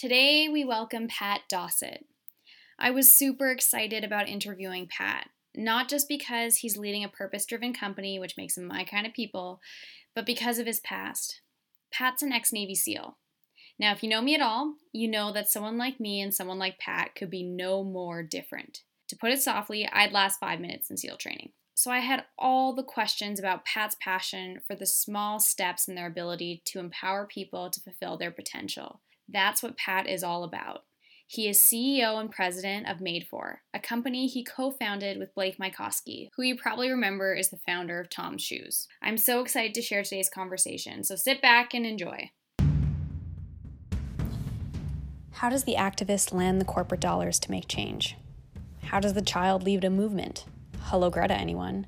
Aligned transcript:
Today 0.00 0.48
we 0.48 0.64
welcome 0.64 1.08
Pat 1.08 1.42
Dossett. 1.46 2.06
I 2.78 2.90
was 2.90 3.14
super 3.14 3.50
excited 3.50 4.02
about 4.02 4.30
interviewing 4.30 4.88
Pat, 4.88 5.28
not 5.54 5.90
just 5.90 6.08
because 6.08 6.56
he's 6.56 6.78
leading 6.78 7.04
a 7.04 7.08
purpose 7.10 7.44
driven 7.44 7.74
company, 7.74 8.18
which 8.18 8.38
makes 8.38 8.56
him 8.56 8.66
my 8.66 8.82
kind 8.82 9.06
of 9.06 9.12
people, 9.12 9.60
but 10.14 10.24
because 10.24 10.58
of 10.58 10.64
his 10.64 10.80
past. 10.80 11.42
Pat's 11.92 12.22
an 12.22 12.32
ex 12.32 12.50
Navy 12.50 12.74
SEAL. 12.74 13.18
Now, 13.78 13.92
if 13.92 14.02
you 14.02 14.08
know 14.08 14.22
me 14.22 14.34
at 14.34 14.40
all, 14.40 14.76
you 14.90 15.06
know 15.06 15.34
that 15.34 15.50
someone 15.50 15.76
like 15.76 16.00
me 16.00 16.22
and 16.22 16.32
someone 16.32 16.58
like 16.58 16.78
Pat 16.78 17.14
could 17.14 17.28
be 17.28 17.42
no 17.42 17.84
more 17.84 18.22
different. 18.22 18.84
To 19.08 19.16
put 19.16 19.32
it 19.32 19.42
softly, 19.42 19.86
I'd 19.86 20.12
last 20.12 20.40
five 20.40 20.60
minutes 20.60 20.88
in 20.88 20.96
SEAL 20.96 21.18
training. 21.18 21.50
So 21.74 21.90
I 21.90 21.98
had 21.98 22.24
all 22.38 22.74
the 22.74 22.82
questions 22.82 23.38
about 23.38 23.66
Pat's 23.66 23.98
passion 24.02 24.60
for 24.66 24.74
the 24.74 24.86
small 24.86 25.38
steps 25.40 25.88
in 25.88 25.94
their 25.94 26.06
ability 26.06 26.62
to 26.68 26.78
empower 26.78 27.26
people 27.26 27.68
to 27.68 27.80
fulfill 27.80 28.16
their 28.16 28.30
potential. 28.30 29.02
That's 29.32 29.62
what 29.62 29.76
Pat 29.76 30.08
is 30.08 30.24
all 30.24 30.42
about. 30.42 30.80
He 31.28 31.48
is 31.48 31.60
CEO 31.60 32.18
and 32.18 32.28
president 32.28 32.88
of 32.88 33.00
Made 33.00 33.28
For, 33.30 33.60
a 33.72 33.78
company 33.78 34.26
he 34.26 34.42
co 34.42 34.72
founded 34.72 35.18
with 35.18 35.34
Blake 35.34 35.58
Mycoskie, 35.58 36.28
who 36.34 36.42
you 36.42 36.56
probably 36.56 36.90
remember 36.90 37.34
is 37.34 37.50
the 37.50 37.60
founder 37.64 38.00
of 38.00 38.10
Tom's 38.10 38.42
Shoes. 38.42 38.88
I'm 39.00 39.16
so 39.16 39.40
excited 39.40 39.72
to 39.74 39.82
share 39.82 40.02
today's 40.02 40.28
conversation, 40.28 41.04
so 41.04 41.14
sit 41.14 41.40
back 41.40 41.72
and 41.72 41.86
enjoy. 41.86 42.30
How 45.34 45.48
does 45.48 45.62
the 45.62 45.76
activist 45.76 46.32
land 46.32 46.60
the 46.60 46.64
corporate 46.64 47.00
dollars 47.00 47.38
to 47.40 47.50
make 47.52 47.68
change? 47.68 48.16
How 48.82 48.98
does 48.98 49.14
the 49.14 49.22
child 49.22 49.62
lead 49.62 49.84
a 49.84 49.90
movement? 49.90 50.46
Hello, 50.80 51.10
Greta, 51.10 51.34
anyone? 51.34 51.86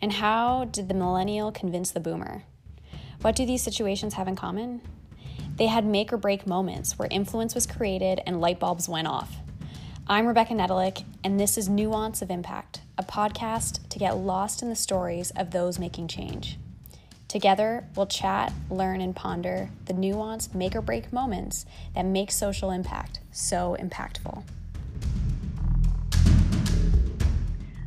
And 0.00 0.12
how 0.12 0.66
did 0.66 0.86
the 0.86 0.94
millennial 0.94 1.50
convince 1.50 1.90
the 1.90 1.98
boomer? 1.98 2.44
What 3.22 3.34
do 3.34 3.44
these 3.44 3.62
situations 3.62 4.14
have 4.14 4.28
in 4.28 4.36
common? 4.36 4.80
They 5.56 5.68
had 5.68 5.86
make 5.86 6.12
or 6.12 6.18
break 6.18 6.46
moments 6.46 6.98
where 6.98 7.08
influence 7.10 7.54
was 7.54 7.66
created 7.66 8.20
and 8.26 8.42
light 8.42 8.60
bulbs 8.60 8.90
went 8.90 9.08
off. 9.08 9.36
I'm 10.06 10.26
Rebecca 10.26 10.52
Nedelik, 10.52 11.04
and 11.24 11.40
this 11.40 11.56
is 11.56 11.66
Nuance 11.66 12.20
of 12.20 12.30
Impact, 12.30 12.82
a 12.98 13.02
podcast 13.02 13.88
to 13.88 13.98
get 13.98 14.18
lost 14.18 14.60
in 14.60 14.68
the 14.68 14.76
stories 14.76 15.30
of 15.30 15.52
those 15.52 15.78
making 15.78 16.08
change. 16.08 16.58
Together, 17.26 17.88
we'll 17.96 18.06
chat, 18.06 18.52
learn, 18.68 19.00
and 19.00 19.16
ponder 19.16 19.70
the 19.86 19.94
nuanced 19.94 20.54
make 20.54 20.76
or 20.76 20.82
break 20.82 21.10
moments 21.10 21.64
that 21.94 22.04
make 22.04 22.30
social 22.30 22.70
impact 22.70 23.20
so 23.32 23.78
impactful. 23.80 24.44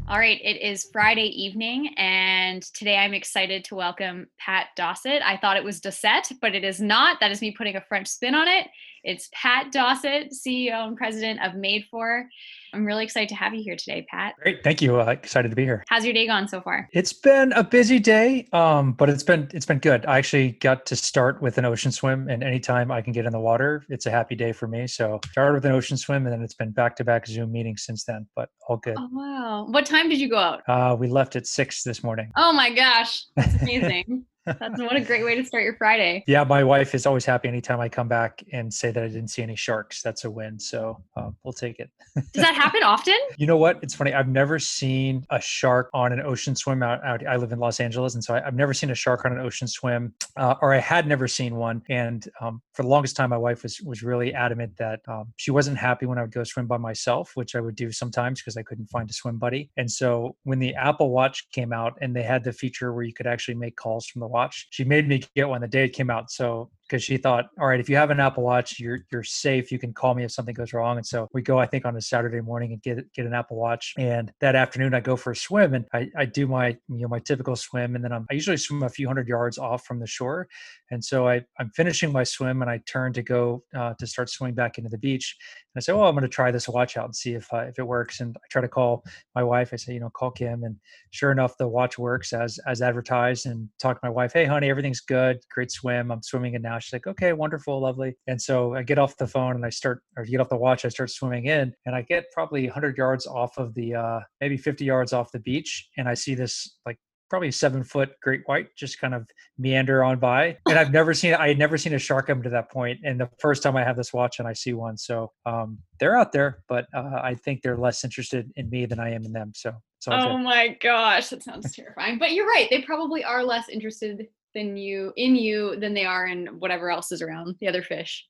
All 0.10 0.18
right, 0.18 0.42
it 0.44 0.60
is 0.60 0.90
Friday 0.92 1.28
evening, 1.40 1.94
and 1.96 2.64
today 2.64 2.98
I'm 2.98 3.14
excited 3.14 3.64
to 3.66 3.76
welcome 3.76 4.26
Pat 4.40 4.70
Dossett. 4.76 5.22
I 5.22 5.38
thought 5.38 5.56
it 5.56 5.64
was 5.64 5.80
Dossett, 5.80 6.34
but 6.42 6.56
it 6.56 6.64
is 6.64 6.82
not. 6.82 7.20
That 7.20 7.30
is 7.30 7.42
me 7.42 7.52
putting 7.52 7.76
a 7.76 7.82
French 7.82 8.08
spin 8.08 8.34
on 8.34 8.48
it. 8.48 8.66
It's 9.04 9.30
Pat 9.34 9.72
Dossett, 9.72 10.34
CEO 10.34 10.88
and 10.88 10.98
president 10.98 11.44
of 11.44 11.54
Made 11.54 11.86
For. 11.92 12.28
I'm 12.74 12.86
really 12.86 13.04
excited 13.04 13.30
to 13.30 13.36
have 13.36 13.54
you 13.54 13.64
here 13.64 13.76
today, 13.76 14.06
Pat. 14.10 14.36
Great, 14.42 14.64
thank 14.64 14.82
you. 14.82 15.00
Uh, 15.00 15.06
excited 15.06 15.50
to 15.50 15.56
be 15.56 15.64
here. 15.64 15.84
How's 15.88 16.06
your 16.06 16.14
day 16.14 16.28
gone 16.28 16.48
so 16.48 16.62
far? 16.62 16.88
It's 16.94 17.14
been 17.14 17.52
a 17.54 17.64
busy 17.64 18.00
day, 18.00 18.48
um, 18.54 18.94
but 18.94 19.10
it's 19.10 19.24
been 19.24 19.50
it's 19.54 19.66
been 19.66 19.80
good. 19.80 20.06
I 20.06 20.18
actually 20.18 20.52
got 20.52 20.86
to 20.88 20.96
start 20.96 21.42
with 21.42 21.58
an 21.58 21.66
ocean 21.66 21.92
swim, 21.92 22.28
and 22.30 22.44
anytime 22.44 22.92
I 22.92 23.02
can 23.02 23.14
get 23.14 23.26
in 23.26 23.32
the 23.32 23.40
water, 23.40 23.86
it's 23.90 24.06
a 24.06 24.12
happy 24.12 24.36
day 24.36 24.52
for 24.52 24.68
me. 24.68 24.88
So 24.88 25.20
started 25.32 25.54
with 25.54 25.66
an 25.66 25.72
ocean 25.72 25.98
swim, 25.98 26.26
and 26.26 26.34
then 26.34 26.42
it's 26.42 26.54
been 26.54 26.72
back 26.72 26.96
to 26.98 27.04
back 27.04 27.28
Zoom 27.28 27.52
meetings 27.52 27.84
since 27.84 28.04
then. 28.04 28.28
But 28.36 28.50
all 28.68 28.78
good. 28.78 28.96
Oh 28.98 29.10
wow! 29.12 29.68
What 29.70 29.86
time 29.86 30.10
did 30.10 30.20
you 30.20 30.30
go 30.30 30.38
out? 30.38 30.62
Uh, 30.68 30.96
we 30.96 31.08
left 31.08 31.36
at 31.36 31.48
six 31.48 31.84
this 31.84 32.04
morning. 32.04 32.32
Oh 32.36 32.54
my 32.54 32.74
gosh, 32.74 33.26
that's 33.36 33.62
amazing. 33.62 34.26
That's 34.60 34.80
what 34.80 34.96
a 34.96 35.02
great 35.02 35.24
way 35.24 35.36
to 35.36 35.44
start 35.44 35.64
your 35.64 35.76
Friday. 35.76 36.24
Yeah, 36.30 36.44
my 36.44 36.64
wife 36.64 36.94
is 36.94 37.06
always 37.08 37.26
happy 37.26 37.48
anytime 37.48 37.80
I 37.80 37.90
come 37.90 38.08
back 38.08 38.44
and 38.54 38.72
say 38.72 38.92
that 38.92 39.04
I 39.04 39.08
didn't 39.08 39.30
see 39.30 39.42
any 39.42 39.56
sharks. 39.56 40.04
That's 40.04 40.26
a 40.26 40.30
win. 40.30 40.60
So 40.60 41.02
uh, 41.18 41.32
we'll 41.44 41.54
take 41.54 41.80
it. 41.80 41.90
Does 42.16 42.44
that 42.44 42.56
happen 42.56 42.84
often? 42.84 43.18
You 43.38 43.48
know 43.48 43.58
what? 43.58 43.80
It's 43.82 43.96
funny. 43.96 44.14
I've 44.14 44.28
never 44.28 44.60
seen 44.60 45.26
a 45.32 45.42
shark 45.42 45.90
on 45.94 46.14
an 46.14 46.22
ocean 46.22 46.56
swim 46.56 46.84
out. 46.84 47.04
out 47.04 47.26
I 47.28 47.36
live 47.38 47.52
in 47.52 47.60
Los 47.60 47.80
Angeles, 47.80 48.14
and 48.14 48.24
so 48.24 48.36
I, 48.36 48.42
have 48.42 48.54
never 48.54 48.74
seen 48.74 48.92
a 48.92 48.96
shark 48.96 49.26
on 49.26 49.32
an 49.32 49.40
ocean 49.40 49.68
swim, 49.68 50.14
uh, 50.38 50.56
or 50.62 50.74
I 50.74 50.78
had 50.78 51.08
never 51.08 51.28
seen 51.28 51.56
one. 51.56 51.82
And 51.90 52.28
um, 52.42 52.62
for 52.74 52.84
the 52.84 52.90
longest 52.90 53.16
time, 53.16 53.32
my 53.32 53.38
wife 53.38 53.64
was 53.64 53.82
was 53.82 54.04
really 54.04 54.34
adamant 54.34 54.78
that 54.78 55.02
um, 55.08 55.34
she 55.38 55.52
wasn't 55.52 55.78
happy 55.78 56.06
when 56.06 56.18
I 56.18 56.22
would 56.22 56.32
go 56.32 56.44
swim 56.44 56.68
by 56.68 56.78
myself, 56.78 57.32
which 57.36 57.56
I 57.56 57.60
would 57.60 57.76
do 57.76 57.92
sometimes 57.92 58.42
because 58.42 58.58
I 58.58 58.64
couldn't 58.64 58.88
find 58.88 59.10
a 59.10 59.14
swim 59.14 59.38
buddy. 59.38 59.70
And 59.78 59.90
so 59.90 60.36
when 60.44 60.60
the 60.60 60.76
Apple 60.76 61.10
Watch 61.10 61.50
came 61.52 61.74
out 61.74 61.98
and 62.02 62.16
they 62.16 62.24
had 62.24 62.44
the 62.44 62.54
feature 62.54 62.94
where 62.94 63.04
you 63.04 63.14
could 63.14 63.28
actually 63.28 63.56
make 63.56 63.76
calls 63.76 64.06
from 64.06 64.20
the 64.22 64.28
watch, 64.28 64.39
she 64.48 64.84
made 64.84 65.08
me 65.08 65.24
get 65.36 65.50
one 65.50 65.62
the 65.62 65.68
day 65.68 65.86
it 65.86 65.90
came 65.90 66.10
out. 66.10 66.32
So 66.32 66.70
because 66.90 67.04
she 67.04 67.18
thought, 67.18 67.50
all 67.60 67.68
right, 67.68 67.80
if 67.80 67.88
you 67.88 67.96
have 67.96 68.10
an 68.10 68.20
Apple 68.20 68.44
Watch, 68.44 68.80
you're 68.80 69.00
you're 69.12 69.24
safe. 69.24 69.72
You 69.72 69.78
can 69.78 69.94
call 69.94 70.16
me 70.16 70.24
if 70.24 70.32
something 70.32 70.56
goes 70.56 70.74
wrong. 70.74 70.98
And 70.98 71.06
so 71.06 71.28
we 71.34 71.42
go, 71.42 71.60
I 71.60 71.68
think, 71.68 71.86
on 71.86 71.96
a 71.96 72.02
Saturday 72.02 72.42
morning 72.42 72.74
and 72.74 72.82
get 72.82 73.12
get 73.14 73.26
an 73.26 73.34
Apple 73.34 73.58
Watch. 73.58 73.94
And 73.98 74.32
that 74.42 74.56
afternoon, 74.56 74.94
I 74.94 75.00
go 75.00 75.16
for 75.16 75.32
a 75.32 75.36
swim 75.36 75.76
and 75.76 75.86
I, 75.94 76.10
I 76.18 76.26
do 76.26 76.48
my 76.48 76.70
you 76.88 77.02
know 77.02 77.08
my 77.08 77.20
typical 77.20 77.56
swim, 77.56 77.96
and 77.96 78.04
then 78.04 78.12
I'm, 78.12 78.26
I 78.32 78.34
usually 78.34 78.58
swim 78.58 78.84
a 78.84 78.90
few 78.90 79.08
hundred 79.08 79.28
yards 79.28 79.58
off 79.58 79.86
from 79.86 80.00
the 80.00 80.08
shore. 80.08 80.48
And 80.92 81.04
so 81.04 81.28
I 81.28 81.44
I'm 81.60 81.70
finishing 81.76 82.12
my 82.12 82.24
swim 82.24 82.62
and 82.62 82.72
I 82.72 82.82
turn 82.88 83.14
to 83.14 83.22
go 83.22 83.64
uh, 83.76 83.94
to 84.00 84.08
start 84.08 84.30
swimming 84.30 84.56
back 84.56 84.78
into 84.78 84.90
the 84.90 84.98
beach. 84.98 85.36
I 85.78 85.82
say, 85.82 85.94
oh, 85.94 86.04
I'm 86.04 86.16
going 86.16 86.24
to 86.24 86.28
try 86.28 86.52
this 86.52 86.68
watch 86.68 86.98
out 86.98 87.06
and 87.06 87.16
see 87.16 87.34
if 87.34 87.52
uh, 87.54 87.60
if 87.60 87.80
it 87.80 87.88
works. 87.88 88.20
And 88.20 88.36
I 88.38 88.46
try 88.50 88.62
to 88.62 88.68
call 88.68 89.04
my 89.36 89.44
wife. 89.44 89.70
I 89.72 89.78
say, 89.78 89.94
you 89.94 90.00
know, 90.00 90.10
call 90.10 90.32
Kim, 90.32 90.64
and 90.64 90.76
sure 91.12 91.32
enough, 91.32 91.58
the 91.58 91.68
watch 91.68 91.98
works 91.98 92.34
as 92.34 92.60
as 92.68 92.82
advertised. 92.82 93.46
And 93.46 93.70
talk 93.80 94.00
to 94.00 94.08
my 94.08 94.10
wife, 94.10 94.34
hey, 94.34 94.46
honey, 94.46 94.70
everything's 94.70 95.02
good, 95.02 95.40
great 95.52 95.72
swim. 95.72 96.12
I'm 96.12 96.24
swimming 96.24 96.56
it 96.56 96.62
now 96.62 96.80
she's 96.80 96.94
like, 96.94 97.08
okay, 97.08 97.34
wonderful, 97.34 97.80
lovely. 97.80 98.16
And 98.28 98.42
so 98.42 98.76
I 98.76 98.84
get 98.84 98.98
off 98.98 99.18
the 99.18 99.28
phone 99.28 99.56
and 99.56 99.66
I 99.66 99.70
start, 99.70 100.02
or 100.18 100.26
get 100.26 100.40
off 100.40 100.50
the 100.50 100.58
watch, 100.58 100.86
I 100.86 100.90
start 100.90 101.10
swimming 101.10 101.46
in, 101.46 101.74
and 101.86 101.96
I 101.96 102.02
get 102.02 102.26
probably 102.34 102.66
100 102.66 102.98
yards 102.98 103.28
off 103.28 103.58
of 103.58 103.74
the, 103.76 103.96
uh, 103.96 104.20
maybe 104.42 104.58
50 104.58 104.86
yards 104.86 105.14
off 105.14 105.32
the 105.32 105.40
beach, 105.40 105.90
and 105.98 106.08
I 106.08 106.14
see 106.14 106.36
this 106.36 106.78
like 106.86 106.98
probably 107.30 107.52
seven 107.52 107.84
foot 107.84 108.12
great 108.22 108.42
white 108.46 108.68
just 108.76 109.00
kind 109.00 109.14
of 109.14 109.28
meander 109.58 110.04
on 110.04 110.20
by 110.20 110.58
and 110.68 110.80
i've 110.80 110.92
never 110.92 111.14
seen 111.14 111.34
i 111.36 111.48
had 111.48 111.58
never 111.58 111.78
seen 111.78 111.94
a 111.94 112.00
shark 112.00 112.28
come 112.28 112.42
to 112.42 112.50
that 112.50 112.72
point 112.72 113.00
and 113.04 113.20
the 113.20 113.30
first 113.40 113.64
time 113.64 113.76
i 113.76 113.84
have 113.84 113.98
this 113.98 114.14
watch 114.14 114.40
and 114.40 114.48
i 114.48 114.54
see 114.54 114.74
one 114.74 114.98
so 114.98 115.32
um, 115.46 115.78
they're 116.00 116.18
out 116.18 116.32
there 116.32 116.64
but 116.68 116.86
uh, 116.94 117.20
i 117.24 117.36
think 117.36 117.62
they're 117.62 117.78
less 117.78 118.04
interested 118.04 118.52
in 118.56 118.70
me 118.70 118.86
than 118.86 119.00
i 119.00 119.10
am 119.10 119.24
in 119.26 119.32
them 119.32 119.52
so 119.54 119.74
oh 120.08 120.38
good. 120.38 120.44
my 120.44 120.78
gosh 120.82 121.30
that 121.30 121.44
sounds 121.44 121.74
terrifying 121.76 122.18
but 122.18 122.34
you're 122.34 122.48
right 122.48 122.68
they 122.70 122.82
probably 122.82 123.24
are 123.24 123.44
less 123.44 123.70
interested 123.70 124.28
than 124.56 124.78
you 124.78 125.14
in 125.16 125.36
you 125.36 125.76
than 125.76 125.94
they 125.94 126.06
are 126.06 126.28
in 126.28 126.48
whatever 126.60 126.90
else 126.90 127.12
is 127.12 127.22
around 127.22 127.56
the 127.60 127.68
other 127.68 127.84
fish. 127.84 128.26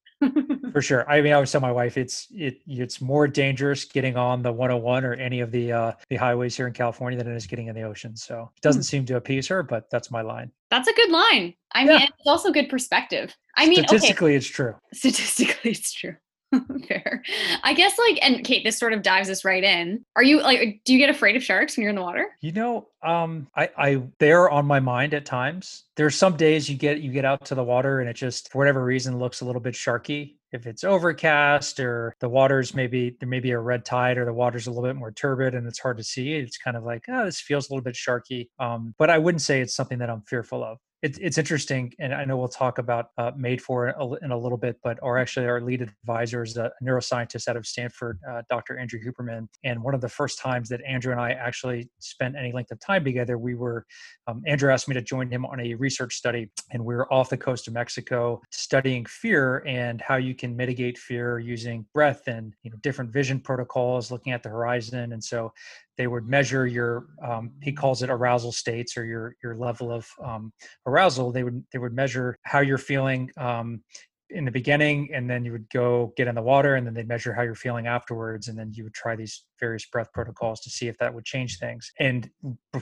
For 0.71 0.81
sure. 0.81 1.09
I 1.09 1.21
mean, 1.21 1.31
I 1.31 1.35
always 1.35 1.51
tell 1.51 1.61
my 1.61 1.71
wife 1.71 1.97
it's 1.97 2.27
it 2.31 2.61
it's 2.67 3.01
more 3.01 3.27
dangerous 3.27 3.85
getting 3.85 4.17
on 4.17 4.41
the 4.41 4.51
101 4.51 5.05
or 5.05 5.13
any 5.13 5.39
of 5.39 5.51
the 5.51 5.71
uh, 5.71 5.91
the 6.09 6.15
highways 6.15 6.55
here 6.55 6.67
in 6.67 6.73
California 6.73 7.17
than 7.17 7.31
it 7.31 7.35
is 7.35 7.47
getting 7.47 7.67
in 7.67 7.75
the 7.75 7.83
ocean. 7.83 8.15
So 8.15 8.51
it 8.55 8.61
doesn't 8.61 8.81
hmm. 8.81 8.85
seem 8.85 9.05
to 9.05 9.17
appease 9.17 9.47
her, 9.47 9.63
but 9.63 9.89
that's 9.89 10.11
my 10.11 10.21
line. 10.21 10.51
That's 10.69 10.87
a 10.87 10.93
good 10.93 11.09
line. 11.09 11.53
I 11.73 11.83
yeah. 11.83 11.97
mean, 11.97 12.01
it's 12.01 12.27
also 12.27 12.51
good 12.51 12.69
perspective. 12.69 13.35
I 13.57 13.67
mean, 13.67 13.83
statistically, 13.83 14.31
okay. 14.31 14.37
it's 14.37 14.47
true. 14.47 14.75
Statistically, 14.93 15.71
it's 15.71 15.91
true. 15.91 16.15
Fair. 16.87 17.21
I 17.63 17.73
guess 17.73 17.97
like 17.97 18.19
and 18.21 18.43
Kate, 18.43 18.63
this 18.63 18.77
sort 18.77 18.93
of 18.93 19.01
dives 19.01 19.29
us 19.29 19.45
right 19.45 19.63
in. 19.63 20.03
Are 20.15 20.23
you 20.23 20.41
like 20.41 20.81
do 20.83 20.93
you 20.93 20.99
get 20.99 21.09
afraid 21.09 21.35
of 21.35 21.43
sharks 21.43 21.77
when 21.77 21.83
you're 21.83 21.91
in 21.91 21.95
the 21.95 22.01
water? 22.01 22.27
You 22.41 22.51
know, 22.53 22.87
um 23.03 23.47
I 23.55 23.69
I 23.77 24.03
they're 24.17 24.49
on 24.49 24.65
my 24.65 24.79
mind 24.79 25.13
at 25.13 25.25
times. 25.25 25.83
There's 25.95 26.15
some 26.15 26.37
days 26.37 26.69
you 26.69 26.75
get 26.75 27.01
you 27.01 27.11
get 27.11 27.25
out 27.25 27.45
to 27.45 27.55
the 27.55 27.63
water 27.63 27.99
and 27.99 28.09
it 28.09 28.15
just 28.15 28.51
for 28.51 28.57
whatever 28.57 28.83
reason 28.83 29.19
looks 29.19 29.41
a 29.41 29.45
little 29.45 29.61
bit 29.61 29.75
sharky. 29.75 30.37
If 30.51 30.65
it's 30.65 30.83
overcast 30.83 31.79
or 31.79 32.15
the 32.19 32.29
water's 32.29 32.73
maybe 32.73 33.15
there 33.19 33.29
may 33.29 33.39
be 33.39 33.51
a 33.51 33.59
red 33.59 33.85
tide 33.85 34.17
or 34.17 34.25
the 34.25 34.33
water's 34.33 34.65
a 34.67 34.71
little 34.71 34.89
bit 34.89 34.95
more 34.95 35.11
turbid 35.11 35.53
and 35.53 35.67
it's 35.67 35.79
hard 35.79 35.97
to 35.97 36.03
see, 36.03 36.33
it's 36.33 36.57
kind 36.57 36.75
of 36.75 36.83
like, 36.83 37.03
oh, 37.07 37.25
this 37.25 37.39
feels 37.39 37.69
a 37.69 37.73
little 37.73 37.83
bit 37.83 37.95
sharky. 37.95 38.49
Um, 38.59 38.95
but 38.97 39.09
I 39.11 39.19
wouldn't 39.19 39.43
say 39.43 39.61
it's 39.61 39.75
something 39.75 39.99
that 39.99 40.09
I'm 40.09 40.23
fearful 40.23 40.63
of 40.63 40.79
it's 41.01 41.17
it's 41.19 41.37
interesting, 41.37 41.93
and 41.99 42.13
I 42.13 42.25
know 42.25 42.35
we'll 42.35 42.49
talk 42.49 42.77
about 42.77 43.11
uh, 43.17 43.31
Made 43.37 43.61
For 43.61 43.89
in 44.21 44.31
a 44.31 44.37
little 44.37 44.57
bit, 44.57 44.77
but 44.83 44.99
our 45.01 45.17
actually 45.17 45.45
our 45.47 45.61
lead 45.61 45.81
advisor 45.81 46.43
is 46.43 46.57
a 46.57 46.71
neuroscientist 46.83 47.47
out 47.47 47.55
of 47.55 47.65
Stanford, 47.65 48.19
uh, 48.29 48.41
Dr. 48.49 48.77
Andrew 48.77 48.99
Huberman. 48.99 49.47
And 49.63 49.81
one 49.81 49.95
of 49.95 50.01
the 50.01 50.09
first 50.09 50.39
times 50.39 50.67
that 50.69 50.81
Andrew 50.85 51.13
and 51.13 51.21
I 51.21 51.31
actually 51.31 51.89
spent 51.99 52.35
any 52.35 52.51
length 52.51 52.71
of 52.71 52.79
time 52.81 53.05
together, 53.05 53.37
we 53.37 53.55
were 53.55 53.85
um, 54.27 54.41
Andrew 54.45 54.71
asked 54.73 54.89
me 54.89 54.93
to 54.93 55.01
join 55.01 55.29
him 55.29 55.45
on 55.45 55.61
a 55.61 55.73
research 55.75 56.15
study, 56.15 56.51
and 56.71 56.83
we 56.83 56.95
were 56.95 57.11
off 57.13 57.29
the 57.29 57.37
coast 57.37 57.67
of 57.69 57.73
Mexico 57.73 58.41
studying 58.51 59.05
fear 59.05 59.63
and 59.65 60.01
how 60.01 60.17
you 60.17 60.35
can 60.35 60.55
mitigate 60.55 60.97
fear 60.97 61.39
using 61.39 61.85
breath 61.93 62.27
and 62.27 62.53
you 62.63 62.71
know 62.71 62.77
different 62.81 63.11
vision 63.11 63.39
protocols, 63.39 64.11
looking 64.11 64.33
at 64.33 64.43
the 64.43 64.49
horizon. 64.49 65.13
And 65.13 65.23
so 65.23 65.53
they 65.99 66.07
would 66.07 66.27
measure 66.27 66.65
your 66.65 67.07
um, 67.21 67.51
he 67.61 67.73
calls 67.73 68.01
it 68.01 68.09
arousal 68.09 68.53
states 68.53 68.97
or 68.97 69.05
your 69.05 69.35
your 69.43 69.53
level 69.53 69.91
of 69.91 70.07
um, 70.23 70.51
arousal 70.87 71.31
they 71.31 71.43
would 71.43 71.61
they 71.73 71.77
would 71.77 71.93
measure 71.93 72.37
how 72.43 72.61
you're 72.61 72.77
feeling 72.77 73.29
um, 73.37 73.83
in 74.29 74.45
the 74.45 74.51
beginning 74.51 75.09
and 75.13 75.29
then 75.29 75.43
you 75.43 75.51
would 75.51 75.69
go 75.71 76.13
get 76.15 76.27
in 76.27 76.35
the 76.35 76.41
water 76.41 76.75
and 76.75 76.87
then 76.87 76.93
they'd 76.93 77.07
measure 77.07 77.33
how 77.33 77.41
you're 77.41 77.53
feeling 77.53 77.85
afterwards 77.85 78.47
and 78.47 78.57
then 78.57 78.71
you 78.73 78.85
would 78.85 78.93
try 78.93 79.13
these 79.13 79.43
various 79.59 79.85
breath 79.85 80.11
protocols 80.13 80.61
to 80.61 80.69
see 80.69 80.87
if 80.87 80.97
that 80.97 81.13
would 81.13 81.25
change 81.25 81.59
things. 81.59 81.91
And 81.99 82.29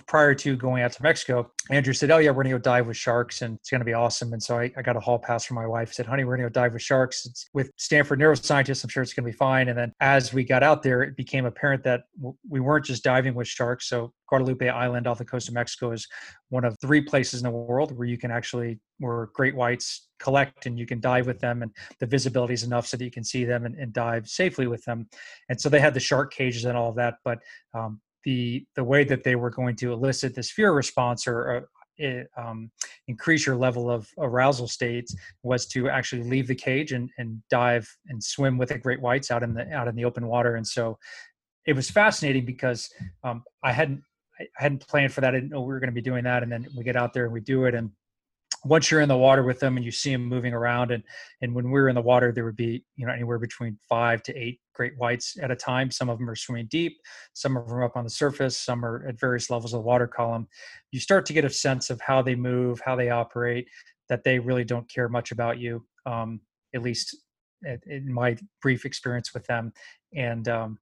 prior 0.07 0.33
to 0.35 0.55
going 0.55 0.83
out 0.83 0.91
to 0.93 1.03
Mexico, 1.03 1.51
Andrew 1.69 1.93
said, 1.93 2.11
"Oh 2.11 2.17
yeah, 2.17 2.31
we're 2.31 2.43
gonna 2.43 2.55
go 2.55 2.59
dive 2.59 2.87
with 2.87 2.97
sharks, 2.97 3.41
and 3.41 3.55
it's 3.55 3.69
gonna 3.69 3.85
be 3.85 3.93
awesome." 3.93 4.33
And 4.33 4.41
so 4.41 4.57
I, 4.57 4.71
I 4.77 4.81
got 4.81 4.95
a 4.95 4.99
hall 4.99 5.19
pass 5.19 5.45
from 5.45 5.55
my 5.55 5.67
wife. 5.67 5.93
Said, 5.93 6.05
"Honey, 6.05 6.23
we're 6.23 6.37
gonna 6.37 6.49
go 6.49 6.53
dive 6.53 6.73
with 6.73 6.81
sharks. 6.81 7.25
It's 7.25 7.49
with 7.53 7.71
Stanford 7.77 8.19
neuroscientists. 8.19 8.83
I'm 8.83 8.89
sure 8.89 9.03
it's 9.03 9.13
gonna 9.13 9.27
be 9.27 9.31
fine." 9.31 9.69
And 9.69 9.77
then 9.77 9.93
as 9.99 10.33
we 10.33 10.43
got 10.43 10.63
out 10.63 10.83
there, 10.83 11.03
it 11.03 11.15
became 11.15 11.45
apparent 11.45 11.83
that 11.83 12.03
we 12.47 12.59
weren't 12.59 12.85
just 12.85 13.03
diving 13.03 13.33
with 13.33 13.47
sharks. 13.47 13.87
So 13.87 14.13
Guadalupe 14.27 14.67
Island 14.67 15.07
off 15.07 15.17
the 15.17 15.25
coast 15.25 15.47
of 15.47 15.53
Mexico 15.53 15.91
is 15.91 16.07
one 16.49 16.65
of 16.65 16.77
three 16.79 17.01
places 17.01 17.41
in 17.41 17.43
the 17.45 17.55
world 17.55 17.97
where 17.97 18.07
you 18.07 18.17
can 18.17 18.31
actually 18.31 18.79
where 18.99 19.27
great 19.33 19.55
whites 19.55 20.07
collect 20.19 20.65
and 20.65 20.79
you 20.79 20.85
can 20.85 20.99
dive 20.99 21.27
with 21.27 21.39
them 21.39 21.61
and 21.61 21.71
the 21.99 22.05
visibility 22.05 22.53
is 22.53 22.63
enough 22.63 22.87
so 22.87 22.97
that 22.97 23.03
you 23.03 23.11
can 23.11 23.23
see 23.23 23.45
them 23.45 23.65
and, 23.65 23.75
and 23.75 23.93
dive 23.93 24.27
safely 24.27 24.65
with 24.65 24.83
them 24.85 25.07
and 25.49 25.59
so 25.59 25.69
they 25.69 25.79
had 25.79 25.93
the 25.93 25.99
shark 25.99 26.33
cages 26.33 26.65
and 26.67 26.77
all 26.77 26.89
of 26.89 26.95
that 26.95 27.15
but 27.23 27.39
um, 27.73 27.99
the 28.23 28.65
the 28.75 28.83
way 28.83 29.03
that 29.03 29.23
they 29.23 29.35
were 29.35 29.49
going 29.49 29.75
to 29.75 29.91
elicit 29.93 30.35
this 30.35 30.51
fear 30.51 30.71
response 30.71 31.27
or 31.27 31.57
uh, 31.57 31.61
it, 31.99 32.27
um, 32.37 32.69
increase 33.07 33.47
your 33.47 33.55
level 33.55 33.89
of 33.89 34.07
arousal 34.19 34.67
states 34.67 35.15
was 35.41 35.65
to 35.65 35.89
actually 35.89 36.21
leave 36.21 36.47
the 36.47 36.53
cage 36.53 36.91
and, 36.91 37.09
and 37.17 37.41
dive 37.49 37.89
and 38.09 38.23
swim 38.23 38.55
with 38.55 38.69
the 38.69 38.77
great 38.77 39.01
whites 39.01 39.31
out 39.31 39.41
in 39.41 39.53
the 39.53 39.71
out 39.73 39.87
in 39.87 39.95
the 39.95 40.05
open 40.05 40.27
water 40.27 40.55
and 40.55 40.67
so 40.67 40.97
it 41.67 41.75
was 41.75 41.91
fascinating 41.91 42.45
because 42.45 42.89
um, 43.23 43.43
I 43.61 43.73
hadn't 43.73 44.01
I 44.39 44.45
hadn't 44.55 44.87
planned 44.87 45.13
for 45.13 45.21
that. 45.21 45.33
I 45.33 45.37
didn't 45.37 45.49
know 45.49 45.61
we 45.61 45.67
were 45.67 45.79
going 45.79 45.89
to 45.89 45.93
be 45.93 46.01
doing 46.01 46.23
that. 46.23 46.43
And 46.43 46.51
then 46.51 46.67
we 46.75 46.83
get 46.83 46.95
out 46.95 47.13
there 47.13 47.25
and 47.25 47.33
we 47.33 47.41
do 47.41 47.65
it. 47.65 47.75
And 47.75 47.91
once 48.67 48.89
you're 48.89 49.01
in 49.01 49.09
the 49.09 49.17
water 49.17 49.43
with 49.43 49.59
them 49.59 49.77
and 49.77 49.85
you 49.85 49.91
see 49.91 50.11
them 50.11 50.25
moving 50.25 50.53
around 50.53 50.91
and 50.91 51.03
and 51.41 51.53
when 51.53 51.65
we 51.65 51.71
were 51.71 51.89
in 51.89 51.95
the 51.95 52.01
water 52.01 52.31
there 52.31 52.45
would 52.45 52.55
be 52.55 52.83
you 52.95 53.05
know 53.05 53.11
anywhere 53.11 53.39
between 53.39 53.77
five 53.87 54.21
to 54.23 54.35
eight 54.37 54.59
great 54.73 54.97
whites 54.97 55.37
at 55.41 55.49
a 55.49 55.55
time. 55.55 55.89
Some 55.89 56.09
of 56.09 56.19
them 56.19 56.29
are 56.29 56.35
swimming 56.35 56.67
deep 56.69 56.97
some 57.33 57.57
of 57.57 57.67
them 57.67 57.77
are 57.77 57.83
up 57.83 57.95
on 57.95 58.03
the 58.03 58.09
surface 58.09 58.57
some 58.57 58.85
are 58.85 59.05
at 59.07 59.19
various 59.19 59.49
levels 59.49 59.73
of 59.73 59.79
the 59.79 59.87
water 59.87 60.07
column. 60.07 60.47
You 60.91 60.99
start 60.99 61.25
to 61.27 61.33
get 61.33 61.45
a 61.45 61.49
sense 61.49 61.89
of 61.89 62.01
how 62.01 62.21
they 62.21 62.35
move 62.35 62.81
how 62.85 62.95
they 62.95 63.09
operate 63.09 63.67
that 64.09 64.23
they 64.23 64.39
really 64.39 64.63
don't 64.63 64.89
care 64.89 65.09
much 65.09 65.31
about 65.31 65.59
you 65.59 65.85
um, 66.05 66.41
at 66.73 66.81
least 66.81 67.15
in 67.87 68.13
my 68.13 68.37
brief 68.61 68.85
experience 68.85 69.33
with 69.33 69.45
them. 69.47 69.73
And 70.15 70.47
um, 70.47 70.79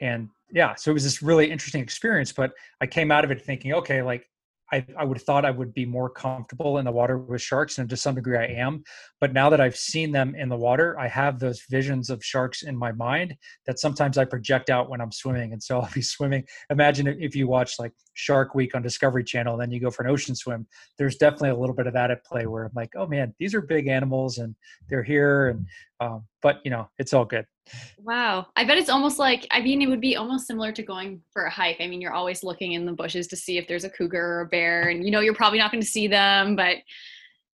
and 0.00 0.28
yeah 0.50 0.74
so 0.74 0.90
it 0.90 0.94
was 0.94 1.04
this 1.04 1.22
really 1.22 1.50
interesting 1.50 1.82
experience 1.82 2.32
but 2.32 2.52
i 2.80 2.86
came 2.86 3.10
out 3.10 3.24
of 3.24 3.30
it 3.30 3.40
thinking 3.42 3.72
okay 3.72 4.02
like 4.02 4.29
I, 4.72 4.86
I 4.98 5.04
would 5.04 5.18
have 5.18 5.24
thought 5.24 5.44
I 5.44 5.50
would 5.50 5.74
be 5.74 5.84
more 5.84 6.08
comfortable 6.08 6.78
in 6.78 6.84
the 6.84 6.92
water 6.92 7.18
with 7.18 7.42
sharks, 7.42 7.78
and 7.78 7.88
to 7.90 7.96
some 7.96 8.14
degree 8.14 8.36
I 8.36 8.46
am. 8.46 8.84
But 9.20 9.32
now 9.32 9.50
that 9.50 9.60
I've 9.60 9.76
seen 9.76 10.12
them 10.12 10.34
in 10.34 10.48
the 10.48 10.56
water, 10.56 10.98
I 10.98 11.08
have 11.08 11.38
those 11.38 11.62
visions 11.68 12.10
of 12.10 12.24
sharks 12.24 12.62
in 12.62 12.76
my 12.76 12.92
mind 12.92 13.34
that 13.66 13.78
sometimes 13.78 14.18
I 14.18 14.24
project 14.24 14.70
out 14.70 14.88
when 14.88 15.00
I'm 15.00 15.12
swimming. 15.12 15.52
And 15.52 15.62
so 15.62 15.80
I'll 15.80 15.90
be 15.92 16.02
swimming. 16.02 16.44
Imagine 16.70 17.06
if 17.08 17.34
you 17.34 17.48
watch 17.48 17.78
like 17.78 17.92
Shark 18.14 18.54
Week 18.54 18.74
on 18.74 18.82
Discovery 18.82 19.24
Channel, 19.24 19.54
and 19.54 19.62
then 19.62 19.70
you 19.70 19.80
go 19.80 19.90
for 19.90 20.04
an 20.04 20.10
ocean 20.10 20.34
swim. 20.34 20.66
There's 20.98 21.16
definitely 21.16 21.50
a 21.50 21.56
little 21.56 21.74
bit 21.74 21.86
of 21.86 21.94
that 21.94 22.10
at 22.10 22.24
play 22.24 22.46
where 22.46 22.64
I'm 22.64 22.72
like, 22.74 22.90
oh 22.96 23.06
man, 23.06 23.34
these 23.38 23.54
are 23.54 23.62
big 23.62 23.88
animals, 23.88 24.38
and 24.38 24.54
they're 24.88 25.02
here, 25.02 25.48
and 25.48 25.66
um, 26.00 26.24
but 26.42 26.60
you 26.64 26.70
know, 26.70 26.88
it's 26.98 27.12
all 27.12 27.24
good. 27.24 27.44
Wow. 27.98 28.46
I 28.56 28.64
bet 28.64 28.78
it's 28.78 28.88
almost 28.88 29.18
like, 29.18 29.46
I 29.50 29.60
mean, 29.60 29.82
it 29.82 29.88
would 29.88 30.00
be 30.00 30.16
almost 30.16 30.46
similar 30.46 30.72
to 30.72 30.82
going 30.82 31.20
for 31.32 31.44
a 31.44 31.50
hike. 31.50 31.76
I 31.80 31.86
mean, 31.86 32.00
you're 32.00 32.12
always 32.12 32.42
looking 32.42 32.72
in 32.72 32.86
the 32.86 32.92
bushes 32.92 33.26
to 33.28 33.36
see 33.36 33.58
if 33.58 33.68
there's 33.68 33.84
a 33.84 33.90
cougar 33.90 34.18
or 34.18 34.40
a 34.42 34.46
bear, 34.46 34.88
and 34.88 35.04
you 35.04 35.10
know, 35.10 35.20
you're 35.20 35.34
probably 35.34 35.58
not 35.58 35.70
going 35.70 35.82
to 35.82 35.86
see 35.86 36.08
them, 36.08 36.56
but 36.56 36.76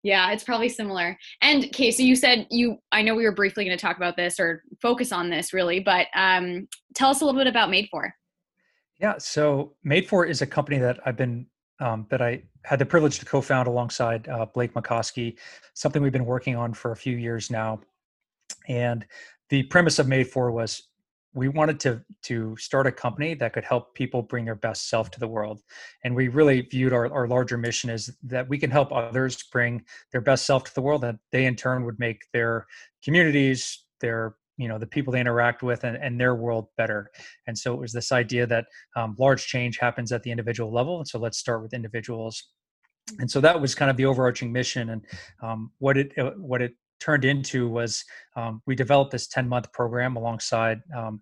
yeah, 0.02 0.30
it's 0.30 0.44
probably 0.44 0.68
similar. 0.68 1.18
And 1.42 1.64
okay, 1.64 1.90
so 1.90 2.02
you 2.02 2.14
said 2.14 2.46
you, 2.50 2.78
I 2.92 3.02
know 3.02 3.14
we 3.14 3.24
were 3.24 3.32
briefly 3.32 3.64
going 3.64 3.76
to 3.76 3.80
talk 3.80 3.96
about 3.96 4.16
this 4.16 4.38
or 4.38 4.62
focus 4.80 5.10
on 5.10 5.30
this 5.30 5.52
really, 5.52 5.80
but 5.80 6.06
um, 6.14 6.68
tell 6.94 7.10
us 7.10 7.20
a 7.20 7.24
little 7.24 7.38
bit 7.38 7.48
about 7.48 7.70
Made 7.70 7.88
For. 7.90 8.14
Yeah. 9.00 9.18
So 9.18 9.74
Made 9.82 10.08
For 10.08 10.24
is 10.24 10.42
a 10.42 10.46
company 10.46 10.78
that 10.78 11.00
I've 11.04 11.16
been 11.16 11.46
um, 11.80 12.06
that 12.10 12.22
I 12.22 12.42
had 12.64 12.78
the 12.78 12.86
privilege 12.86 13.18
to 13.18 13.26
co-found 13.26 13.68
alongside 13.68 14.28
uh, 14.28 14.46
Blake 14.46 14.72
Mycoskie, 14.74 15.36
something 15.74 16.02
we've 16.02 16.12
been 16.12 16.24
working 16.24 16.56
on 16.56 16.72
for 16.72 16.92
a 16.92 16.96
few 16.96 17.16
years 17.16 17.50
now. 17.50 17.80
And 18.68 19.04
the 19.48 19.64
premise 19.64 19.98
of 19.98 20.08
Made 20.08 20.28
For 20.28 20.50
was 20.50 20.82
we 21.36 21.48
wanted 21.48 21.78
to 21.80 22.02
to 22.22 22.56
start 22.56 22.86
a 22.86 22.92
company 22.92 23.34
that 23.34 23.52
could 23.52 23.64
help 23.64 23.94
people 23.94 24.22
bring 24.22 24.46
their 24.46 24.54
best 24.54 24.88
self 24.88 25.10
to 25.10 25.20
the 25.20 25.28
world. 25.28 25.60
And 26.02 26.16
we 26.16 26.28
really 26.28 26.62
viewed 26.62 26.94
our, 26.94 27.12
our 27.12 27.28
larger 27.28 27.58
mission 27.58 27.90
as 27.90 28.10
that 28.24 28.48
we 28.48 28.58
can 28.58 28.70
help 28.70 28.90
others 28.90 29.42
bring 29.52 29.84
their 30.12 30.22
best 30.22 30.46
self 30.46 30.64
to 30.64 30.74
the 30.74 30.80
world 30.80 31.02
that 31.02 31.16
they 31.32 31.44
in 31.44 31.54
turn 31.54 31.84
would 31.84 31.98
make 31.98 32.22
their 32.32 32.66
communities 33.04 33.84
their 34.00 34.36
you 34.56 34.68
know 34.68 34.78
the 34.78 34.86
people 34.86 35.12
they 35.12 35.20
interact 35.20 35.62
with 35.62 35.84
and, 35.84 35.96
and 35.98 36.18
their 36.18 36.34
world 36.34 36.68
better. 36.78 37.10
And 37.46 37.56
so 37.56 37.74
it 37.74 37.80
was 37.80 37.92
this 37.92 38.12
idea 38.12 38.46
that 38.46 38.64
um, 38.96 39.14
large 39.18 39.46
change 39.46 39.78
happens 39.78 40.12
at 40.12 40.22
the 40.22 40.30
individual 40.30 40.72
level. 40.72 40.98
And 40.98 41.06
so 41.06 41.18
let's 41.18 41.38
start 41.38 41.62
with 41.62 41.74
individuals. 41.74 42.42
And 43.18 43.30
so 43.30 43.40
that 43.42 43.60
was 43.60 43.74
kind 43.74 43.90
of 43.90 43.96
the 43.96 44.06
overarching 44.06 44.50
mission 44.50 44.90
and 44.90 45.04
um, 45.42 45.70
what 45.78 45.98
it 45.98 46.18
uh, 46.18 46.30
what 46.38 46.62
it 46.62 46.72
turned 47.00 47.24
into 47.24 47.68
was 47.68 48.04
um, 48.36 48.62
we 48.66 48.74
developed 48.74 49.12
this 49.12 49.26
10 49.28 49.48
month 49.48 49.72
program 49.72 50.16
alongside 50.16 50.80
um, 50.96 51.20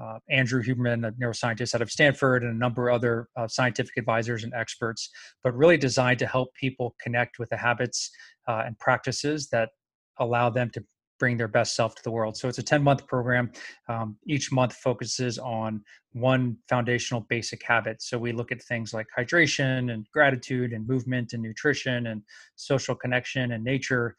uh, 0.00 0.18
Andrew 0.30 0.62
Huberman, 0.62 1.06
a 1.06 1.12
neuroscientist 1.12 1.74
out 1.74 1.82
of 1.82 1.90
Stanford, 1.90 2.42
and 2.42 2.52
a 2.52 2.58
number 2.58 2.88
of 2.88 2.94
other 2.94 3.28
uh, 3.36 3.46
scientific 3.46 3.96
advisors 3.96 4.44
and 4.44 4.52
experts, 4.54 5.10
but 5.42 5.54
really 5.54 5.76
designed 5.76 6.18
to 6.20 6.26
help 6.26 6.54
people 6.54 6.94
connect 7.02 7.38
with 7.38 7.50
the 7.50 7.56
habits 7.56 8.10
uh, 8.48 8.62
and 8.66 8.78
practices 8.78 9.48
that 9.50 9.70
allow 10.18 10.48
them 10.48 10.70
to 10.70 10.82
bring 11.18 11.36
their 11.36 11.48
best 11.48 11.76
self 11.76 11.94
to 11.94 12.02
the 12.02 12.10
world. 12.10 12.36
So 12.36 12.48
it's 12.48 12.58
a 12.58 12.62
10 12.62 12.82
month 12.82 13.06
program. 13.06 13.52
Um, 13.88 14.16
each 14.26 14.50
month 14.50 14.74
focuses 14.74 15.38
on 15.38 15.84
one 16.12 16.56
foundational 16.68 17.26
basic 17.28 17.62
habit. 17.62 18.02
So 18.02 18.18
we 18.18 18.32
look 18.32 18.50
at 18.50 18.62
things 18.62 18.92
like 18.92 19.06
hydration 19.16 19.92
and 19.92 20.06
gratitude 20.12 20.72
and 20.72 20.88
movement 20.88 21.34
and 21.34 21.42
nutrition 21.42 22.08
and 22.08 22.22
social 22.56 22.94
connection 22.94 23.52
and 23.52 23.62
nature 23.62 24.16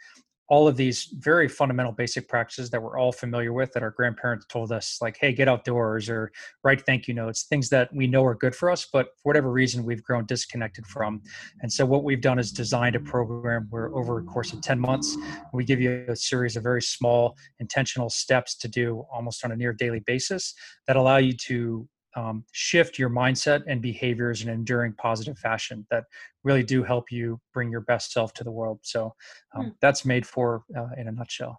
all 0.51 0.68
of 0.68 0.75
these 0.75 1.06
very 1.19 1.48
fundamental 1.48 1.94
basic 1.94 2.27
practices 2.27 2.69
that 2.69 2.83
we're 2.83 3.00
all 3.00 3.13
familiar 3.13 3.53
with 3.53 3.71
that 3.71 3.81
our 3.81 3.92
grandparents 3.92 4.45
told 4.48 4.69
us 4.74 4.98
like 5.01 5.18
hey 5.21 5.31
get 5.31 5.48
outdoors 5.48 6.09
or 6.09 6.30
write 6.65 6.86
thank 6.86 7.07
you 7.07 7.13
notes 7.13 7.44
things 7.44 7.69
that 7.69 7.88
we 7.95 8.06
know 8.06 8.25
are 8.25 8.36
good 8.36 8.53
for 8.53 8.69
us 8.69 8.86
but 8.92 9.07
for 9.15 9.30
whatever 9.30 9.50
reason 9.50 9.86
we've 9.86 10.03
grown 10.03 10.25
disconnected 10.25 10.86
from. 10.86 11.21
And 11.62 11.71
so 11.71 11.86
what 11.86 12.03
we've 12.03 12.19
done 12.19 12.38
is 12.38 12.51
designed 12.51 12.98
a 12.98 13.00
program 13.00 13.68
where 13.69 13.95
over 13.95 14.19
a 14.19 14.24
course 14.24 14.51
of 14.51 14.62
10 14.62 14.77
months 14.77 15.15
we 15.53 15.63
give 15.63 15.80
you 15.80 16.03
a 16.09 16.15
series 16.18 16.57
of 16.57 16.63
very 16.63 16.81
small 16.81 17.38
intentional 17.59 18.09
steps 18.09 18.57
to 18.57 18.68
do 18.68 19.06
almost 19.09 19.45
on 19.45 19.53
a 19.53 19.56
near 19.56 19.71
daily 19.71 20.01
basis 20.01 20.53
that 20.86 20.98
allow 20.98 21.15
you 21.15 21.31
to 21.31 21.88
um, 22.16 22.44
shift 22.52 23.00
your 23.00 23.10
mindset 23.10 23.63
and 23.68 23.81
behaviors 23.81 24.42
in 24.42 24.50
an 24.50 24.56
enduring 24.56 24.94
positive 24.94 25.38
fashion 25.38 25.86
that 25.90 26.06
really 26.44 26.63
do 26.63 26.84
help 26.84 27.12
you 27.12 27.40
bring 27.54 27.72
your 27.72 27.81
best 27.81 28.12
self 28.12 28.34
to 28.34 28.44
the 28.44 28.52
world. 28.52 28.80
So 28.84 29.13
um, 29.56 29.66
hmm. 29.66 29.69
that's 29.81 30.06
Made 30.06 30.25
For 30.25 30.63
uh, 30.75 30.90
in 30.98 31.08
a 31.08 31.12
nutshell. 31.12 31.58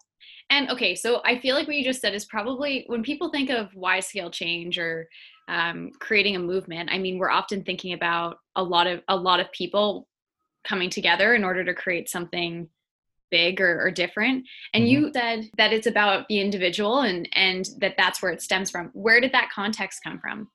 And 0.51 0.71
okay, 0.71 0.95
so 0.95 1.23
I 1.25 1.39
feel 1.39 1.55
like 1.55 1.67
what 1.67 1.77
you 1.77 1.85
just 1.85 2.01
said 2.01 2.15
is 2.15 2.27
probably 2.27 2.85
when 2.87 3.03
people 3.03 3.31
think 3.31 3.51
of 3.51 3.75
wide 3.75 4.05
scale 4.05 4.31
change 4.31 4.79
or 4.79 5.09
um, 5.49 5.91
creating 5.99 6.37
a 6.37 6.39
movement. 6.39 6.91
I 6.93 6.99
mean, 6.99 7.19
we're 7.19 7.31
often 7.31 7.65
thinking 7.65 7.95
about 7.95 8.37
a 8.55 8.63
lot 8.63 8.87
of 8.87 9.01
a 9.09 9.17
lot 9.17 9.41
of 9.41 9.51
people 9.53 10.07
coming 10.65 10.91
together 10.91 11.35
in 11.35 11.45
order 11.45 11.65
to 11.65 11.75
create 11.75 12.09
something 12.09 12.69
big 13.33 13.61
or, 13.61 13.85
or 13.85 13.91
different. 13.91 14.47
And 14.75 14.85
mm-hmm. 14.85 15.05
you 15.05 15.13
said 15.13 15.51
that 15.57 15.73
it's 15.73 15.89
about 15.89 16.29
the 16.29 16.41
individual 16.41 17.01
and 17.01 17.29
and 17.33 17.69
that 17.79 17.95
that's 17.99 18.23
where 18.23 18.31
it 18.31 18.41
stems 18.41 18.71
from. 18.71 18.91
Where 18.93 19.21
did 19.21 19.33
that 19.33 19.51
context 19.53 20.01
come 20.05 20.21
from? 20.21 20.49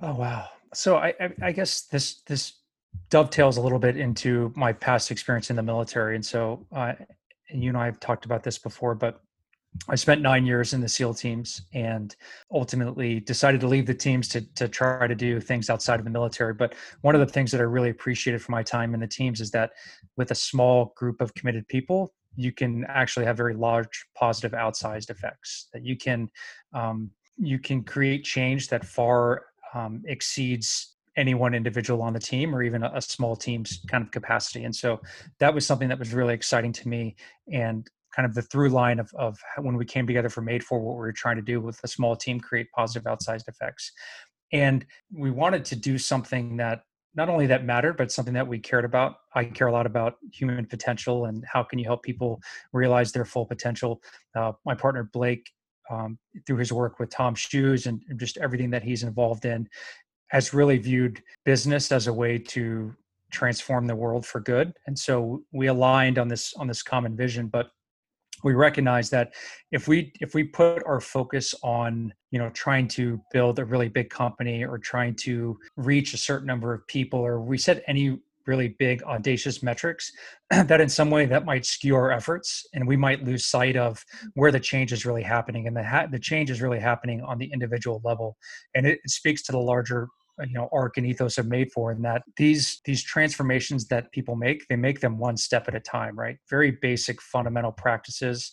Oh 0.00 0.14
wow. 0.14 0.46
So 0.72 0.96
i 0.96 1.12
i, 1.20 1.30
I 1.42 1.52
guess 1.52 1.82
this 1.82 2.22
this 2.22 2.54
dovetails 3.10 3.58
a 3.58 3.60
little 3.60 3.78
bit 3.78 3.96
into 3.96 4.52
my 4.56 4.72
past 4.72 5.10
experience 5.10 5.50
in 5.50 5.56
the 5.56 5.62
military. 5.62 6.14
And 6.14 6.24
so 6.24 6.66
uh, 6.74 6.94
and 7.50 7.62
you 7.62 7.70
and 7.70 7.76
i 7.76 7.84
have 7.84 8.00
talked 8.00 8.24
about 8.24 8.42
this 8.42 8.58
before 8.58 8.94
but 8.94 9.20
I 9.88 9.94
spent 9.94 10.20
nine 10.20 10.44
years 10.46 10.72
in 10.72 10.80
the 10.80 10.88
SEAL 10.88 11.14
teams 11.14 11.62
and 11.72 12.14
ultimately 12.52 13.20
decided 13.20 13.60
to 13.60 13.68
leave 13.68 13.86
the 13.86 13.94
teams 13.94 14.28
to, 14.28 14.40
to 14.54 14.68
try 14.68 15.06
to 15.06 15.14
do 15.14 15.40
things 15.40 15.70
outside 15.70 15.98
of 15.98 16.04
the 16.04 16.10
military. 16.10 16.54
But 16.54 16.74
one 17.02 17.14
of 17.14 17.20
the 17.20 17.32
things 17.32 17.50
that 17.52 17.60
I 17.60 17.64
really 17.64 17.90
appreciated 17.90 18.42
for 18.42 18.52
my 18.52 18.62
time 18.62 18.94
in 18.94 19.00
the 19.00 19.06
teams 19.06 19.40
is 19.40 19.50
that 19.52 19.70
with 20.16 20.32
a 20.32 20.34
small 20.34 20.92
group 20.96 21.20
of 21.20 21.34
committed 21.34 21.66
people, 21.68 22.12
you 22.36 22.52
can 22.52 22.84
actually 22.88 23.26
have 23.26 23.36
very 23.36 23.54
large 23.54 24.06
positive 24.14 24.52
outsized 24.52 25.10
effects 25.10 25.68
that 25.72 25.84
you 25.84 25.96
can 25.96 26.28
um, 26.72 27.10
you 27.36 27.58
can 27.58 27.82
create 27.82 28.22
change 28.22 28.68
that 28.68 28.84
far 28.84 29.46
um, 29.74 30.02
exceeds 30.06 30.96
any 31.16 31.34
one 31.34 31.54
individual 31.54 32.02
on 32.02 32.12
the 32.12 32.20
team 32.20 32.54
or 32.54 32.62
even 32.62 32.82
a, 32.82 32.92
a, 32.94 33.02
small 33.02 33.34
team's 33.34 33.80
kind 33.88 34.04
of 34.04 34.10
capacity 34.10 34.64
and 34.64 34.74
so 34.74 35.00
that 35.38 35.52
was 35.52 35.66
something 35.66 35.88
that 35.88 35.98
was 35.98 36.14
really 36.14 36.34
exciting 36.34 36.72
to 36.72 36.88
me 36.88 37.16
and 37.52 37.90
kind 38.14 38.26
of 38.26 38.34
the 38.34 38.42
through 38.42 38.70
line 38.70 38.98
of, 38.98 39.10
of 39.16 39.38
when 39.58 39.76
we 39.76 39.84
came 39.84 40.06
together 40.06 40.28
for 40.28 40.42
Made 40.42 40.64
For 40.64 40.80
what 40.80 40.94
we 40.94 41.00
were 41.00 41.12
trying 41.12 41.36
to 41.36 41.42
do 41.42 41.60
with 41.60 41.78
a 41.84 41.88
small 41.88 42.16
team 42.16 42.40
create 42.40 42.68
positive 42.74 43.04
outsized 43.04 43.48
effects. 43.48 43.92
And 44.52 44.84
we 45.12 45.30
wanted 45.30 45.64
to 45.66 45.76
do 45.76 45.96
something 45.98 46.56
that 46.56 46.82
not 47.14 47.28
only 47.28 47.46
that 47.46 47.64
mattered 47.64 47.96
but 47.96 48.12
something 48.12 48.34
that 48.34 48.46
we 48.46 48.58
cared 48.58 48.84
about. 48.84 49.16
I 49.34 49.44
care 49.44 49.66
a 49.68 49.72
lot 49.72 49.86
about 49.86 50.14
human 50.32 50.66
potential 50.66 51.26
and 51.26 51.44
how 51.46 51.62
can 51.62 51.78
you 51.78 51.84
help 51.84 52.02
people 52.02 52.40
realize 52.72 53.12
their 53.12 53.24
full 53.24 53.46
potential. 53.46 54.02
Uh, 54.36 54.52
my 54.64 54.74
partner 54.74 55.08
blake 55.12 55.50
um, 55.90 56.18
through 56.46 56.58
his 56.58 56.72
work 56.72 56.98
with 56.98 57.10
Tom 57.10 57.34
Shoes 57.34 57.86
and 57.86 58.00
just 58.16 58.38
everything 58.38 58.70
that 58.70 58.82
he's 58.82 59.02
involved 59.02 59.44
in, 59.44 59.68
has 60.28 60.54
really 60.54 60.78
viewed 60.78 61.22
business 61.44 61.90
as 61.90 62.06
a 62.06 62.12
way 62.12 62.38
to 62.38 62.94
transform 63.32 63.86
the 63.86 63.96
world 63.96 64.24
for 64.24 64.40
good. 64.40 64.72
And 64.86 64.98
so 64.98 65.42
we 65.52 65.66
aligned 65.66 66.18
on 66.18 66.28
this 66.28 66.54
on 66.54 66.66
this 66.68 66.82
common 66.82 67.16
vision, 67.16 67.48
but 67.48 67.70
we 68.42 68.54
recognize 68.54 69.10
that 69.10 69.32
if 69.70 69.88
we 69.88 70.12
if 70.20 70.34
we 70.34 70.44
put 70.44 70.82
our 70.86 71.00
focus 71.00 71.54
on 71.62 72.12
you 72.30 72.38
know 72.38 72.50
trying 72.50 72.88
to 72.88 73.20
build 73.32 73.58
a 73.58 73.64
really 73.64 73.88
big 73.88 74.10
company 74.10 74.64
or 74.64 74.78
trying 74.78 75.14
to 75.14 75.58
reach 75.76 76.14
a 76.14 76.18
certain 76.18 76.46
number 76.46 76.72
of 76.72 76.86
people 76.86 77.20
or 77.20 77.40
we 77.40 77.58
set 77.58 77.82
any 77.86 78.18
really 78.46 78.68
big 78.78 79.02
audacious 79.04 79.62
metrics 79.62 80.10
that 80.50 80.80
in 80.80 80.88
some 80.88 81.10
way 81.10 81.26
that 81.26 81.44
might 81.44 81.64
skew 81.64 81.94
our 81.94 82.10
efforts 82.10 82.66
and 82.74 82.86
we 82.86 82.96
might 82.96 83.24
lose 83.24 83.46
sight 83.46 83.76
of 83.76 84.04
where 84.34 84.50
the 84.50 84.60
change 84.60 84.92
is 84.92 85.06
really 85.06 85.22
happening 85.22 85.66
and 85.66 85.76
the 85.76 85.84
ha- 85.84 86.06
the 86.10 86.18
change 86.18 86.50
is 86.50 86.60
really 86.60 86.80
happening 86.80 87.22
on 87.22 87.38
the 87.38 87.50
individual 87.52 88.00
level. 88.04 88.36
And 88.74 88.86
it, 88.86 88.98
it 89.04 89.10
speaks 89.10 89.42
to 89.42 89.52
the 89.52 89.58
larger 89.58 90.08
you 90.46 90.54
know 90.54 90.68
arc 90.72 90.96
and 90.96 91.06
ethos 91.06 91.38
are 91.38 91.44
made 91.44 91.70
for 91.72 91.90
and 91.90 92.04
that 92.04 92.22
these 92.36 92.80
these 92.84 93.02
transformations 93.02 93.86
that 93.88 94.10
people 94.12 94.36
make 94.36 94.66
they 94.68 94.76
make 94.76 95.00
them 95.00 95.18
one 95.18 95.36
step 95.36 95.68
at 95.68 95.74
a 95.74 95.80
time 95.80 96.18
right? 96.18 96.36
Very 96.48 96.70
basic 96.70 97.20
fundamental 97.20 97.72
practices 97.72 98.52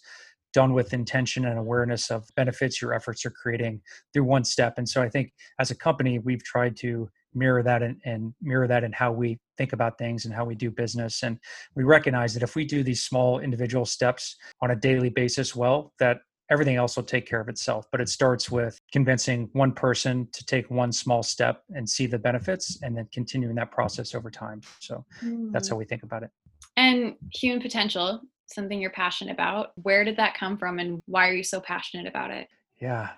done 0.54 0.74
with 0.74 0.94
intention 0.94 1.46
and 1.46 1.60
awareness 1.60 2.10
of 2.10 2.26
benefits 2.36 2.82
your 2.82 2.94
efforts 2.94 3.26
are 3.26 3.32
creating 3.32 3.82
through 4.14 4.24
one 4.24 4.44
step. 4.44 4.76
And 4.78 4.88
so 4.88 5.02
i 5.02 5.10
think 5.10 5.32
as 5.60 5.72
a 5.72 5.76
company 5.76 6.20
we've 6.20 6.44
tried 6.44 6.78
to 6.78 7.10
mirror 7.38 7.64
that 7.64 7.84
and, 7.84 8.02
and 8.06 8.34
mirror 8.42 8.68
that 8.68 8.84
in 8.84 8.92
how 8.92 9.12
we 9.12 9.38
think 9.58 9.74
about 9.74 9.98
things 9.98 10.26
and 10.26 10.34
how 10.34 10.46
we 10.46 10.56
do 10.56 10.72
business. 10.72 11.24
And 11.24 11.38
we 11.76 11.84
recognize 11.84 12.34
that 12.34 12.44
if 12.44 12.56
we 12.56 12.66
do 12.66 12.84
these 12.84 13.04
small 13.04 13.40
individual 13.40 13.86
steps 13.86 14.36
on 14.62 14.72
a 14.72 14.76
daily 14.76 15.10
basis 15.10 15.56
well 15.56 15.94
that 16.00 16.18
everything 16.50 16.76
else 16.76 16.96
will 16.96 17.04
take 17.04 17.26
care 17.26 17.40
of 17.40 17.50
itself. 17.50 17.88
But 17.92 18.02
it 18.02 18.10
starts 18.10 18.50
with 18.50 18.80
convincing 18.92 19.50
one 19.54 19.72
person 19.72 20.28
to 20.34 20.46
take 20.46 20.70
one 20.70 20.92
small 20.92 21.24
step 21.24 21.64
and 21.70 21.90
see 21.90 22.06
the 22.06 22.20
benefits 22.20 22.80
and 22.82 22.96
then 22.96 23.08
continuing 23.12 23.56
that 23.56 23.72
process 23.72 24.16
over 24.16 24.30
time. 24.30 24.62
So 24.80 25.06
mm. 25.24 25.52
that's 25.52 25.70
how 25.70 25.76
we 25.76 25.86
think 25.86 26.04
about 26.04 26.24
it. 26.24 26.30
And 26.76 27.16
human 27.34 27.62
potential, 27.62 28.22
something 28.48 28.80
you're 28.80 28.92
passionate 28.92 29.34
about. 29.34 29.72
Where 29.82 30.04
did 30.04 30.18
that 30.18 30.36
come 30.36 30.58
from 30.58 30.80
and 30.80 31.00
why 31.06 31.28
are 31.28 31.34
you 31.34 31.44
so 31.44 31.60
passionate 31.60 32.08
about 32.08 32.32
it? 32.32 32.48
Yeah. 32.80 33.10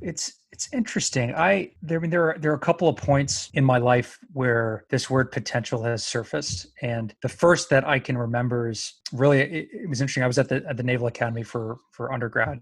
It's 0.00 0.32
it's 0.52 0.68
interesting. 0.72 1.34
I 1.34 1.72
there 1.82 1.98
I 1.98 2.00
mean, 2.00 2.10
there 2.10 2.30
are 2.30 2.38
there 2.38 2.52
are 2.52 2.56
a 2.56 2.60
couple 2.60 2.88
of 2.88 2.96
points 2.96 3.50
in 3.54 3.64
my 3.64 3.78
life 3.78 4.18
where 4.32 4.84
this 4.90 5.10
word 5.10 5.30
potential 5.32 5.82
has 5.84 6.06
surfaced, 6.06 6.68
and 6.82 7.14
the 7.22 7.28
first 7.28 7.68
that 7.70 7.86
I 7.86 7.98
can 7.98 8.16
remember 8.16 8.70
is 8.70 8.94
really 9.12 9.40
it, 9.40 9.68
it, 9.72 9.88
was 9.88 10.00
interesting. 10.00 10.22
I 10.22 10.26
was 10.26 10.38
at 10.38 10.48
the 10.48 10.64
at 10.68 10.76
the 10.76 10.82
Naval 10.82 11.08
Academy 11.08 11.42
for 11.42 11.78
for 11.92 12.12
undergrad, 12.12 12.60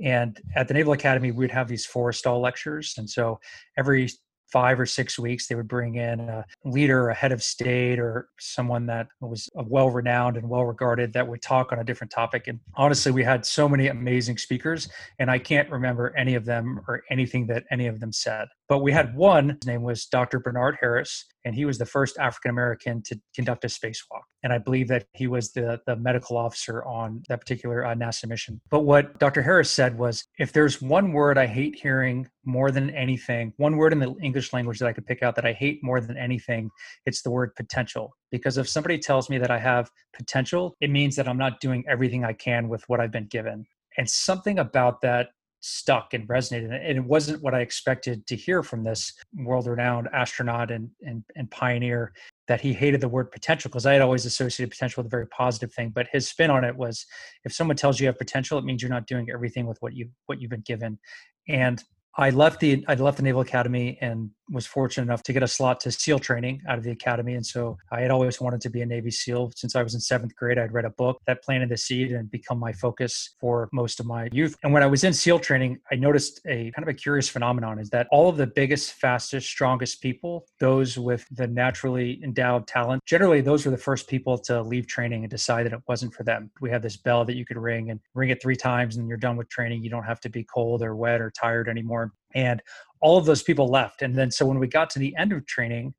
and 0.00 0.40
at 0.56 0.68
the 0.68 0.74
Naval 0.74 0.94
Academy 0.94 1.30
we'd 1.30 1.50
have 1.50 1.68
these 1.68 1.86
Forrestal 1.86 2.40
lectures, 2.40 2.94
and 2.96 3.08
so 3.08 3.38
every 3.76 4.10
five 4.50 4.80
or 4.80 4.86
six 4.86 5.18
weeks, 5.18 5.46
they 5.46 5.54
would 5.54 5.68
bring 5.68 5.96
in 5.96 6.20
a 6.20 6.44
leader, 6.64 7.08
a 7.08 7.14
head 7.14 7.32
of 7.32 7.42
state, 7.42 7.98
or 7.98 8.28
someone 8.38 8.86
that 8.86 9.08
was 9.20 9.48
uh, 9.58 9.62
well 9.66 9.90
renowned 9.90 10.36
and 10.36 10.48
well 10.48 10.64
regarded 10.64 11.12
that 11.12 11.26
would 11.26 11.42
talk 11.42 11.72
on 11.72 11.78
a 11.78 11.84
different 11.84 12.10
topic. 12.10 12.46
And 12.46 12.60
honestly, 12.74 13.12
we 13.12 13.24
had 13.24 13.44
so 13.44 13.68
many 13.68 13.88
amazing 13.88 14.38
speakers, 14.38 14.88
and 15.18 15.30
I 15.30 15.38
can't 15.38 15.70
remember 15.70 16.14
any 16.16 16.34
of 16.34 16.44
them 16.44 16.80
or 16.88 17.02
anything 17.10 17.46
that 17.48 17.64
any 17.70 17.86
of 17.86 18.00
them 18.00 18.12
said. 18.12 18.48
But 18.68 18.78
we 18.78 18.92
had 18.92 19.16
one, 19.16 19.50
his 19.60 19.66
name 19.66 19.82
was 19.82 20.06
Dr. 20.06 20.40
Bernard 20.40 20.76
Harris, 20.80 21.24
and 21.48 21.56
he 21.56 21.64
was 21.64 21.78
the 21.78 21.86
first 21.86 22.18
African 22.18 22.50
American 22.50 23.02
to 23.04 23.18
conduct 23.34 23.64
a 23.64 23.68
spacewalk. 23.68 24.20
And 24.42 24.52
I 24.52 24.58
believe 24.58 24.86
that 24.88 25.06
he 25.14 25.26
was 25.26 25.50
the, 25.52 25.80
the 25.86 25.96
medical 25.96 26.36
officer 26.36 26.84
on 26.84 27.22
that 27.30 27.40
particular 27.40 27.86
uh, 27.86 27.94
NASA 27.94 28.28
mission. 28.28 28.60
But 28.70 28.80
what 28.80 29.18
Dr. 29.18 29.40
Harris 29.40 29.70
said 29.70 29.98
was 29.98 30.26
if 30.38 30.52
there's 30.52 30.82
one 30.82 31.14
word 31.14 31.38
I 31.38 31.46
hate 31.46 31.74
hearing 31.74 32.28
more 32.44 32.70
than 32.70 32.90
anything, 32.90 33.54
one 33.56 33.78
word 33.78 33.94
in 33.94 33.98
the 33.98 34.14
English 34.22 34.52
language 34.52 34.78
that 34.80 34.88
I 34.88 34.92
could 34.92 35.06
pick 35.06 35.22
out 35.22 35.36
that 35.36 35.46
I 35.46 35.52
hate 35.52 35.82
more 35.82 36.02
than 36.02 36.18
anything, 36.18 36.68
it's 37.06 37.22
the 37.22 37.30
word 37.30 37.54
potential. 37.56 38.12
Because 38.30 38.58
if 38.58 38.68
somebody 38.68 38.98
tells 38.98 39.30
me 39.30 39.38
that 39.38 39.50
I 39.50 39.58
have 39.58 39.90
potential, 40.12 40.76
it 40.82 40.90
means 40.90 41.16
that 41.16 41.26
I'm 41.26 41.38
not 41.38 41.60
doing 41.60 41.82
everything 41.88 42.26
I 42.26 42.34
can 42.34 42.68
with 42.68 42.84
what 42.88 43.00
I've 43.00 43.10
been 43.10 43.28
given. 43.28 43.64
And 43.96 44.08
something 44.08 44.58
about 44.58 45.00
that 45.00 45.30
stuck 45.60 46.14
and 46.14 46.28
resonated 46.28 46.72
and 46.72 46.98
it 46.98 47.04
wasn't 47.04 47.42
what 47.42 47.54
i 47.54 47.60
expected 47.60 48.26
to 48.26 48.36
hear 48.36 48.62
from 48.62 48.84
this 48.84 49.12
world-renowned 49.36 50.08
astronaut 50.12 50.70
and, 50.70 50.88
and, 51.02 51.24
and 51.34 51.50
pioneer 51.50 52.12
that 52.46 52.60
he 52.60 52.72
hated 52.72 53.00
the 53.00 53.08
word 53.08 53.30
potential 53.30 53.68
because 53.68 53.84
i 53.84 53.92
had 53.92 54.02
always 54.02 54.24
associated 54.24 54.70
potential 54.70 55.02
with 55.02 55.10
a 55.10 55.16
very 55.16 55.26
positive 55.28 55.72
thing 55.72 55.90
but 55.90 56.06
his 56.12 56.28
spin 56.28 56.50
on 56.50 56.64
it 56.64 56.76
was 56.76 57.04
if 57.44 57.52
someone 57.52 57.76
tells 57.76 57.98
you 57.98 58.04
you 58.04 58.08
have 58.08 58.18
potential 58.18 58.58
it 58.58 58.64
means 58.64 58.82
you're 58.82 58.90
not 58.90 59.06
doing 59.06 59.28
everything 59.30 59.66
with 59.66 59.78
what 59.80 59.94
you 59.94 60.08
what 60.26 60.40
you've 60.40 60.50
been 60.50 60.60
given. 60.60 60.98
And 61.48 61.82
I 62.16 62.30
left 62.30 62.60
the 62.60 62.84
I 62.88 62.94
left 62.94 63.18
the 63.18 63.22
Naval 63.22 63.40
Academy 63.40 63.98
and 64.00 64.30
was 64.50 64.66
fortunate 64.66 65.04
enough 65.04 65.22
to 65.24 65.32
get 65.32 65.42
a 65.42 65.48
slot 65.48 65.80
to 65.80 65.92
SEAL 65.92 66.20
training 66.20 66.62
out 66.68 66.78
of 66.78 66.84
the 66.84 66.90
academy. 66.90 67.34
And 67.34 67.44
so 67.44 67.78
I 67.90 68.00
had 68.00 68.10
always 68.10 68.40
wanted 68.40 68.60
to 68.62 68.70
be 68.70 68.82
a 68.82 68.86
Navy 68.86 69.10
SEAL 69.10 69.52
since 69.56 69.76
I 69.76 69.82
was 69.82 69.94
in 69.94 70.00
seventh 70.00 70.34
grade. 70.36 70.58
I'd 70.58 70.72
read 70.72 70.84
a 70.84 70.90
book 70.90 71.20
that 71.26 71.42
planted 71.42 71.68
the 71.68 71.76
seed 71.76 72.12
and 72.12 72.30
become 72.30 72.58
my 72.58 72.72
focus 72.72 73.34
for 73.40 73.68
most 73.72 74.00
of 74.00 74.06
my 74.06 74.28
youth. 74.32 74.56
And 74.62 74.72
when 74.72 74.82
I 74.82 74.86
was 74.86 75.04
in 75.04 75.12
SEAL 75.12 75.40
training, 75.40 75.78
I 75.90 75.96
noticed 75.96 76.40
a 76.46 76.70
kind 76.72 76.82
of 76.82 76.88
a 76.88 76.94
curious 76.94 77.28
phenomenon 77.28 77.78
is 77.78 77.90
that 77.90 78.08
all 78.10 78.28
of 78.28 78.36
the 78.36 78.46
biggest, 78.46 78.92
fastest, 78.94 79.48
strongest 79.48 80.00
people, 80.00 80.46
those 80.60 80.98
with 80.98 81.26
the 81.30 81.46
naturally 81.46 82.20
endowed 82.22 82.66
talent, 82.66 83.04
generally 83.04 83.40
those 83.40 83.64
were 83.64 83.70
the 83.70 83.76
first 83.76 84.08
people 84.08 84.38
to 84.38 84.62
leave 84.62 84.86
training 84.86 85.24
and 85.24 85.30
decide 85.30 85.66
that 85.66 85.72
it 85.72 85.82
wasn't 85.88 86.14
for 86.14 86.24
them. 86.24 86.50
We 86.60 86.70
have 86.70 86.82
this 86.82 86.96
bell 86.96 87.24
that 87.24 87.36
you 87.36 87.44
could 87.44 87.56
ring 87.56 87.90
and 87.90 88.00
ring 88.14 88.30
it 88.30 88.42
three 88.42 88.56
times 88.56 88.96
and 88.96 89.08
you're 89.08 89.18
done 89.18 89.36
with 89.36 89.48
training. 89.48 89.82
You 89.82 89.90
don't 89.90 90.04
have 90.04 90.20
to 90.20 90.28
be 90.28 90.44
cold 90.44 90.82
or 90.82 90.96
wet 90.96 91.20
or 91.20 91.30
tired 91.30 91.68
anymore. 91.68 92.12
And 92.34 92.62
all 93.00 93.18
of 93.18 93.26
those 93.26 93.42
people 93.42 93.68
left. 93.68 94.02
And 94.02 94.14
then 94.14 94.30
so 94.30 94.46
when 94.46 94.58
we 94.58 94.66
got 94.66 94.90
to 94.90 94.98
the 94.98 95.14
end 95.16 95.32
of 95.32 95.46
training, 95.46 95.94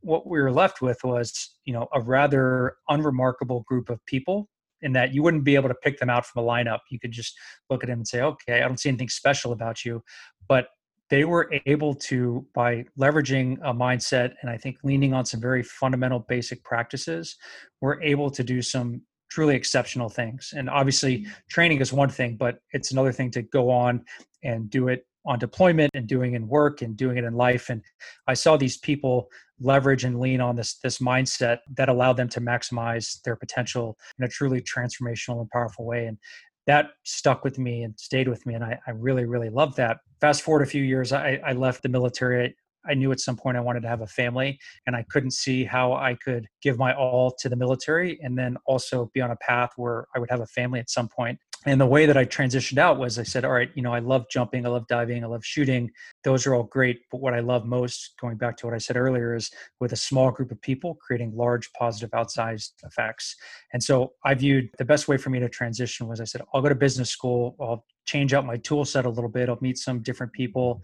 what 0.00 0.26
we 0.26 0.40
were 0.40 0.52
left 0.52 0.80
with 0.80 1.02
was, 1.02 1.54
you 1.64 1.72
know, 1.72 1.88
a 1.92 2.00
rather 2.00 2.76
unremarkable 2.88 3.64
group 3.66 3.90
of 3.90 4.04
people 4.06 4.48
in 4.82 4.92
that 4.92 5.12
you 5.12 5.22
wouldn't 5.22 5.44
be 5.44 5.56
able 5.56 5.68
to 5.68 5.74
pick 5.74 5.98
them 5.98 6.08
out 6.08 6.24
from 6.24 6.44
a 6.44 6.46
lineup. 6.46 6.80
You 6.90 7.00
could 7.00 7.10
just 7.10 7.36
look 7.68 7.82
at 7.82 7.88
them 7.88 8.00
and 8.00 8.08
say, 8.08 8.20
okay, 8.20 8.62
I 8.62 8.68
don't 8.68 8.78
see 8.78 8.88
anything 8.88 9.08
special 9.08 9.52
about 9.52 9.84
you. 9.84 10.02
But 10.48 10.68
they 11.10 11.24
were 11.24 11.50
able 11.66 11.94
to, 11.94 12.46
by 12.54 12.84
leveraging 12.98 13.58
a 13.64 13.72
mindset 13.72 14.34
and 14.42 14.50
I 14.50 14.56
think 14.56 14.76
leaning 14.84 15.14
on 15.14 15.24
some 15.24 15.40
very 15.40 15.62
fundamental 15.62 16.20
basic 16.20 16.62
practices, 16.64 17.36
were 17.80 18.00
able 18.02 18.30
to 18.30 18.44
do 18.44 18.62
some 18.62 19.02
truly 19.30 19.56
exceptional 19.56 20.08
things. 20.08 20.52
And 20.56 20.70
obviously, 20.70 21.18
mm-hmm. 21.18 21.30
training 21.50 21.80
is 21.80 21.92
one 21.92 22.08
thing, 22.08 22.36
but 22.36 22.60
it's 22.72 22.92
another 22.92 23.12
thing 23.12 23.30
to 23.32 23.42
go 23.42 23.70
on 23.70 24.04
and 24.44 24.70
do 24.70 24.88
it 24.88 25.06
on 25.26 25.38
deployment 25.38 25.90
and 25.94 26.06
doing 26.06 26.34
in 26.34 26.48
work 26.48 26.82
and 26.82 26.96
doing 26.96 27.16
it 27.16 27.24
in 27.24 27.34
life. 27.34 27.70
And 27.70 27.82
i 28.26 28.34
saw 28.34 28.56
these 28.56 28.76
people 28.76 29.28
leverage 29.60 30.04
and 30.04 30.20
lean 30.20 30.40
on 30.40 30.56
this 30.56 30.78
this 30.78 30.98
mindset 30.98 31.58
that 31.76 31.88
allowed 31.88 32.16
them 32.16 32.28
to 32.28 32.40
maximize 32.40 33.20
their 33.22 33.36
potential 33.36 33.96
in 34.18 34.24
a 34.24 34.28
truly 34.28 34.60
transformational 34.60 35.40
and 35.40 35.50
powerful 35.50 35.84
way. 35.84 36.06
And 36.06 36.18
that 36.66 36.90
stuck 37.04 37.44
with 37.44 37.58
me 37.58 37.82
and 37.82 37.98
stayed 37.98 38.28
with 38.28 38.44
me. 38.46 38.54
And 38.54 38.64
i, 38.64 38.78
I 38.86 38.90
really 38.92 39.24
really 39.24 39.50
loved 39.50 39.76
that. 39.76 39.98
Fast 40.20 40.42
forward 40.42 40.62
a 40.62 40.70
few 40.70 40.82
years 40.82 41.12
i, 41.12 41.40
I 41.44 41.52
left 41.52 41.82
the 41.82 41.88
military. 41.88 42.54
I 42.88 42.94
knew 42.94 43.12
at 43.12 43.20
some 43.20 43.36
point 43.36 43.56
I 43.56 43.60
wanted 43.60 43.82
to 43.82 43.88
have 43.88 44.00
a 44.00 44.06
family, 44.06 44.58
and 44.86 44.96
I 44.96 45.04
couldn't 45.10 45.32
see 45.32 45.64
how 45.64 45.92
I 45.92 46.14
could 46.14 46.46
give 46.62 46.78
my 46.78 46.94
all 46.94 47.34
to 47.40 47.48
the 47.48 47.56
military 47.56 48.18
and 48.22 48.38
then 48.38 48.56
also 48.66 49.10
be 49.12 49.20
on 49.20 49.30
a 49.30 49.36
path 49.36 49.72
where 49.76 50.06
I 50.14 50.20
would 50.20 50.30
have 50.30 50.40
a 50.40 50.46
family 50.46 50.80
at 50.80 50.88
some 50.88 51.08
point 51.08 51.38
and 51.66 51.80
the 51.80 51.86
way 51.86 52.06
that 52.06 52.16
I 52.16 52.24
transitioned 52.24 52.78
out 52.78 52.98
was 52.98 53.18
I 53.18 53.24
said, 53.24 53.44
all 53.44 53.50
right, 53.50 53.70
you 53.74 53.82
know, 53.82 53.92
I 53.92 53.98
love 53.98 54.26
jumping, 54.30 54.64
I 54.64 54.68
love 54.68 54.86
diving, 54.86 55.24
I 55.24 55.26
love 55.26 55.44
shooting. 55.44 55.90
Those 56.22 56.46
are 56.46 56.54
all 56.54 56.62
great. 56.62 57.00
But 57.10 57.20
what 57.20 57.34
I 57.34 57.40
love 57.40 57.66
most, 57.66 58.14
going 58.20 58.36
back 58.36 58.56
to 58.58 58.66
what 58.66 58.74
I 58.74 58.78
said 58.78 58.96
earlier, 58.96 59.34
is 59.34 59.50
with 59.80 59.92
a 59.92 59.96
small 59.96 60.30
group 60.30 60.52
of 60.52 60.60
people 60.62 60.94
creating 60.94 61.36
large 61.36 61.72
positive 61.72 62.10
outsized 62.10 62.70
effects. 62.84 63.34
And 63.72 63.82
so 63.82 64.12
I 64.24 64.34
viewed 64.34 64.70
the 64.78 64.84
best 64.84 65.08
way 65.08 65.16
for 65.16 65.30
me 65.30 65.40
to 65.40 65.48
transition 65.48 66.06
was 66.06 66.20
I 66.20 66.24
said, 66.24 66.42
I'll 66.54 66.62
go 66.62 66.68
to 66.68 66.76
business 66.76 67.10
school, 67.10 67.56
I'll 67.60 67.84
change 68.06 68.34
out 68.34 68.46
my 68.46 68.56
tool 68.58 68.84
set 68.84 69.04
a 69.04 69.10
little 69.10 69.28
bit, 69.28 69.48
I'll 69.48 69.58
meet 69.60 69.78
some 69.78 70.00
different 70.00 70.32
people 70.32 70.80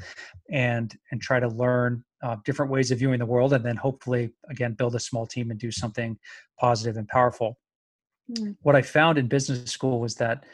and 0.51 0.95
and 1.13 1.23
try 1.23 1.39
to 1.39 1.49
learn 1.49 2.05
uh, 2.23 2.37
different 2.45 2.73
ways 2.73 2.91
of 2.91 2.99
viewing 2.99 3.19
the 3.19 3.27
world 3.27 3.53
and 3.53 3.65
then 3.65 3.77
hopefully 3.77 4.31
again 4.51 4.73
build 4.73 4.95
a 4.95 5.01
small 5.01 5.27
team 5.27 5.51
and 5.51 5.61
do 5.61 5.71
something 5.71 6.19
positive 6.59 6.97
and 6.97 7.09
powerful 7.09 7.59
Mm. 8.31 8.57
What 8.63 8.77
I 8.77 8.83
found 8.83 9.19
in 9.19 9.27
business 9.27 9.71
school 9.71 10.01
was 10.01 10.15
that 10.17 10.45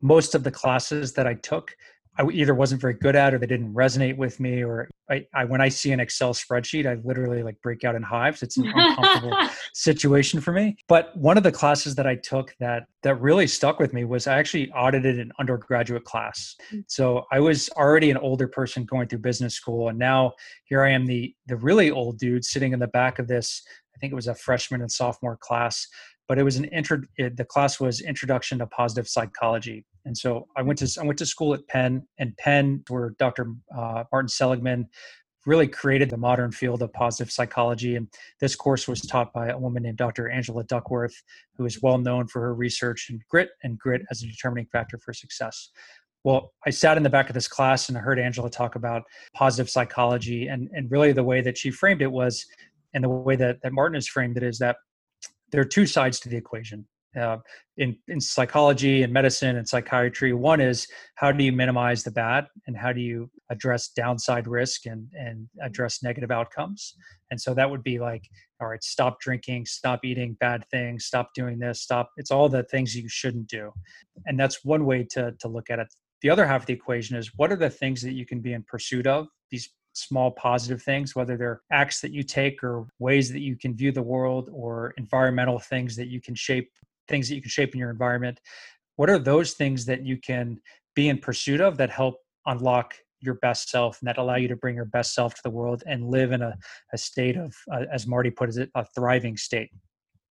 most 0.00 0.34
of 0.34 0.44
the 0.44 0.50
classes 0.50 1.12
that 1.14 1.26
I 1.26 1.34
took, 1.34 1.74
I 2.18 2.26
either 2.30 2.54
wasn't 2.54 2.80
very 2.80 2.94
good 2.94 3.14
at 3.14 3.34
or 3.34 3.38
they 3.38 3.46
didn't 3.46 3.74
resonate 3.74 4.16
with 4.16 4.40
me 4.40 4.64
or 4.64 4.88
I, 5.10 5.26
I, 5.34 5.44
when 5.44 5.60
I 5.60 5.68
see 5.68 5.92
an 5.92 6.00
Excel 6.00 6.32
spreadsheet, 6.32 6.86
I 6.86 6.96
literally 7.04 7.42
like 7.42 7.60
break 7.62 7.84
out 7.84 7.94
in 7.94 8.02
hives. 8.02 8.42
It's 8.42 8.56
an 8.56 8.72
uncomfortable 8.74 9.36
situation 9.74 10.40
for 10.40 10.52
me. 10.52 10.76
But 10.88 11.16
one 11.16 11.36
of 11.36 11.42
the 11.42 11.52
classes 11.52 11.94
that 11.96 12.06
I 12.06 12.16
took 12.16 12.54
that 12.58 12.84
that 13.02 13.20
really 13.20 13.46
stuck 13.46 13.78
with 13.78 13.92
me 13.92 14.04
was 14.04 14.26
I 14.26 14.38
actually 14.38 14.70
audited 14.72 15.18
an 15.18 15.30
undergraduate 15.38 16.04
class. 16.04 16.56
Mm. 16.72 16.84
So 16.88 17.24
I 17.30 17.40
was 17.40 17.68
already 17.76 18.10
an 18.10 18.16
older 18.16 18.48
person 18.48 18.84
going 18.84 19.08
through 19.08 19.20
business 19.20 19.54
school 19.54 19.88
and 19.88 19.98
now 19.98 20.32
here 20.64 20.82
I 20.82 20.90
am 20.90 21.06
the 21.06 21.34
the 21.46 21.56
really 21.56 21.90
old 21.90 22.18
dude 22.18 22.44
sitting 22.44 22.72
in 22.72 22.80
the 22.80 22.88
back 22.88 23.18
of 23.18 23.28
this 23.28 23.62
I 23.94 23.98
think 23.98 24.12
it 24.12 24.16
was 24.16 24.26
a 24.26 24.34
freshman 24.34 24.82
and 24.82 24.90
sophomore 24.90 25.38
class 25.40 25.86
but 26.28 26.38
it 26.38 26.42
was 26.42 26.56
an 26.56 26.64
intro. 26.66 27.00
It, 27.16 27.36
the 27.36 27.44
class 27.44 27.80
was 27.80 28.00
Introduction 28.00 28.58
to 28.58 28.66
Positive 28.66 29.08
Psychology, 29.08 29.84
and 30.04 30.16
so 30.16 30.48
I 30.56 30.62
went 30.62 30.78
to 30.80 31.00
I 31.00 31.04
went 31.04 31.18
to 31.18 31.26
school 31.26 31.54
at 31.54 31.66
Penn, 31.68 32.06
and 32.18 32.36
Penn, 32.36 32.82
where 32.88 33.10
Dr. 33.18 33.52
Uh, 33.76 34.04
Martin 34.12 34.28
Seligman 34.28 34.88
really 35.46 35.68
created 35.68 36.10
the 36.10 36.16
modern 36.16 36.50
field 36.50 36.82
of 36.82 36.92
positive 36.92 37.32
psychology. 37.32 37.96
And 37.96 38.08
this 38.40 38.56
course 38.56 38.88
was 38.88 39.00
taught 39.00 39.32
by 39.32 39.48
a 39.48 39.58
woman 39.58 39.84
named 39.84 39.96
Dr. 39.96 40.28
Angela 40.28 40.64
Duckworth, 40.64 41.14
who 41.56 41.64
is 41.64 41.80
well 41.80 41.98
known 41.98 42.26
for 42.26 42.42
her 42.42 42.54
research 42.54 43.08
in 43.10 43.20
grit 43.30 43.50
and 43.62 43.78
grit 43.78 44.02
as 44.10 44.22
a 44.22 44.26
determining 44.26 44.66
factor 44.66 44.98
for 44.98 45.12
success. 45.12 45.70
Well, 46.24 46.52
I 46.66 46.70
sat 46.70 46.96
in 46.96 47.04
the 47.04 47.10
back 47.10 47.30
of 47.30 47.34
this 47.34 47.46
class 47.46 47.88
and 47.88 47.96
I 47.96 48.00
heard 48.00 48.18
Angela 48.18 48.50
talk 48.50 48.74
about 48.74 49.04
positive 49.32 49.70
psychology. 49.70 50.48
And, 50.48 50.68
and 50.72 50.90
really, 50.90 51.12
the 51.12 51.22
way 51.22 51.40
that 51.40 51.56
she 51.56 51.70
framed 51.70 52.02
it 52.02 52.10
was, 52.10 52.44
and 52.94 53.04
the 53.04 53.08
way 53.08 53.36
that, 53.36 53.58
that 53.62 53.72
Martin 53.72 53.94
has 53.94 54.08
framed 54.08 54.36
it 54.36 54.42
is 54.42 54.58
that 54.58 54.76
there 55.52 55.60
are 55.60 55.66
two 55.66 55.86
sides 55.86 56.20
to 56.20 56.28
the 56.28 56.36
equation. 56.36 56.86
Uh, 57.16 57.38
in, 57.78 57.96
in 58.08 58.20
psychology 58.20 59.02
and 59.02 59.10
medicine 59.10 59.56
and 59.56 59.66
psychiatry. 59.66 60.34
One 60.34 60.60
is 60.60 60.86
how 61.14 61.32
do 61.32 61.42
you 61.42 61.50
minimize 61.50 62.02
the 62.02 62.10
bad 62.10 62.46
and 62.66 62.76
how 62.76 62.92
do 62.92 63.00
you 63.00 63.30
address 63.50 63.88
downside 63.88 64.46
risk 64.46 64.84
and, 64.84 65.08
and 65.14 65.48
address 65.62 66.02
negative 66.02 66.30
outcomes? 66.30 66.94
And 67.30 67.40
so 67.40 67.54
that 67.54 67.70
would 67.70 67.82
be 67.82 67.98
like, 67.98 68.28
all 68.60 68.68
right, 68.68 68.84
stop 68.84 69.18
drinking, 69.20 69.64
stop 69.64 70.04
eating 70.04 70.36
bad 70.40 70.64
things, 70.70 71.06
stop 71.06 71.30
doing 71.34 71.58
this, 71.58 71.80
stop. 71.80 72.10
It's 72.18 72.30
all 72.30 72.50
the 72.50 72.64
things 72.64 72.94
you 72.94 73.08
shouldn't 73.08 73.46
do. 73.46 73.72
And 74.26 74.38
that's 74.38 74.62
one 74.62 74.84
way 74.84 75.06
to, 75.12 75.32
to 75.40 75.48
look 75.48 75.70
at 75.70 75.78
it. 75.78 75.88
The 76.20 76.28
other 76.28 76.46
half 76.46 76.62
of 76.62 76.66
the 76.66 76.74
equation 76.74 77.16
is 77.16 77.30
what 77.36 77.50
are 77.50 77.56
the 77.56 77.70
things 77.70 78.02
that 78.02 78.12
you 78.12 78.26
can 78.26 78.40
be 78.40 78.52
in 78.52 78.62
pursuit 78.64 79.06
of? 79.06 79.26
These 79.50 79.70
small 79.96 80.30
positive 80.30 80.82
things, 80.82 81.16
whether 81.16 81.36
they're 81.36 81.62
acts 81.72 82.00
that 82.00 82.12
you 82.12 82.22
take 82.22 82.62
or 82.62 82.86
ways 82.98 83.32
that 83.32 83.40
you 83.40 83.56
can 83.56 83.74
view 83.74 83.92
the 83.92 84.02
world 84.02 84.50
or 84.52 84.92
environmental 84.96 85.58
things 85.58 85.96
that 85.96 86.08
you 86.08 86.20
can 86.20 86.34
shape 86.34 86.70
things 87.08 87.28
that 87.28 87.36
you 87.36 87.40
can 87.40 87.50
shape 87.50 87.72
in 87.74 87.80
your 87.80 87.90
environment 87.90 88.40
what 88.96 89.10
are 89.10 89.18
those 89.18 89.52
things 89.52 89.84
that 89.86 90.04
you 90.04 90.16
can 90.16 90.58
be 90.94 91.08
in 91.08 91.18
pursuit 91.18 91.60
of 91.60 91.76
that 91.76 91.90
help 91.90 92.16
unlock 92.46 92.94
your 93.20 93.34
best 93.34 93.70
self 93.70 94.00
and 94.00 94.08
that 94.08 94.18
allow 94.18 94.36
you 94.36 94.48
to 94.48 94.56
bring 94.56 94.74
your 94.74 94.84
best 94.84 95.14
self 95.14 95.34
to 95.34 95.40
the 95.44 95.50
world 95.50 95.82
and 95.86 96.08
live 96.08 96.32
in 96.32 96.42
a, 96.42 96.56
a 96.92 96.98
state 96.98 97.36
of 97.36 97.54
uh, 97.72 97.84
as 97.92 98.06
marty 98.06 98.30
put 98.30 98.54
it 98.54 98.70
a 98.74 98.84
thriving 98.94 99.36
state 99.36 99.70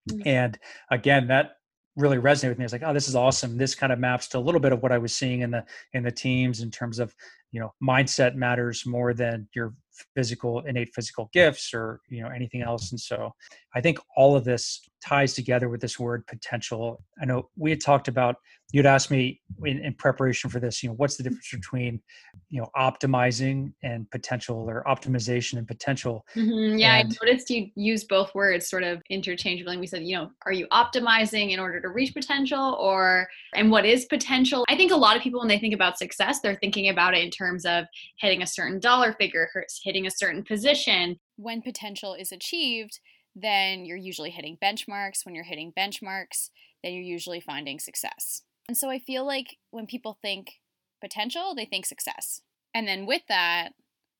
mm-hmm. 0.10 0.28
and 0.28 0.60
again 0.92 1.28
that 1.28 1.54
really 1.96 2.18
resonated 2.18 2.50
with 2.50 2.58
me. 2.58 2.64
I 2.64 2.66
was 2.66 2.74
like, 2.74 2.84
oh, 2.86 2.94
this 2.94 3.08
is 3.08 3.16
awesome. 3.16 3.58
This 3.58 3.74
kind 3.74 3.94
of 3.94 4.00
maps 4.00 4.28
to 4.30 4.38
a 4.38 4.40
little 4.40 4.60
bit 4.60 4.74
of 4.74 4.84
what 4.84 4.92
I 4.92 4.98
was 4.98 5.16
seeing 5.16 5.42
in 5.42 5.52
the 5.52 5.64
in 5.94 6.04
the 6.04 6.12
teams 6.12 6.62
in 6.62 6.70
terms 6.70 7.00
of 7.00 7.16
you 7.56 7.62
know 7.62 7.74
mindset 7.82 8.36
matters 8.36 8.86
more 8.86 9.14
than 9.14 9.48
your 9.56 9.74
physical 10.14 10.60
innate 10.68 10.94
physical 10.94 11.30
gifts 11.32 11.74
or 11.74 12.02
you 12.10 12.22
know 12.22 12.28
anything 12.28 12.62
else 12.62 12.92
and 12.92 13.00
so 13.00 13.32
i 13.76 13.80
think 13.80 13.98
all 14.18 14.36
of 14.36 14.44
this 14.44 14.82
ties 15.06 15.34
together 15.34 15.70
with 15.70 15.82
this 15.82 16.00
word 16.00 16.26
potential. 16.26 17.04
I 17.22 17.26
know 17.26 17.50
we 17.56 17.70
had 17.70 17.82
talked 17.82 18.08
about 18.08 18.38
you'd 18.72 18.88
asked 18.88 19.12
me 19.12 19.40
in, 19.64 19.80
in 19.80 19.94
preparation 19.94 20.50
for 20.50 20.60
this 20.60 20.82
you 20.82 20.90
know 20.90 20.96
what's 20.96 21.16
the 21.16 21.24
difference 21.24 21.50
between 21.52 22.02
you 22.50 22.60
know 22.60 22.68
optimizing 22.76 23.72
and 23.84 24.10
potential 24.10 24.66
or 24.68 24.84
optimization 24.88 25.60
and 25.60 25.68
potential 25.68 26.26
mm-hmm. 26.36 26.78
yeah 26.78 26.98
and, 26.98 27.16
i 27.22 27.26
noticed 27.26 27.50
you 27.52 27.68
use 27.76 28.04
both 28.04 28.34
words 28.34 28.68
sort 28.68 28.84
of 28.84 29.02
interchangeably 29.10 29.74
and 29.74 29.80
we 29.80 29.88
said 29.88 30.04
you 30.04 30.16
know 30.16 30.30
are 30.46 30.52
you 30.52 30.68
optimizing 30.74 31.52
in 31.52 31.60
order 31.60 31.80
to 31.80 31.90
reach 31.90 32.14
potential 32.14 32.76
or 32.80 33.28
and 33.54 33.70
what 33.72 33.86
is 33.86 34.06
potential? 34.06 34.66
I 34.68 34.76
think 34.76 34.92
a 34.92 34.96
lot 34.96 35.16
of 35.16 35.22
people 35.22 35.40
when 35.40 35.48
they 35.48 35.60
think 35.60 35.74
about 35.74 35.98
success 35.98 36.40
they're 36.42 36.56
thinking 36.56 36.90
about 36.90 37.14
it 37.14 37.24
in 37.24 37.30
terms 37.30 37.45
of 37.66 37.86
hitting 38.18 38.42
a 38.42 38.48
certain 38.48 38.80
dollar 38.80 39.14
figure 39.14 39.50
hitting 39.84 40.08
a 40.08 40.12
certain 40.12 40.44
position. 40.44 41.20
When 41.38 41.62
potential 41.62 42.14
is 42.14 42.32
achieved, 42.32 43.00
then 43.36 43.86
you're 43.86 43.98
usually 43.98 44.32
hitting 44.32 44.58
benchmarks. 44.62 45.26
When 45.26 45.36
you're 45.36 45.44
hitting 45.44 45.74
benchmarks, 45.78 46.50
then 46.84 46.94
you're 46.94 47.04
usually 47.04 47.40
finding 47.40 47.80
success. 47.80 48.42
And 48.68 48.78
so 48.78 48.90
I 48.90 49.00
feel 49.00 49.26
like 49.26 49.58
when 49.72 49.86
people 49.86 50.18
think 50.22 50.54
potential, 51.02 51.54
they 51.56 51.66
think 51.66 51.86
success. 51.86 52.42
And 52.74 52.88
then 52.88 53.06
with 53.06 53.22
that, 53.30 53.70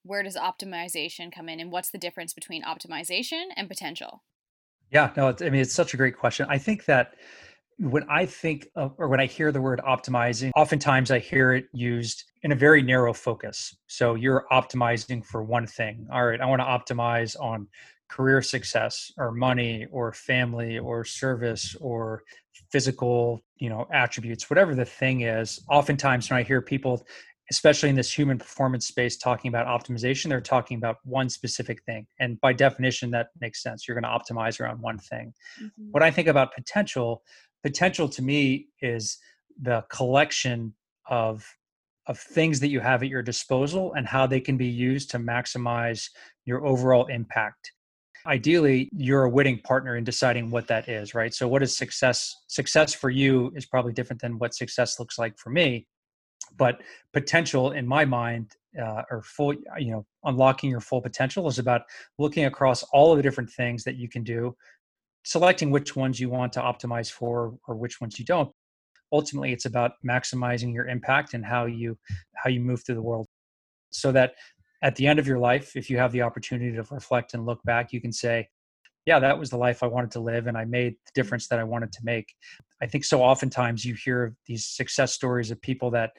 where 0.04 0.22
does 0.22 0.36
optimization 0.36 1.32
come 1.32 1.48
in 1.48 1.60
and 1.60 1.72
what's 1.72 1.90
the 1.90 1.98
difference 1.98 2.32
between 2.32 2.62
optimization 2.62 3.46
and 3.56 3.68
potential? 3.68 4.22
Yeah, 4.90 5.12
no, 5.16 5.34
I 5.40 5.50
mean, 5.50 5.60
it's 5.60 5.74
such 5.74 5.94
a 5.94 5.96
great 5.96 6.16
question. 6.16 6.46
I 6.48 6.58
think 6.58 6.84
that 6.84 7.14
when 7.78 8.04
I 8.08 8.26
think 8.26 8.68
of, 8.74 8.94
or 8.98 9.08
when 9.08 9.20
I 9.20 9.26
hear 9.26 9.52
the 9.52 9.60
word 9.60 9.80
optimizing, 9.86 10.50
oftentimes 10.56 11.10
I 11.10 11.18
hear 11.18 11.52
it 11.52 11.66
used 11.72 12.24
in 12.42 12.52
a 12.52 12.54
very 12.54 12.82
narrow 12.82 13.12
focus. 13.12 13.76
So 13.86 14.14
you're 14.14 14.46
optimizing 14.50 15.24
for 15.24 15.42
one 15.42 15.66
thing. 15.66 16.06
All 16.12 16.24
right, 16.26 16.40
I 16.40 16.46
want 16.46 16.62
to 16.62 16.94
optimize 16.94 17.38
on 17.38 17.68
career 18.08 18.40
success 18.40 19.12
or 19.18 19.32
money 19.32 19.86
or 19.90 20.12
family 20.12 20.78
or 20.78 21.04
service 21.04 21.74
or 21.80 22.22
physical, 22.70 23.42
you 23.58 23.68
know, 23.68 23.86
attributes, 23.92 24.48
whatever 24.48 24.74
the 24.74 24.84
thing 24.84 25.22
is. 25.22 25.60
Oftentimes 25.68 26.30
when 26.30 26.38
I 26.38 26.42
hear 26.42 26.62
people 26.62 27.06
especially 27.50 27.88
in 27.88 27.94
this 27.94 28.12
human 28.12 28.38
performance 28.38 28.86
space 28.86 29.16
talking 29.16 29.48
about 29.48 29.66
optimization 29.66 30.28
they're 30.28 30.40
talking 30.40 30.76
about 30.76 30.96
one 31.04 31.28
specific 31.28 31.82
thing 31.84 32.06
and 32.18 32.40
by 32.40 32.52
definition 32.52 33.10
that 33.10 33.28
makes 33.40 33.62
sense 33.62 33.86
you're 33.86 33.98
going 33.98 34.02
to 34.02 34.34
optimize 34.34 34.60
around 34.60 34.80
one 34.80 34.98
thing 34.98 35.32
mm-hmm. 35.62 35.88
when 35.92 36.02
i 36.02 36.10
think 36.10 36.28
about 36.28 36.52
potential 36.54 37.22
potential 37.62 38.08
to 38.08 38.22
me 38.22 38.68
is 38.80 39.18
the 39.60 39.84
collection 39.90 40.74
of 41.08 41.44
of 42.08 42.18
things 42.18 42.60
that 42.60 42.68
you 42.68 42.78
have 42.78 43.02
at 43.02 43.08
your 43.08 43.22
disposal 43.22 43.92
and 43.94 44.06
how 44.06 44.28
they 44.28 44.40
can 44.40 44.56
be 44.56 44.66
used 44.66 45.10
to 45.10 45.18
maximize 45.18 46.08
your 46.44 46.64
overall 46.64 47.06
impact. 47.06 47.72
Ideally 48.26 48.88
you're 48.92 49.24
a 49.24 49.30
winning 49.30 49.58
partner 49.60 49.96
in 49.96 50.04
deciding 50.04 50.50
what 50.50 50.68
that 50.68 50.88
is 50.88 51.14
right? 51.14 51.34
So 51.34 51.48
what 51.48 51.62
is 51.62 51.76
success 51.76 52.34
success 52.46 52.94
for 52.94 53.10
you 53.10 53.52
is 53.56 53.66
probably 53.66 53.92
different 53.92 54.22
than 54.22 54.38
what 54.38 54.54
success 54.54 55.00
looks 55.00 55.18
like 55.18 55.36
for 55.38 55.50
me. 55.50 55.86
But 56.56 56.80
potential 57.12 57.72
in 57.72 57.86
my 57.86 58.04
mind 58.04 58.52
uh, 58.80 59.02
or 59.10 59.22
full 59.22 59.54
you 59.78 59.90
know 59.90 60.06
unlocking 60.24 60.70
your 60.70 60.80
full 60.80 61.00
potential 61.00 61.48
is 61.48 61.58
about 61.58 61.82
looking 62.18 62.44
across 62.44 62.82
all 62.92 63.12
of 63.12 63.16
the 63.16 63.22
different 63.22 63.50
things 63.50 63.82
that 63.84 63.96
you 63.96 64.08
can 64.08 64.22
do 64.22 64.54
selecting 65.26 65.72
which 65.72 65.96
ones 65.96 66.20
you 66.20 66.30
want 66.30 66.52
to 66.52 66.60
optimize 66.60 67.10
for 67.10 67.58
or 67.66 67.74
which 67.74 68.00
ones 68.00 68.16
you 68.16 68.24
don't. 68.24 68.48
Ultimately 69.12 69.52
it's 69.52 69.64
about 69.64 69.92
maximizing 70.08 70.72
your 70.72 70.86
impact 70.86 71.34
and 71.34 71.44
how 71.44 71.66
you 71.66 71.98
how 72.36 72.48
you 72.48 72.60
move 72.60 72.84
through 72.86 72.94
the 72.94 73.02
world. 73.02 73.26
So 73.90 74.12
that 74.12 74.34
at 74.82 74.94
the 74.94 75.06
end 75.06 75.18
of 75.18 75.26
your 75.26 75.38
life 75.38 75.74
if 75.74 75.90
you 75.90 75.98
have 75.98 76.12
the 76.12 76.22
opportunity 76.22 76.70
to 76.76 76.84
reflect 76.92 77.34
and 77.34 77.44
look 77.44 77.60
back 77.64 77.92
you 77.92 78.00
can 78.00 78.12
say 78.12 78.46
yeah 79.06 79.18
that 79.18 79.36
was 79.38 79.48
the 79.48 79.56
life 79.56 79.82
i 79.82 79.86
wanted 79.86 80.10
to 80.10 80.20
live 80.20 80.48
and 80.48 80.56
i 80.56 80.66
made 80.66 80.92
the 80.92 80.96
mm-hmm. 80.96 81.20
difference 81.20 81.48
that 81.48 81.58
i 81.58 81.64
wanted 81.64 81.90
to 81.92 82.00
make. 82.04 82.32
I 82.80 82.86
think 82.86 83.04
so 83.04 83.20
oftentimes 83.20 83.84
you 83.84 83.94
hear 83.94 84.36
these 84.46 84.64
success 84.64 85.12
stories 85.12 85.50
of 85.50 85.60
people 85.60 85.90
that 85.92 86.12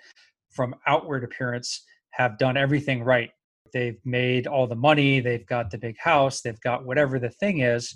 from 0.52 0.76
outward 0.86 1.24
appearance 1.24 1.86
have 2.12 2.38
done 2.38 2.58
everything 2.58 3.04
right. 3.04 3.30
They've 3.74 4.00
made 4.04 4.48
all 4.48 4.67
the 4.67 4.76
money 4.76 5.22
they've 5.22 5.46
got 5.46 5.72
the 5.72 5.78
big 5.78 5.98
house 5.98 6.41
they've 6.41 6.60
got 6.62 6.86
whatever 6.86 7.20
the 7.20 7.30
thing 7.30 7.60
is 7.60 7.96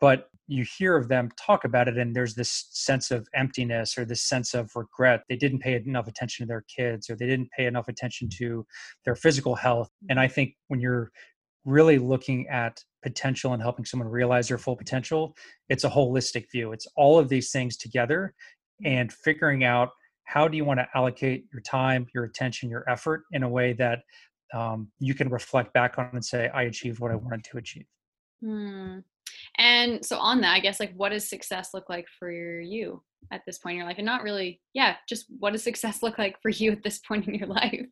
but 0.00 0.28
you 0.48 0.64
hear 0.78 0.96
of 0.96 1.08
them 1.08 1.30
talk 1.40 1.64
about 1.64 1.88
it 1.88 1.98
and 1.98 2.14
there's 2.14 2.34
this 2.34 2.68
sense 2.70 3.10
of 3.10 3.26
emptiness 3.34 3.98
or 3.98 4.04
this 4.04 4.22
sense 4.22 4.54
of 4.54 4.70
regret. 4.76 5.22
They 5.28 5.36
didn't 5.36 5.58
pay 5.58 5.74
enough 5.74 6.06
attention 6.06 6.44
to 6.44 6.48
their 6.48 6.64
kids 6.74 7.10
or 7.10 7.16
they 7.16 7.26
didn't 7.26 7.50
pay 7.50 7.66
enough 7.66 7.88
attention 7.88 8.28
to 8.38 8.64
their 9.04 9.16
physical 9.16 9.54
health. 9.54 9.90
And 10.08 10.20
i 10.20 10.28
think 10.28 10.54
when 10.68 10.80
you're 10.80 11.10
really 11.64 11.98
looking 11.98 12.46
at 12.48 12.80
potential 13.02 13.52
and 13.52 13.62
helping 13.62 13.84
someone 13.84 14.08
realize 14.08 14.48
their 14.48 14.58
full 14.58 14.76
potential 14.76 15.34
it's 15.68 15.82
a 15.82 15.90
holistic 15.90 16.44
view. 16.52 16.72
It's 16.72 16.86
all 16.96 17.18
of 17.18 17.28
these 17.28 17.50
things 17.50 17.76
together 17.76 18.34
and 18.84 19.12
figuring 19.12 19.64
out 19.64 19.90
how 20.24 20.46
do 20.46 20.56
you 20.56 20.64
want 20.64 20.78
to 20.78 20.88
allocate 20.94 21.46
your 21.52 21.62
time 21.62 22.06
your 22.14 22.24
attention 22.24 22.70
your 22.70 22.88
effort 22.88 23.24
in 23.32 23.42
a 23.42 23.48
way 23.48 23.72
that 23.72 24.00
um, 24.54 24.88
you 25.00 25.14
can 25.14 25.28
reflect 25.28 25.72
back 25.72 25.98
on 25.98 26.10
and 26.12 26.24
say 26.24 26.48
i 26.54 26.62
achieved 26.62 27.00
what 27.00 27.10
i 27.10 27.16
wanted 27.16 27.42
to 27.42 27.58
achieve. 27.58 27.86
Hmm. 28.40 28.98
And 29.58 30.04
so 30.04 30.18
on 30.18 30.40
that, 30.42 30.52
I 30.52 30.60
guess 30.60 30.80
like 30.80 30.92
what 30.94 31.10
does 31.10 31.28
success 31.28 31.70
look 31.72 31.88
like 31.88 32.06
for 32.18 32.30
you 32.30 33.02
at 33.32 33.42
this 33.46 33.58
point 33.58 33.74
in 33.74 33.78
your 33.78 33.86
life? 33.86 33.98
And 33.98 34.06
not 34.06 34.22
really, 34.22 34.60
yeah, 34.74 34.96
just 35.08 35.26
what 35.38 35.52
does 35.52 35.62
success 35.62 36.02
look 36.02 36.18
like 36.18 36.40
for 36.40 36.50
you 36.50 36.72
at 36.72 36.82
this 36.82 36.98
point 36.98 37.26
in 37.26 37.34
your 37.34 37.48
life? 37.48 37.86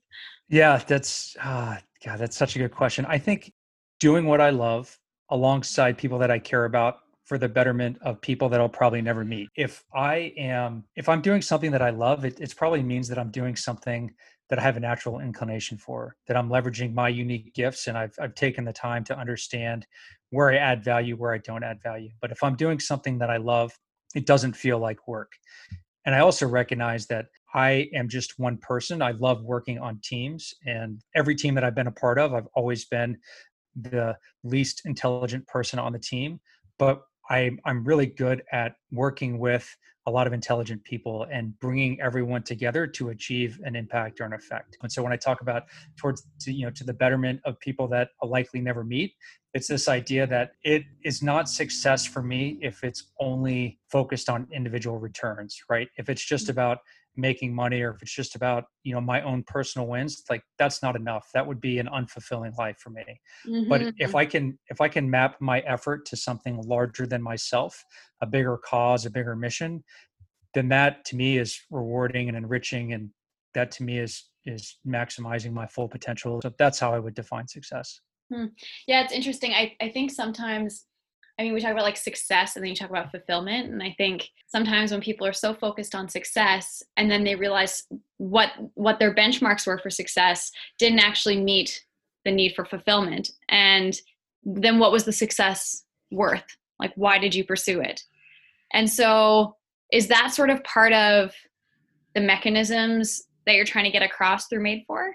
Yeah, 0.48 0.82
that's 0.86 1.36
uh, 1.42 1.76
God, 2.04 2.18
that's 2.18 2.36
such 2.36 2.56
a 2.56 2.58
good 2.58 2.72
question. 2.72 3.06
I 3.06 3.18
think 3.18 3.52
doing 4.00 4.26
what 4.26 4.40
I 4.40 4.50
love 4.50 4.98
alongside 5.30 5.96
people 5.96 6.18
that 6.18 6.30
I 6.30 6.38
care 6.38 6.66
about 6.66 6.98
for 7.24 7.38
the 7.38 7.48
betterment 7.48 7.96
of 8.02 8.20
people 8.20 8.50
that 8.50 8.60
I'll 8.60 8.68
probably 8.68 9.00
never 9.00 9.24
meet. 9.24 9.48
If 9.56 9.82
I 9.94 10.34
am, 10.36 10.84
if 10.94 11.08
I'm 11.08 11.22
doing 11.22 11.40
something 11.40 11.70
that 11.70 11.80
I 11.80 11.90
love, 11.90 12.24
it, 12.26 12.38
it 12.38 12.54
probably 12.54 12.82
means 12.82 13.08
that 13.08 13.18
I'm 13.18 13.30
doing 13.30 13.56
something 13.56 14.12
that 14.50 14.58
I 14.58 14.62
have 14.62 14.76
a 14.76 14.80
natural 14.80 15.20
inclination 15.20 15.78
for, 15.78 16.16
that 16.26 16.36
I'm 16.36 16.50
leveraging 16.50 16.92
my 16.92 17.08
unique 17.08 17.54
gifts 17.54 17.86
and 17.86 17.96
I've, 17.96 18.14
I've 18.20 18.34
taken 18.34 18.64
the 18.64 18.74
time 18.74 19.04
to 19.04 19.18
understand 19.18 19.86
where 20.34 20.50
I 20.50 20.56
add 20.56 20.82
value, 20.84 21.16
where 21.16 21.32
I 21.32 21.38
don't 21.38 21.62
add 21.62 21.80
value. 21.82 22.10
But 22.20 22.32
if 22.32 22.42
I'm 22.42 22.56
doing 22.56 22.80
something 22.80 23.18
that 23.18 23.30
I 23.30 23.36
love, 23.36 23.72
it 24.14 24.26
doesn't 24.26 24.54
feel 24.54 24.78
like 24.78 25.06
work. 25.06 25.32
And 26.04 26.14
I 26.14 26.20
also 26.20 26.46
recognize 26.46 27.06
that 27.06 27.26
I 27.54 27.88
am 27.94 28.08
just 28.08 28.38
one 28.38 28.58
person. 28.58 29.00
I 29.00 29.12
love 29.12 29.42
working 29.44 29.78
on 29.78 30.00
teams, 30.02 30.52
and 30.66 31.00
every 31.14 31.36
team 31.36 31.54
that 31.54 31.64
I've 31.64 31.74
been 31.76 31.86
a 31.86 31.92
part 31.92 32.18
of, 32.18 32.34
I've 32.34 32.48
always 32.54 32.84
been 32.84 33.16
the 33.80 34.16
least 34.42 34.82
intelligent 34.84 35.46
person 35.46 35.78
on 35.78 35.92
the 35.92 35.98
team. 35.98 36.40
But 36.78 37.02
I, 37.30 37.52
I'm 37.64 37.84
really 37.84 38.06
good 38.06 38.42
at 38.52 38.74
working 38.90 39.38
with 39.38 39.66
a 40.06 40.10
lot 40.10 40.26
of 40.26 40.32
intelligent 40.32 40.84
people 40.84 41.26
and 41.32 41.58
bringing 41.60 42.00
everyone 42.00 42.42
together 42.42 42.86
to 42.86 43.08
achieve 43.08 43.58
an 43.64 43.74
impact 43.74 44.20
or 44.20 44.24
an 44.24 44.32
effect. 44.32 44.76
And 44.82 44.92
so 44.92 45.02
when 45.02 45.12
I 45.12 45.16
talk 45.16 45.40
about 45.40 45.64
towards 45.96 46.26
to, 46.40 46.52
you 46.52 46.66
know 46.66 46.70
to 46.72 46.84
the 46.84 46.92
betterment 46.92 47.40
of 47.44 47.58
people 47.60 47.88
that 47.88 48.10
I'll 48.22 48.28
likely 48.28 48.60
never 48.60 48.84
meet, 48.84 49.14
it's 49.54 49.68
this 49.68 49.88
idea 49.88 50.26
that 50.26 50.52
it 50.62 50.84
is 51.04 51.22
not 51.22 51.48
success 51.48 52.04
for 52.06 52.22
me 52.22 52.58
if 52.60 52.84
it's 52.84 53.12
only 53.20 53.78
focused 53.88 54.28
on 54.28 54.46
individual 54.52 54.98
returns, 54.98 55.62
right? 55.70 55.88
If 55.96 56.08
it's 56.08 56.24
just 56.24 56.44
mm-hmm. 56.44 56.52
about 56.52 56.78
making 57.16 57.54
money 57.54 57.80
or 57.82 57.90
if 57.90 58.02
it's 58.02 58.14
just 58.14 58.34
about 58.34 58.64
you 58.82 58.92
know 58.92 59.00
my 59.00 59.22
own 59.22 59.42
personal 59.44 59.86
wins 59.86 60.22
like 60.28 60.42
that's 60.58 60.82
not 60.82 60.96
enough 60.96 61.28
that 61.32 61.46
would 61.46 61.60
be 61.60 61.78
an 61.78 61.86
unfulfilling 61.86 62.56
life 62.58 62.76
for 62.78 62.90
me 62.90 63.04
mm-hmm. 63.46 63.68
but 63.68 63.82
if 63.82 63.94
mm-hmm. 63.94 64.16
i 64.16 64.26
can 64.26 64.58
if 64.68 64.80
i 64.80 64.88
can 64.88 65.08
map 65.08 65.36
my 65.40 65.60
effort 65.60 66.04
to 66.06 66.16
something 66.16 66.60
larger 66.62 67.06
than 67.06 67.22
myself 67.22 67.84
a 68.20 68.26
bigger 68.26 68.58
cause 68.58 69.06
a 69.06 69.10
bigger 69.10 69.36
mission 69.36 69.82
then 70.54 70.68
that 70.68 71.04
to 71.04 71.16
me 71.16 71.38
is 71.38 71.60
rewarding 71.70 72.28
and 72.28 72.36
enriching 72.36 72.92
and 72.92 73.10
that 73.54 73.70
to 73.70 73.84
me 73.84 73.98
is 73.98 74.30
is 74.44 74.78
maximizing 74.86 75.52
my 75.52 75.66
full 75.66 75.88
potential 75.88 76.40
so 76.42 76.52
that's 76.58 76.78
how 76.78 76.92
i 76.92 76.98
would 76.98 77.14
define 77.14 77.46
success 77.46 78.00
hmm. 78.32 78.46
yeah 78.88 79.02
it's 79.02 79.12
interesting 79.12 79.52
I, 79.52 79.74
I 79.80 79.88
think 79.88 80.10
sometimes 80.10 80.86
I 81.38 81.42
mean, 81.42 81.54
we 81.54 81.60
talk 81.60 81.72
about 81.72 81.84
like 81.84 81.96
success 81.96 82.54
and 82.54 82.64
then 82.64 82.70
you 82.70 82.76
talk 82.76 82.90
about 82.90 83.10
fulfillment. 83.10 83.72
And 83.72 83.82
I 83.82 83.94
think 83.98 84.30
sometimes 84.46 84.92
when 84.92 85.00
people 85.00 85.26
are 85.26 85.32
so 85.32 85.52
focused 85.52 85.94
on 85.94 86.08
success 86.08 86.82
and 86.96 87.10
then 87.10 87.24
they 87.24 87.34
realize 87.34 87.84
what 88.18 88.50
what 88.74 88.98
their 88.98 89.14
benchmarks 89.14 89.66
were 89.66 89.78
for 89.78 89.90
success 89.90 90.52
didn't 90.78 91.00
actually 91.00 91.40
meet 91.40 91.84
the 92.24 92.30
need 92.30 92.54
for 92.54 92.64
fulfillment. 92.64 93.30
And 93.48 94.00
then 94.44 94.78
what 94.78 94.92
was 94.92 95.04
the 95.04 95.12
success 95.12 95.84
worth? 96.12 96.44
Like 96.78 96.92
why 96.94 97.18
did 97.18 97.34
you 97.34 97.44
pursue 97.44 97.80
it? 97.80 98.02
And 98.72 98.88
so 98.88 99.56
is 99.90 100.06
that 100.08 100.32
sort 100.32 100.50
of 100.50 100.62
part 100.62 100.92
of 100.92 101.34
the 102.14 102.20
mechanisms 102.20 103.24
that 103.46 103.56
you're 103.56 103.64
trying 103.64 103.84
to 103.84 103.90
get 103.90 104.02
across 104.02 104.46
through 104.46 104.62
Made 104.62 104.84
For? 104.86 105.14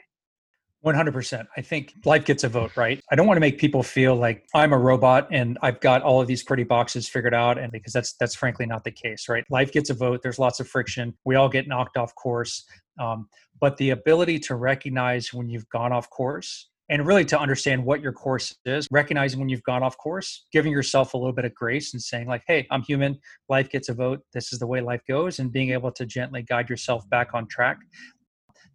100%. 0.86 1.46
I 1.58 1.62
think 1.62 1.94
life 2.06 2.24
gets 2.24 2.44
a 2.44 2.50
vote, 2.50 2.76
right? 2.78 3.02
I 3.12 3.16
don't 3.16 3.28
want 3.28 3.36
to 3.36 3.42
make 3.42 3.58
people 3.58 3.84
feel 3.84 4.16
like 4.16 4.46
I'm 4.56 4.72
a 4.72 4.78
robot 4.78 5.28
and 5.32 5.58
I've 5.62 5.80
got 5.82 6.04
all 6.04 6.22
of 6.22 6.28
these 6.28 6.42
pretty 6.42 6.64
boxes 6.64 7.10
figured 7.10 7.34
out 7.34 7.58
and 7.58 7.72
because 7.72 7.92
that's 7.92 8.14
that's 8.14 8.36
frankly 8.36 8.66
not 8.66 8.84
the 8.84 8.92
case, 8.92 9.28
right? 9.28 9.44
Life 9.50 9.72
gets 9.72 9.90
a 9.90 9.94
vote. 9.94 10.22
There's 10.24 10.40
lots 10.40 10.60
of 10.60 10.68
friction. 10.70 11.14
We 11.26 11.36
all 11.36 11.50
get 11.50 11.68
knocked 11.68 11.98
off 11.98 12.16
course. 12.16 12.66
Um, 12.98 13.28
but 13.60 13.76
the 13.78 13.90
ability 13.90 14.40
to 14.40 14.56
recognize 14.56 15.34
when 15.34 15.50
you've 15.50 15.68
gone 15.70 15.92
off 15.92 16.10
course 16.10 16.70
and 16.90 17.06
really 17.06 17.26
to 17.26 17.40
understand 17.40 17.84
what 17.84 18.02
your 18.02 18.14
course 18.14 18.56
is, 18.66 18.88
recognizing 18.90 19.40
when 19.40 19.48
you've 19.50 19.64
gone 19.64 19.84
off 19.84 19.98
course, 19.98 20.48
giving 20.52 20.72
yourself 20.72 21.14
a 21.14 21.18
little 21.18 21.34
bit 21.34 21.46
of 21.46 21.54
grace 21.54 21.94
and 21.94 22.02
saying 22.02 22.28
like, 22.28 22.44
"Hey, 22.48 22.66
I'm 22.72 22.82
human. 22.82 23.20
Life 23.50 23.70
gets 23.70 23.90
a 23.90 23.94
vote. 23.94 24.22
This 24.34 24.54
is 24.54 24.60
the 24.60 24.68
way 24.68 24.82
life 24.82 25.02
goes," 25.08 25.40
and 25.40 25.52
being 25.52 25.72
able 25.72 25.92
to 25.92 26.06
gently 26.06 26.42
guide 26.42 26.70
yourself 26.70 27.08
back 27.10 27.34
on 27.34 27.48
track 27.48 27.78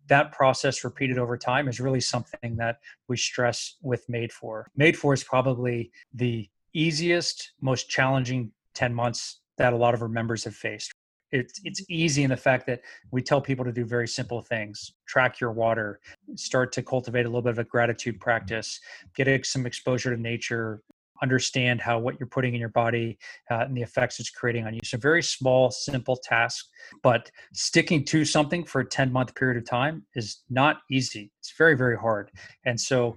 that 0.09 0.33
process 0.33 0.85
repeated 0.85 1.19
over 1.19 1.37
time 1.37 1.69
is 1.69 1.81
really 1.81 2.01
something 2.01 2.57
that 2.57 2.79
we 3.09 3.17
stress 3.17 3.77
with 3.83 4.09
Made 4.09 4.33
For. 4.33 4.71
Made 4.77 4.97
For 4.97 5.15
is 5.15 5.25
probably 5.25 5.91
the 6.13 6.49
easiest, 6.73 7.53
most 7.61 7.89
challenging 7.89 8.51
10 8.75 8.93
months 8.93 9.41
that 9.57 9.73
a 9.73 9.77
lot 9.77 9.95
of 9.95 10.03
our 10.03 10.09
members 10.09 10.45
have 10.45 10.55
faced. 10.55 10.93
It's, 11.31 11.61
it's 11.65 11.83
easy 11.89 12.23
in 12.23 12.31
the 12.31 12.37
fact 12.37 12.67
that 12.67 12.83
we 13.11 13.21
tell 13.23 13.41
people 13.41 13.65
to 13.65 13.73
do 13.73 13.85
very 13.85 14.07
simple 14.07 14.41
things 14.41 14.93
track 15.07 15.41
your 15.41 15.51
water 15.51 15.99
start 16.37 16.71
to 16.73 16.83
cultivate 16.83 17.27
a 17.27 17.29
little 17.29 17.43
bit 17.43 17.51
of 17.51 17.59
a 17.59 17.65
gratitude 17.65 18.21
practice 18.21 18.79
get 19.17 19.45
some 19.45 19.67
exposure 19.67 20.15
to 20.15 20.21
nature 20.21 20.81
understand 21.25 21.81
how 21.81 21.99
what 21.99 22.21
you're 22.21 22.29
putting 22.29 22.55
in 22.55 22.61
your 22.61 22.69
body 22.69 23.19
uh, 23.51 23.65
and 23.67 23.77
the 23.77 23.83
effects 23.83 24.21
it's 24.21 24.31
creating 24.31 24.67
on 24.67 24.75
you. 24.75 24.81
So 24.85 24.99
very 24.99 25.23
small, 25.23 25.71
simple 25.71 26.17
task, 26.17 26.67
but 27.03 27.31
sticking 27.53 28.05
to 28.05 28.25
something 28.25 28.65
for 28.65 28.83
a 28.83 28.87
10 28.87 29.11
month 29.11 29.35
period 29.35 29.57
of 29.57 29.69
time 29.69 30.05
is 30.15 30.43
not 30.51 30.83
easy. 30.91 31.33
It's 31.41 31.55
very, 31.57 31.77
very 31.77 31.97
hard. 31.97 32.31
And 32.67 32.79
so 32.79 33.17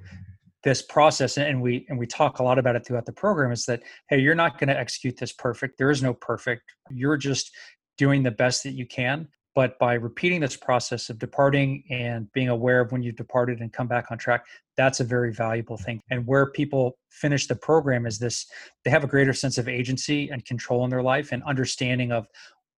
this 0.63 0.81
process 0.81 1.37
and 1.37 1.61
we 1.61 1.85
and 1.89 1.99
we 1.99 2.07
talk 2.07 2.39
a 2.39 2.43
lot 2.43 2.57
about 2.57 2.75
it 2.75 2.85
throughout 2.85 3.05
the 3.05 3.13
program 3.13 3.51
is 3.51 3.65
that 3.65 3.81
hey 4.09 4.19
you're 4.19 4.35
not 4.35 4.57
going 4.57 4.67
to 4.67 4.77
execute 4.77 5.15
this 5.15 5.31
perfect 5.31 5.77
there 5.77 5.91
is 5.91 6.01
no 6.01 6.13
perfect 6.15 6.63
you're 6.89 7.15
just 7.15 7.51
doing 7.97 8.23
the 8.23 8.31
best 8.31 8.63
that 8.63 8.71
you 8.71 8.85
can 8.85 9.27
but 9.57 9.79
by 9.79 9.95
repeating 9.95 10.39
this 10.39 10.55
process 10.55 11.09
of 11.09 11.17
departing 11.17 11.83
and 11.89 12.31
being 12.31 12.47
aware 12.47 12.79
of 12.79 12.91
when 12.91 13.01
you've 13.01 13.15
departed 13.15 13.59
and 13.59 13.73
come 13.73 13.87
back 13.87 14.11
on 14.11 14.17
track, 14.19 14.45
that's 14.75 14.99
a 14.99 15.03
very 15.03 15.33
valuable 15.33 15.77
thing. 15.77 15.99
And 16.11 16.27
where 16.27 16.51
people 16.51 16.95
finish 17.09 17.47
the 17.47 17.55
program 17.55 18.05
is 18.05 18.19
this 18.19 18.45
they 18.85 18.91
have 18.91 19.03
a 19.03 19.07
greater 19.07 19.33
sense 19.33 19.57
of 19.57 19.67
agency 19.67 20.29
and 20.29 20.45
control 20.45 20.83
in 20.83 20.91
their 20.91 21.01
life 21.01 21.31
and 21.31 21.41
understanding 21.41 22.11
of 22.11 22.27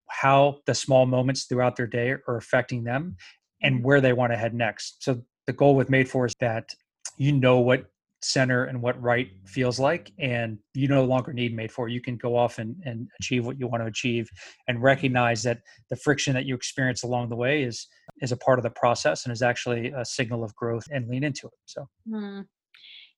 how 0.08 0.60
the 0.68 0.74
small 0.74 1.06
moments 1.06 1.44
throughout 1.44 1.76
their 1.76 1.86
day 1.86 2.16
are 2.30 2.38
affecting 2.38 2.86
them 2.86 3.18
and 3.62 3.76
mm-hmm. 3.76 3.84
where 3.84 4.00
they 4.00 4.14
want 4.14 4.32
to 4.32 4.38
head 4.38 4.54
next. 4.54 5.04
So 5.04 5.22
the 5.48 5.54
goal 5.54 5.76
with 5.76 5.90
Made 5.90 6.08
For 6.08 6.28
is 6.28 6.36
that 6.40 6.70
you 7.18 7.34
know 7.34 7.60
what 7.60 7.88
center 8.22 8.66
and 8.66 8.82
what 8.82 9.02
right 9.02 9.30
feels 9.46 9.80
like 9.80 10.12
and 10.20 10.58
you 10.74 10.88
no 10.88 11.06
longer 11.06 11.34
need 11.34 11.56
made 11.56 11.72
for. 11.72 11.88
You 11.88 12.02
can 12.02 12.18
go 12.18 12.36
off 12.36 12.60
and, 12.60 12.76
and 12.86 13.08
achieve 13.20 13.46
what 13.46 13.60
you 13.60 13.68
want 13.68 13.82
to 13.84 13.88
achieve 13.88 14.30
and 14.68 14.82
recognize 14.82 15.44
that 15.44 15.60
the 15.90 15.96
friction 15.96 16.34
that 16.34 16.46
you 16.46 16.56
experience 16.56 17.04
along 17.04 17.30
the 17.30 17.36
way 17.36 17.64
is 17.64 17.88
is 18.22 18.32
a 18.32 18.38
part 18.38 18.60
of 18.60 18.64
the 18.64 18.70
process 18.72 19.26
and 19.26 19.32
is 19.32 19.42
actually 19.42 19.92
a 19.96 20.04
signal 20.04 20.44
of 20.44 20.54
growth 20.56 20.84
and 20.92 21.08
lean 21.08 21.24
into 21.24 21.48
it 21.48 21.54
so. 21.66 21.88
Hmm. 22.10 22.42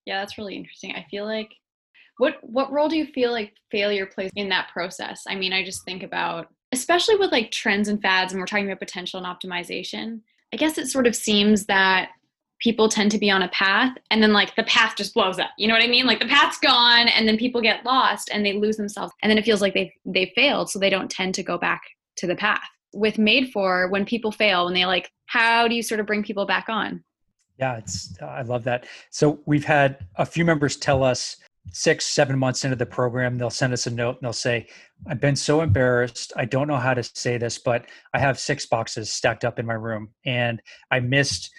yeah 0.05 0.19
that's 0.19 0.37
really 0.37 0.55
interesting. 0.55 0.95
I 0.95 1.05
feel 1.09 1.25
like 1.25 1.49
what 2.17 2.35
what 2.41 2.71
role 2.71 2.89
do 2.89 2.97
you 2.97 3.05
feel 3.07 3.31
like 3.31 3.53
failure 3.71 4.05
plays 4.05 4.31
in 4.35 4.49
that 4.49 4.69
process? 4.71 5.23
I 5.27 5.35
mean 5.35 5.53
i 5.53 5.63
just 5.63 5.83
think 5.85 6.03
about 6.03 6.47
especially 6.71 7.15
with 7.15 7.31
like 7.31 7.51
trends 7.51 7.87
and 7.87 8.01
fads 8.01 8.31
and 8.31 8.39
we're 8.39 8.45
talking 8.45 8.65
about 8.65 8.79
potential 8.79 9.21
and 9.21 9.27
optimization 9.27 10.21
i 10.53 10.57
guess 10.57 10.77
it 10.77 10.87
sort 10.87 11.07
of 11.07 11.15
seems 11.15 11.65
that 11.65 12.11
people 12.61 12.87
tend 12.87 13.11
to 13.11 13.17
be 13.17 13.29
on 13.29 13.41
a 13.41 13.49
path 13.49 13.97
and 14.11 14.21
then 14.21 14.31
like 14.33 14.55
the 14.55 14.63
path 14.63 14.93
just 14.95 15.13
blows 15.13 15.39
up. 15.39 15.49
You 15.57 15.67
know 15.67 15.73
what 15.73 15.83
i 15.83 15.87
mean? 15.87 16.05
Like 16.05 16.19
the 16.19 16.27
path's 16.27 16.59
gone 16.59 17.07
and 17.09 17.27
then 17.27 17.37
people 17.37 17.59
get 17.59 17.83
lost 17.83 18.29
and 18.31 18.45
they 18.45 18.53
lose 18.53 18.77
themselves. 18.77 19.13
And 19.21 19.29
then 19.29 19.37
it 19.37 19.45
feels 19.45 19.61
like 19.61 19.73
they 19.73 19.93
they 20.05 20.31
failed 20.35 20.69
so 20.69 20.79
they 20.79 20.89
don't 20.89 21.09
tend 21.09 21.35
to 21.35 21.43
go 21.43 21.57
back 21.57 21.81
to 22.17 22.27
the 22.27 22.35
path. 22.35 22.61
With 22.93 23.17
made 23.17 23.51
for 23.51 23.89
when 23.89 24.05
people 24.05 24.31
fail 24.31 24.65
when 24.65 24.73
they 24.73 24.85
like 24.85 25.11
how 25.25 25.67
do 25.67 25.75
you 25.75 25.83
sort 25.83 25.99
of 25.99 26.05
bring 26.05 26.23
people 26.23 26.45
back 26.45 26.69
on? 26.69 27.03
Yeah 27.57 27.77
it's 27.77 28.13
uh, 28.21 28.25
i 28.25 28.43
love 28.43 28.63
that. 28.65 28.85
So 29.09 29.39
we've 29.45 29.65
had 29.65 30.05
a 30.15 30.25
few 30.25 30.45
members 30.45 30.77
tell 30.77 31.03
us 31.03 31.37
six 31.71 32.05
seven 32.05 32.37
months 32.39 32.63
into 32.63 32.75
the 32.75 32.85
program 32.87 33.37
they'll 33.37 33.51
send 33.51 33.71
us 33.71 33.85
a 33.85 33.91
note 33.91 34.15
and 34.15 34.23
they'll 34.23 34.33
say 34.33 34.65
i've 35.07 35.19
been 35.19 35.35
so 35.35 35.61
embarrassed. 35.61 36.33
I 36.35 36.45
don't 36.45 36.67
know 36.67 36.77
how 36.77 36.95
to 36.95 37.03
say 37.03 37.37
this 37.37 37.59
but 37.59 37.85
i 38.15 38.19
have 38.19 38.39
six 38.39 38.65
boxes 38.65 39.13
stacked 39.13 39.45
up 39.45 39.59
in 39.59 39.65
my 39.67 39.75
room 39.75 40.09
and 40.25 40.59
i 40.89 40.99
missed 40.99 41.51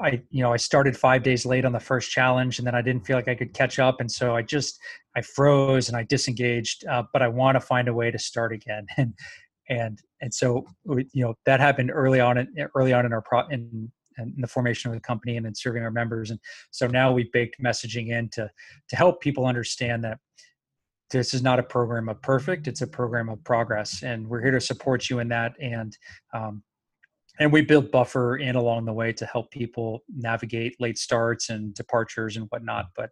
I 0.00 0.22
you 0.30 0.42
know 0.42 0.52
I 0.52 0.56
started 0.56 0.96
five 0.96 1.22
days 1.22 1.46
late 1.46 1.64
on 1.64 1.72
the 1.72 1.80
first 1.80 2.10
challenge, 2.10 2.58
and 2.58 2.66
then 2.66 2.74
I 2.74 2.82
didn't 2.82 3.06
feel 3.06 3.16
like 3.16 3.28
I 3.28 3.34
could 3.34 3.52
catch 3.54 3.78
up, 3.78 4.00
and 4.00 4.10
so 4.10 4.34
I 4.34 4.42
just 4.42 4.78
I 5.16 5.22
froze 5.22 5.88
and 5.88 5.96
I 5.96 6.02
disengaged. 6.04 6.86
Uh, 6.86 7.04
but 7.12 7.22
I 7.22 7.28
want 7.28 7.56
to 7.56 7.60
find 7.60 7.88
a 7.88 7.94
way 7.94 8.10
to 8.10 8.18
start 8.18 8.52
again, 8.52 8.86
and 8.96 9.14
and 9.68 9.98
and 10.20 10.32
so 10.32 10.66
you 11.12 11.24
know 11.24 11.34
that 11.46 11.60
happened 11.60 11.90
early 11.92 12.20
on 12.20 12.38
in, 12.38 12.48
early 12.74 12.92
on 12.92 13.06
in 13.06 13.12
our 13.12 13.22
pro 13.22 13.46
in, 13.48 13.90
in 14.18 14.34
the 14.38 14.46
formation 14.46 14.90
of 14.90 14.94
the 14.94 15.00
company 15.00 15.36
and 15.36 15.46
in 15.46 15.54
serving 15.54 15.82
our 15.82 15.90
members, 15.90 16.30
and 16.30 16.40
so 16.70 16.86
now 16.86 17.12
we 17.12 17.30
baked 17.32 17.60
messaging 17.62 18.10
in 18.10 18.28
to 18.30 18.50
to 18.88 18.96
help 18.96 19.20
people 19.20 19.46
understand 19.46 20.04
that 20.04 20.18
this 21.10 21.32
is 21.32 21.42
not 21.42 21.60
a 21.60 21.62
program 21.62 22.08
of 22.08 22.20
perfect 22.20 22.66
it's 22.66 22.82
a 22.82 22.86
program 22.86 23.28
of 23.28 23.42
progress 23.44 24.02
and 24.02 24.26
we're 24.26 24.42
here 24.42 24.50
to 24.50 24.60
support 24.60 25.08
you 25.08 25.20
in 25.20 25.28
that 25.28 25.52
and 25.60 25.96
um, 26.34 26.64
and 27.38 27.52
we 27.52 27.62
build 27.62 27.90
buffer 27.90 28.36
in 28.36 28.56
along 28.56 28.84
the 28.84 28.92
way 28.92 29.12
to 29.12 29.26
help 29.26 29.50
people 29.50 30.02
navigate 30.14 30.80
late 30.80 30.98
starts 30.98 31.50
and 31.50 31.74
departures 31.74 32.36
and 32.36 32.46
whatnot 32.50 32.86
but 32.96 33.10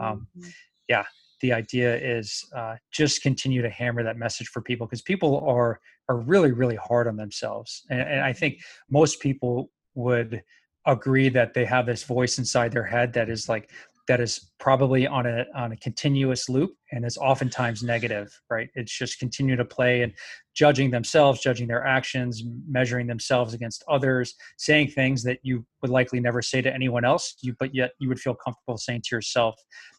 um, 0.00 0.26
mm-hmm. 0.36 0.48
yeah 0.88 1.04
the 1.42 1.52
idea 1.52 1.96
is 1.96 2.44
uh, 2.54 2.76
just 2.92 3.22
continue 3.22 3.60
to 3.60 3.68
hammer 3.68 4.02
that 4.02 4.16
message 4.16 4.48
for 4.48 4.62
people 4.62 4.86
because 4.86 5.02
people 5.02 5.44
are 5.46 5.80
are 6.08 6.18
really 6.18 6.52
really 6.52 6.76
hard 6.76 7.08
on 7.08 7.16
themselves 7.16 7.84
and, 7.90 8.00
and 8.00 8.20
i 8.20 8.32
think 8.32 8.60
most 8.90 9.20
people 9.20 9.70
would 9.94 10.42
agree 10.86 11.28
that 11.28 11.52
they 11.52 11.64
have 11.64 11.86
this 11.86 12.04
voice 12.04 12.38
inside 12.38 12.70
their 12.70 12.84
head 12.84 13.12
that 13.12 13.28
is 13.28 13.48
like 13.48 13.70
that 14.08 14.20
is 14.20 14.52
probably 14.60 15.06
on 15.06 15.26
a 15.26 15.44
on 15.54 15.72
a 15.72 15.76
continuous 15.76 16.48
loop 16.48 16.70
and 16.92 17.04
is 17.04 17.16
oftentimes 17.16 17.82
negative 17.82 18.28
right? 18.50 18.68
It's 18.74 18.96
just 18.96 19.18
continue 19.18 19.56
to 19.56 19.64
play 19.64 20.02
and 20.02 20.12
judging 20.54 20.90
themselves 20.90 21.40
judging 21.40 21.66
their 21.66 21.84
actions 21.84 22.42
measuring 22.68 23.06
themselves 23.06 23.54
against 23.54 23.84
others 23.88 24.34
saying 24.56 24.88
things 24.88 25.22
that 25.24 25.38
you 25.42 25.64
would 25.82 25.90
likely 25.90 26.20
never 26.20 26.40
say 26.40 26.62
to 26.62 26.72
anyone 26.72 27.04
else 27.04 27.36
you 27.42 27.54
but 27.58 27.74
yet 27.74 27.92
you 27.98 28.08
would 28.08 28.20
feel 28.20 28.34
comfortable 28.34 28.76
saying 28.76 29.02
to 29.04 29.14
yourself. 29.14 29.54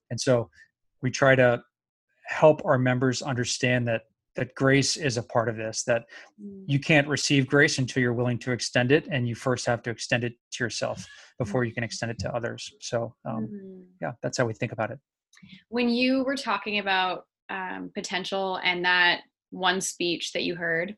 And 0.10 0.20
so 0.20 0.50
we 1.02 1.12
try 1.12 1.36
to 1.36 1.62
help 2.26 2.62
our 2.66 2.78
members 2.78 3.22
understand 3.22 3.88
that 3.88 4.04
that 4.38 4.56
grace 4.56 4.96
is 4.96 5.18
a 5.18 5.24
part 5.24 5.50
of 5.50 5.58
this 5.58 5.84
that 5.84 6.06
mm. 6.42 6.64
you 6.66 6.80
can't 6.80 7.08
receive 7.08 7.48
grace 7.48 7.78
until 7.78 8.02
you're 8.02 8.14
willing 8.14 8.40
to 8.40 8.52
extend 8.52 8.92
it 8.92 9.06
and 9.12 9.28
you 9.28 9.36
first 9.36 9.66
have 9.66 9.82
to 9.82 9.90
extend 9.90 10.24
it 10.24 10.34
to 10.52 10.64
yourself 10.64 11.06
before 11.38 11.66
you 11.66 11.74
can 11.74 11.84
extend 11.84 12.12
it 12.12 12.18
to 12.20 12.34
others 12.34 12.72
so 12.80 13.14
um, 13.26 13.48
mm-hmm. 13.48 13.82
yeah 14.02 14.14
that's 14.24 14.38
how 14.38 14.46
we 14.46 14.54
think 14.54 14.72
about 14.72 14.90
it 14.90 15.00
when 15.70 15.90
you 15.90 16.24
were 16.24 16.36
talking 16.36 16.80
about 16.80 17.26
um, 17.50 17.92
potential 17.94 18.60
and 18.64 18.84
that 18.86 19.22
one 19.52 19.82
speech 19.82 20.34
that 20.34 20.44
you 20.44 20.56
heard, 20.56 20.96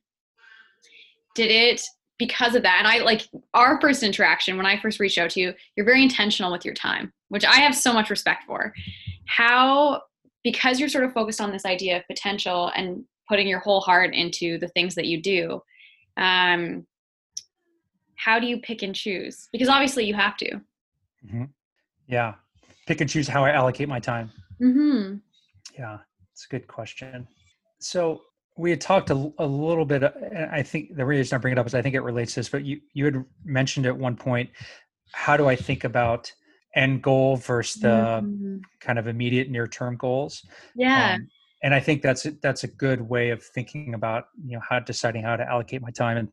did 1.36 1.52
it 1.52 1.82
because 2.18 2.56
of 2.56 2.64
that? 2.64 2.78
And 2.80 2.88
I 2.88 3.04
like 3.04 3.28
our 3.54 3.80
first 3.80 4.04
interaction 4.04 4.58
when 4.58 4.66
I 4.66 4.80
first 4.80 5.00
reached 5.00 5.18
out 5.18 5.30
to 5.32 5.40
you, 5.40 5.54
you're 5.76 5.86
very 5.86 6.04
intentional 6.04 6.52
with 6.52 6.66
your 6.66 6.74
time, 6.74 7.14
which 7.30 7.46
I 7.46 7.58
have 7.58 7.76
so 7.76 7.94
much 7.94 8.10
respect 8.10 8.44
for. 8.46 8.74
How, 9.28 10.02
because 10.44 10.80
you're 10.80 10.90
sort 10.90 11.06
of 11.06 11.14
focused 11.14 11.40
on 11.40 11.52
this 11.52 11.66
idea 11.66 11.98
of 11.98 12.08
potential 12.08 12.72
and 12.76 13.04
putting 13.30 13.48
your 13.48 13.60
whole 13.60 13.80
heart 13.80 14.14
into 14.14 14.58
the 14.58 14.68
things 14.70 14.96
that 14.96 15.06
you 15.06 15.22
do, 15.22 15.62
um, 16.18 16.86
how 18.16 18.40
do 18.40 18.48
you 18.48 18.60
pick 18.60 18.82
and 18.82 18.94
choose? 18.94 19.48
Because 19.52 19.70
obviously 19.70 20.04
you 20.06 20.14
have 20.16 20.36
to. 20.38 20.56
Mm-hmm. 21.26 21.46
Yeah. 22.08 22.34
Pick 22.88 23.02
and 23.02 23.10
choose 23.10 23.28
how 23.28 23.46
I 23.46 23.52
allocate 23.52 23.88
my 23.88 24.00
time. 24.00 24.32
Mm-hmm. 24.62 25.18
Yeah, 25.78 26.00
it's 26.34 26.46
a 26.46 26.50
good 26.50 26.68
question. 26.68 27.28
So 27.80 28.24
we 28.58 28.70
had 28.72 28.82
talked 28.82 29.10
a, 29.10 29.32
a 29.38 29.46
little 29.46 29.86
bit. 29.86 30.04
Uh, 30.04 30.12
and 30.34 30.52
I 30.52 30.62
think 30.62 30.96
the 30.96 31.06
reason 31.06 31.36
I 31.36 31.40
bring 31.40 31.54
it 31.54 31.58
up 31.58 31.66
is 31.66 31.76
I 31.76 31.82
think 31.82 31.96
it 31.96 32.02
relates 32.02 32.34
to 32.34 32.42
this. 32.42 32.50
But 32.50 32.66
you 32.66 32.82
you 32.94 33.06
had 33.06 33.24
mentioned 33.46 33.86
at 33.86 33.96
one 33.96 34.16
point, 34.16 34.50
how 35.14 35.38
do 35.38 35.48
I 35.48 35.56
think 35.56 35.86
about 35.86 36.32
end 36.76 37.02
goal 37.02 37.38
versus 37.38 37.82
the 37.82 37.88
mm-hmm. 37.88 38.58
kind 38.82 39.00
of 39.00 39.08
immediate 39.08 39.50
near 39.50 39.68
term 39.68 39.96
goals? 39.96 40.46
Yeah. 40.76 41.16
Um, 41.16 41.28
and 41.64 41.74
I 41.74 41.80
think 41.80 42.02
that's 42.02 42.24
that's 42.42 42.64
a 42.64 42.68
good 42.68 43.02
way 43.02 43.32
of 43.32 43.44
thinking 43.44 43.94
about 43.94 44.26
you 44.46 44.56
know 44.56 44.64
how 44.68 44.80
deciding 44.80 45.24
how 45.24 45.36
to 45.36 45.48
allocate 45.48 45.82
my 45.82 45.92
time. 45.92 46.18
And 46.18 46.30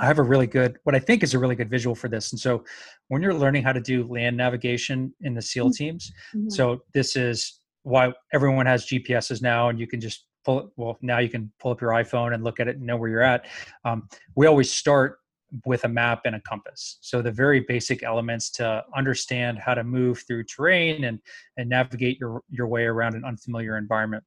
I 0.00 0.06
have 0.06 0.18
a 0.18 0.22
really 0.22 0.46
good 0.46 0.78
what 0.84 0.94
I 0.94 0.98
think 0.98 1.22
is 1.22 1.34
a 1.34 1.38
really 1.38 1.56
good 1.56 1.70
visual 1.70 1.94
for 1.94 2.08
this. 2.08 2.32
And 2.32 2.40
so 2.40 2.64
when 3.08 3.22
you're 3.22 3.34
learning 3.34 3.62
how 3.62 3.72
to 3.72 3.80
do 3.80 4.06
land 4.06 4.36
navigation 4.36 5.14
in 5.20 5.34
the 5.34 5.42
SEAL 5.42 5.66
mm-hmm. 5.66 5.84
teams, 5.84 6.12
mm-hmm. 6.34 6.48
so 6.50 6.82
this 6.94 7.16
is 7.16 7.60
why 7.84 8.12
everyone 8.32 8.66
has 8.66 8.86
GPSs 8.86 9.42
now, 9.42 9.68
and 9.68 9.78
you 9.78 9.86
can 9.86 10.00
just 10.00 10.26
pull 10.44 10.60
it. 10.60 10.66
well 10.76 10.98
now 11.02 11.18
you 11.18 11.28
can 11.28 11.52
pull 11.60 11.72
up 11.72 11.80
your 11.80 11.90
iphone 11.90 12.34
and 12.34 12.44
look 12.44 12.60
at 12.60 12.68
it 12.68 12.76
and 12.76 12.86
know 12.86 12.96
where 12.96 13.08
you're 13.08 13.22
at 13.22 13.46
um, 13.84 14.08
we 14.34 14.46
always 14.46 14.70
start 14.70 15.18
with 15.66 15.84
a 15.84 15.88
map 15.88 16.22
and 16.24 16.34
a 16.34 16.40
compass 16.40 16.98
so 17.00 17.20
the 17.20 17.30
very 17.30 17.60
basic 17.60 18.02
elements 18.02 18.50
to 18.50 18.82
understand 18.96 19.58
how 19.58 19.74
to 19.74 19.84
move 19.84 20.22
through 20.26 20.42
terrain 20.44 21.04
and 21.04 21.18
and 21.56 21.68
navigate 21.68 22.18
your 22.18 22.42
your 22.50 22.66
way 22.66 22.84
around 22.84 23.14
an 23.14 23.24
unfamiliar 23.24 23.76
environment 23.76 24.24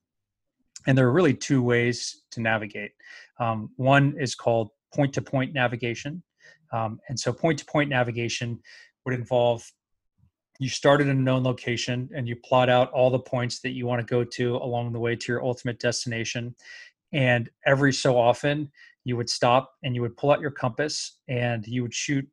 and 0.88 0.98
there 0.98 1.08
are 1.08 1.12
really 1.12 1.34
two 1.34 1.62
ways 1.62 2.24
to 2.32 2.42
navigate. 2.42 2.92
Um, 3.40 3.70
one 3.76 4.16
is 4.20 4.36
called 4.36 4.70
point 4.94 5.14
to 5.14 5.22
point 5.22 5.54
navigation. 5.54 6.24
Um, 6.72 7.00
and 7.10 7.20
so 7.20 7.32
point 7.34 7.60
to 7.60 7.66
point 7.66 7.90
navigation 7.90 8.60
would 9.06 9.16
involve 9.16 9.70
you 10.60 10.70
start 10.70 11.02
at 11.02 11.08
a 11.08 11.14
known 11.14 11.44
location 11.44 12.10
and 12.16 12.28
you 12.28 12.36
plot 12.38 12.70
out 12.70 12.92
all 12.92 13.10
the 13.10 13.20
points 13.20 13.60
that 13.60 13.72
you 13.72 13.86
want 13.86 14.00
to 14.00 14.06
go 14.06 14.24
to 14.24 14.56
along 14.58 14.94
the 14.94 15.00
way 15.00 15.16
to 15.16 15.32
your 15.32 15.44
ultimate 15.44 15.80
destination. 15.80 16.56
And 17.12 17.50
every 17.66 17.92
so 17.92 18.18
often 18.18 18.72
you 19.04 19.18
would 19.18 19.30
stop 19.30 19.74
and 19.84 19.94
you 19.96 20.02
would 20.02 20.16
pull 20.18 20.32
out 20.32 20.40
your 20.40 20.52
compass 20.52 21.20
and 21.28 21.66
you 21.68 21.82
would 21.82 21.94
shoot 21.94 22.28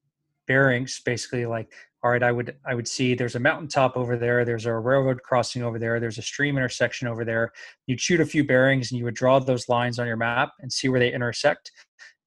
bearings 0.46 1.00
basically 1.04 1.46
like 1.46 1.72
all 2.02 2.10
right 2.10 2.22
i 2.22 2.32
would 2.32 2.56
i 2.66 2.74
would 2.74 2.88
see 2.88 3.14
there's 3.14 3.34
a 3.34 3.40
mountaintop 3.40 3.96
over 3.96 4.16
there 4.16 4.44
there's 4.44 4.66
a 4.66 4.72
railroad 4.72 5.22
crossing 5.22 5.62
over 5.62 5.78
there 5.78 6.00
there's 6.00 6.18
a 6.18 6.22
stream 6.22 6.56
intersection 6.56 7.08
over 7.08 7.24
there 7.24 7.52
you'd 7.86 8.00
shoot 8.00 8.20
a 8.20 8.26
few 8.26 8.44
bearings 8.44 8.90
and 8.90 8.98
you 8.98 9.04
would 9.04 9.14
draw 9.14 9.38
those 9.38 9.68
lines 9.68 9.98
on 9.98 10.06
your 10.06 10.16
map 10.16 10.52
and 10.60 10.72
see 10.72 10.88
where 10.88 11.00
they 11.00 11.12
intersect 11.12 11.72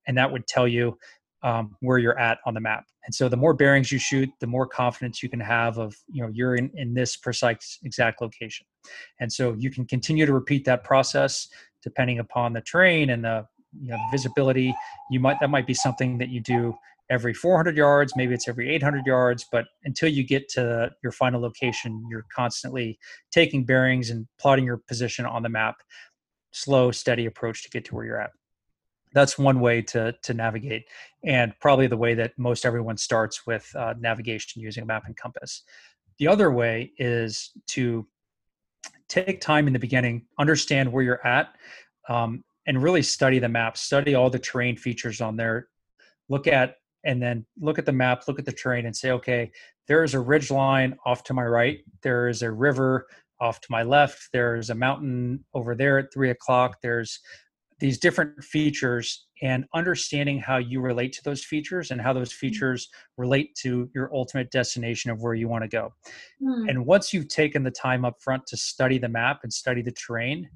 and 0.07 0.17
that 0.17 0.31
would 0.31 0.47
tell 0.47 0.67
you 0.67 0.97
um, 1.45 1.75
where 1.79 1.99
you're 1.99 2.17
at 2.17 2.39
on 2.47 2.55
the 2.55 2.59
map. 2.59 2.85
And 3.05 3.13
so 3.13 3.29
the 3.29 3.37
more 3.37 3.53
bearings 3.53 3.91
you 3.91 3.99
shoot, 3.99 4.29
the 4.39 4.47
more 4.47 4.65
confidence 4.65 5.21
you 5.21 5.29
can 5.29 5.39
have 5.39 5.77
of, 5.77 5.95
you 6.11 6.23
know, 6.23 6.29
you're 6.33 6.55
in, 6.55 6.71
in 6.73 6.95
this 6.95 7.15
precise 7.15 7.77
exact 7.83 8.19
location. 8.19 8.65
And 9.19 9.31
so 9.31 9.53
you 9.53 9.69
can 9.69 9.85
continue 9.85 10.25
to 10.25 10.33
repeat 10.33 10.65
that 10.65 10.83
process 10.83 11.47
depending 11.83 12.17
upon 12.17 12.53
the 12.53 12.61
terrain 12.61 13.11
and 13.11 13.23
the, 13.23 13.45
you 13.79 13.89
know, 13.89 13.97
the 13.97 14.17
visibility. 14.17 14.73
You 15.11 15.19
might, 15.19 15.39
that 15.39 15.51
might 15.51 15.67
be 15.67 15.75
something 15.75 16.17
that 16.17 16.29
you 16.29 16.39
do 16.39 16.75
every 17.09 17.33
400 17.33 17.77
yards, 17.77 18.13
maybe 18.15 18.33
it's 18.33 18.47
every 18.47 18.69
800 18.73 19.05
yards, 19.05 19.45
but 19.51 19.65
until 19.83 20.09
you 20.09 20.23
get 20.23 20.49
to 20.49 20.89
your 21.03 21.11
final 21.11 21.41
location, 21.41 22.03
you're 22.09 22.25
constantly 22.35 22.97
taking 23.31 23.65
bearings 23.65 24.09
and 24.09 24.27
plotting 24.39 24.65
your 24.65 24.77
position 24.77 25.25
on 25.25 25.43
the 25.43 25.49
map. 25.49 25.75
Slow, 26.51 26.91
steady 26.91 27.25
approach 27.25 27.63
to 27.63 27.69
get 27.69 27.85
to 27.85 27.95
where 27.95 28.05
you're 28.05 28.21
at 28.21 28.31
that's 29.15 29.39
one 29.39 29.61
way 29.61 29.81
to 29.81 30.13
to 30.21 30.33
navigate 30.35 30.83
and 31.23 31.53
probably 31.59 31.87
the 31.87 31.97
way 31.97 32.13
that 32.13 32.37
most 32.37 32.65
everyone 32.65 32.97
starts 32.97 33.47
with 33.47 33.67
uh, 33.75 33.95
navigation 33.97 34.61
using 34.61 34.83
a 34.83 34.85
map 34.85 35.03
and 35.07 35.17
compass 35.17 35.63
the 36.19 36.27
other 36.27 36.51
way 36.51 36.91
is 36.99 37.51
to 37.65 38.05
take 39.07 39.41
time 39.41 39.65
in 39.65 39.73
the 39.73 39.79
beginning 39.79 40.25
understand 40.37 40.91
where 40.91 41.03
you're 41.03 41.25
at 41.25 41.55
um, 42.09 42.43
and 42.67 42.83
really 42.83 43.01
study 43.01 43.39
the 43.39 43.49
map 43.49 43.77
study 43.77 44.13
all 44.13 44.29
the 44.29 44.37
terrain 44.37 44.75
features 44.75 45.21
on 45.21 45.35
there 45.35 45.69
look 46.29 46.45
at 46.45 46.75
and 47.05 47.21
then 47.21 47.45
look 47.59 47.79
at 47.79 47.85
the 47.85 47.91
map 47.91 48.23
look 48.27 48.39
at 48.39 48.45
the 48.45 48.51
terrain 48.51 48.85
and 48.85 48.95
say 48.95 49.11
okay 49.11 49.51
there's 49.87 50.13
a 50.13 50.19
ridge 50.19 50.51
line 50.51 50.95
off 51.05 51.23
to 51.23 51.33
my 51.33 51.43
right 51.43 51.79
there 52.03 52.27
is 52.27 52.41
a 52.41 52.51
river 52.51 53.07
off 53.39 53.59
to 53.61 53.67
my 53.69 53.83
left 53.83 54.29
there's 54.33 54.69
a 54.69 54.75
mountain 54.75 55.43
over 55.53 55.75
there 55.75 55.97
at 55.97 56.11
three 56.13 56.29
o'clock 56.29 56.77
there's 56.81 57.19
these 57.79 57.97
different 57.97 58.41
features 58.43 59.27
and 59.41 59.65
understanding 59.73 60.39
how 60.39 60.57
you 60.57 60.79
relate 60.79 61.11
to 61.11 61.21
those 61.23 61.43
features 61.43 61.91
and 61.91 61.99
how 61.99 62.13
those 62.13 62.31
mm. 62.31 62.37
features 62.37 62.87
relate 63.17 63.53
to 63.55 63.89
your 63.93 64.13
ultimate 64.13 64.49
destination 64.49 65.11
of 65.11 65.21
where 65.21 65.33
you 65.33 65.49
want 65.49 65.63
to 65.63 65.67
go. 65.67 65.93
Mm. 66.41 66.69
And 66.69 66.85
once 66.85 67.13
you've 67.13 67.27
taken 67.27 67.63
the 67.63 67.71
time 67.71 68.05
up 68.05 68.15
front 68.21 68.47
to 68.47 68.57
study 68.57 68.97
the 68.97 69.09
map 69.09 69.39
and 69.43 69.51
study 69.51 69.81
the 69.81 69.91
terrain, 69.91 70.49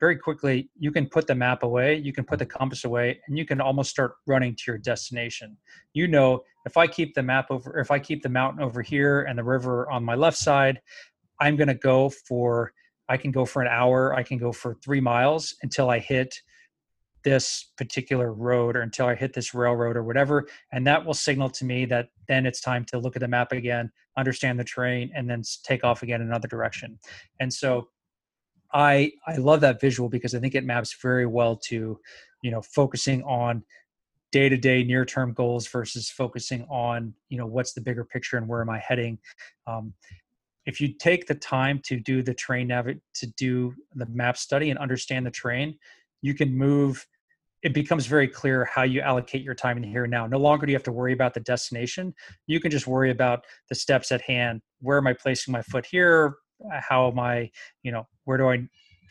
very 0.00 0.16
quickly 0.16 0.70
you 0.78 0.90
can 0.90 1.06
put 1.06 1.26
the 1.26 1.34
map 1.34 1.62
away, 1.62 1.96
you 1.96 2.12
can 2.12 2.24
put 2.24 2.38
the 2.38 2.46
compass 2.46 2.84
away, 2.84 3.20
and 3.26 3.36
you 3.36 3.44
can 3.44 3.60
almost 3.60 3.90
start 3.90 4.14
running 4.26 4.54
to 4.54 4.62
your 4.66 4.78
destination. 4.78 5.56
You 5.92 6.08
know, 6.08 6.42
if 6.66 6.76
I 6.76 6.86
keep 6.86 7.14
the 7.14 7.22
map 7.22 7.46
over, 7.50 7.78
if 7.78 7.90
I 7.90 7.98
keep 7.98 8.22
the 8.22 8.28
mountain 8.28 8.62
over 8.62 8.82
here 8.82 9.22
and 9.22 9.38
the 9.38 9.44
river 9.44 9.90
on 9.90 10.04
my 10.04 10.14
left 10.14 10.38
side, 10.38 10.80
I'm 11.40 11.56
going 11.56 11.68
to 11.68 11.74
go 11.74 12.10
for 12.10 12.72
I 13.08 13.16
can 13.16 13.30
go 13.30 13.46
for 13.46 13.62
an 13.62 13.68
hour, 13.68 14.14
I 14.14 14.22
can 14.22 14.38
go 14.38 14.52
for 14.52 14.74
three 14.84 15.00
miles 15.00 15.54
until 15.62 15.88
I 15.88 15.98
hit 15.98 16.42
this 17.24 17.72
particular 17.76 18.32
road 18.32 18.76
or 18.76 18.82
until 18.82 19.06
I 19.06 19.14
hit 19.14 19.32
this 19.32 19.54
railroad 19.54 19.96
or 19.96 20.02
whatever. 20.02 20.46
And 20.72 20.86
that 20.86 21.04
will 21.04 21.14
signal 21.14 21.50
to 21.50 21.64
me 21.64 21.84
that 21.86 22.08
then 22.28 22.46
it's 22.46 22.60
time 22.60 22.84
to 22.86 22.98
look 22.98 23.16
at 23.16 23.20
the 23.20 23.28
map 23.28 23.52
again, 23.52 23.90
understand 24.16 24.58
the 24.58 24.64
terrain, 24.64 25.10
and 25.14 25.28
then 25.28 25.42
take 25.64 25.84
off 25.84 26.02
again 26.02 26.20
in 26.20 26.28
another 26.28 26.48
direction. 26.48 26.98
And 27.40 27.52
so 27.52 27.88
I 28.72 29.12
I 29.26 29.36
love 29.36 29.60
that 29.62 29.80
visual 29.80 30.08
because 30.08 30.34
I 30.34 30.40
think 30.40 30.54
it 30.54 30.64
maps 30.64 30.94
very 31.00 31.26
well 31.26 31.56
to, 31.68 31.98
you 32.42 32.50
know, 32.50 32.62
focusing 32.62 33.22
on 33.22 33.62
day-to-day 34.30 34.84
near-term 34.84 35.32
goals 35.32 35.66
versus 35.68 36.10
focusing 36.10 36.62
on 36.64 37.14
you 37.30 37.38
know 37.38 37.46
what's 37.46 37.72
the 37.72 37.80
bigger 37.80 38.04
picture 38.04 38.36
and 38.36 38.46
where 38.46 38.60
am 38.60 38.70
i 38.70 38.78
heading. 38.78 39.18
Um, 39.66 39.94
if 40.66 40.82
you 40.82 40.92
take 40.92 41.26
the 41.26 41.34
time 41.34 41.80
to 41.84 41.98
do 41.98 42.22
the 42.22 42.34
train 42.34 42.68
nav 42.68 42.88
to 43.14 43.26
do 43.38 43.74
the 43.94 44.06
map 44.06 44.36
study 44.36 44.68
and 44.70 44.78
understand 44.78 45.24
the 45.24 45.30
train 45.30 45.78
you 46.20 46.34
can 46.34 46.54
move 46.54 47.06
it 47.62 47.74
becomes 47.74 48.06
very 48.06 48.28
clear 48.28 48.64
how 48.64 48.82
you 48.82 49.00
allocate 49.00 49.42
your 49.42 49.54
time 49.54 49.76
in 49.78 49.82
here 49.82 50.04
and 50.04 50.10
now. 50.12 50.26
No 50.26 50.38
longer 50.38 50.64
do 50.64 50.70
you 50.70 50.76
have 50.76 50.84
to 50.84 50.92
worry 50.92 51.12
about 51.12 51.34
the 51.34 51.40
destination. 51.40 52.14
You 52.46 52.60
can 52.60 52.70
just 52.70 52.86
worry 52.86 53.10
about 53.10 53.44
the 53.68 53.74
steps 53.74 54.12
at 54.12 54.20
hand. 54.20 54.62
Where 54.80 54.98
am 54.98 55.08
i 55.08 55.12
placing 55.12 55.50
my 55.50 55.62
foot 55.62 55.84
here? 55.84 56.36
How 56.70 57.08
am 57.08 57.18
i 57.18 57.50
you 57.82 57.92
know 57.92 58.06
where 58.28 58.38
do 58.38 58.48
i 58.48 58.58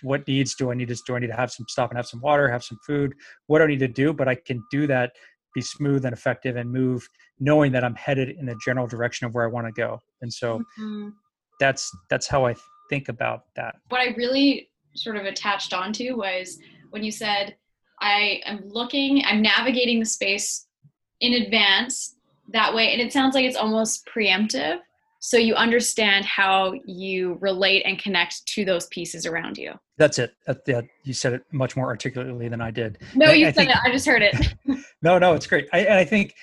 what 0.04 0.28
needs 0.28 0.56
do 0.56 0.72
i 0.72 0.74
need 0.74 0.88
to 0.88 0.98
do 1.06 1.16
i 1.16 1.20
need 1.20 1.28
to 1.28 1.36
have 1.36 1.52
some 1.52 1.66
stop 1.68 1.90
and 1.90 1.98
have 1.98 2.08
some 2.08 2.22
water 2.22 2.48
have 2.48 2.64
some 2.64 2.78
food 2.86 3.14
what 3.48 3.60
do 3.60 3.66
i 3.66 3.68
need 3.68 3.80
to 3.80 3.88
do 3.88 4.14
but 4.14 4.28
i 4.28 4.36
can 4.36 4.64
do 4.72 4.88
that 4.88 5.12
be 5.56 5.62
smooth 5.62 6.06
and 6.06 6.14
effective 6.14 6.56
and 6.56 6.72
move 6.72 7.08
knowing 7.40 7.72
that 7.72 7.84
i'm 7.84 7.96
headed 7.96 8.30
in 8.30 8.46
the 8.46 8.56
general 8.64 8.86
direction 8.86 9.26
of 9.26 9.34
where 9.34 9.44
i 9.44 9.48
want 9.48 9.66
to 9.66 9.72
go 9.72 10.00
and 10.22 10.32
so 10.32 10.60
mm-hmm 10.80 11.10
that's 11.60 11.96
that's 12.10 12.28
how 12.28 12.46
I 12.46 12.56
think 12.90 13.10
about 13.10 13.46
that. 13.56 13.76
What 13.90 14.02
I 14.02 14.14
really 14.16 14.70
sort 14.96 15.18
of 15.18 15.26
attached 15.26 15.74
onto 15.74 16.18
was 16.18 16.58
when 16.90 17.04
you 17.04 17.12
said 17.12 17.56
I 18.00 18.42
am 18.46 18.64
looking, 18.68 19.24
I'm 19.26 19.42
navigating 19.42 20.00
the 20.00 20.06
space 20.06 20.68
in 21.20 21.34
advance 21.34 22.16
that 22.54 22.74
way, 22.74 22.94
and 22.94 23.02
it 23.02 23.12
sounds 23.12 23.36
like 23.36 23.46
it's 23.46 23.58
almost 23.58 24.08
preemptive. 24.08 24.80
So 25.28 25.36
you 25.36 25.56
understand 25.56 26.24
how 26.24 26.72
you 26.86 27.38
relate 27.42 27.84
and 27.86 28.00
connect 28.00 28.46
to 28.46 28.64
those 28.64 28.86
pieces 28.88 29.26
around 29.26 29.58
you. 29.58 29.74
That's 29.98 30.20
it. 30.20 30.32
That, 30.46 30.62
yeah, 30.66 30.80
you 31.04 31.12
said 31.12 31.34
it 31.34 31.44
much 31.52 31.76
more 31.76 31.88
articulately 31.88 32.48
than 32.48 32.62
I 32.62 32.72
did. 32.72 33.00
No, 33.14 33.34
you 33.34 33.48
I, 33.48 33.50
said 33.50 33.56
think, 33.56 33.72
it. 33.72 33.78
I 33.84 33.92
just 33.92 34.06
heard 34.06 34.22
it. 34.22 34.34
no, 35.02 35.20
no, 35.20 35.34
it's 35.34 35.46
great. 35.46 35.68
I, 35.74 35.80
and 35.80 35.96
I 35.96 36.06
think 36.06 36.34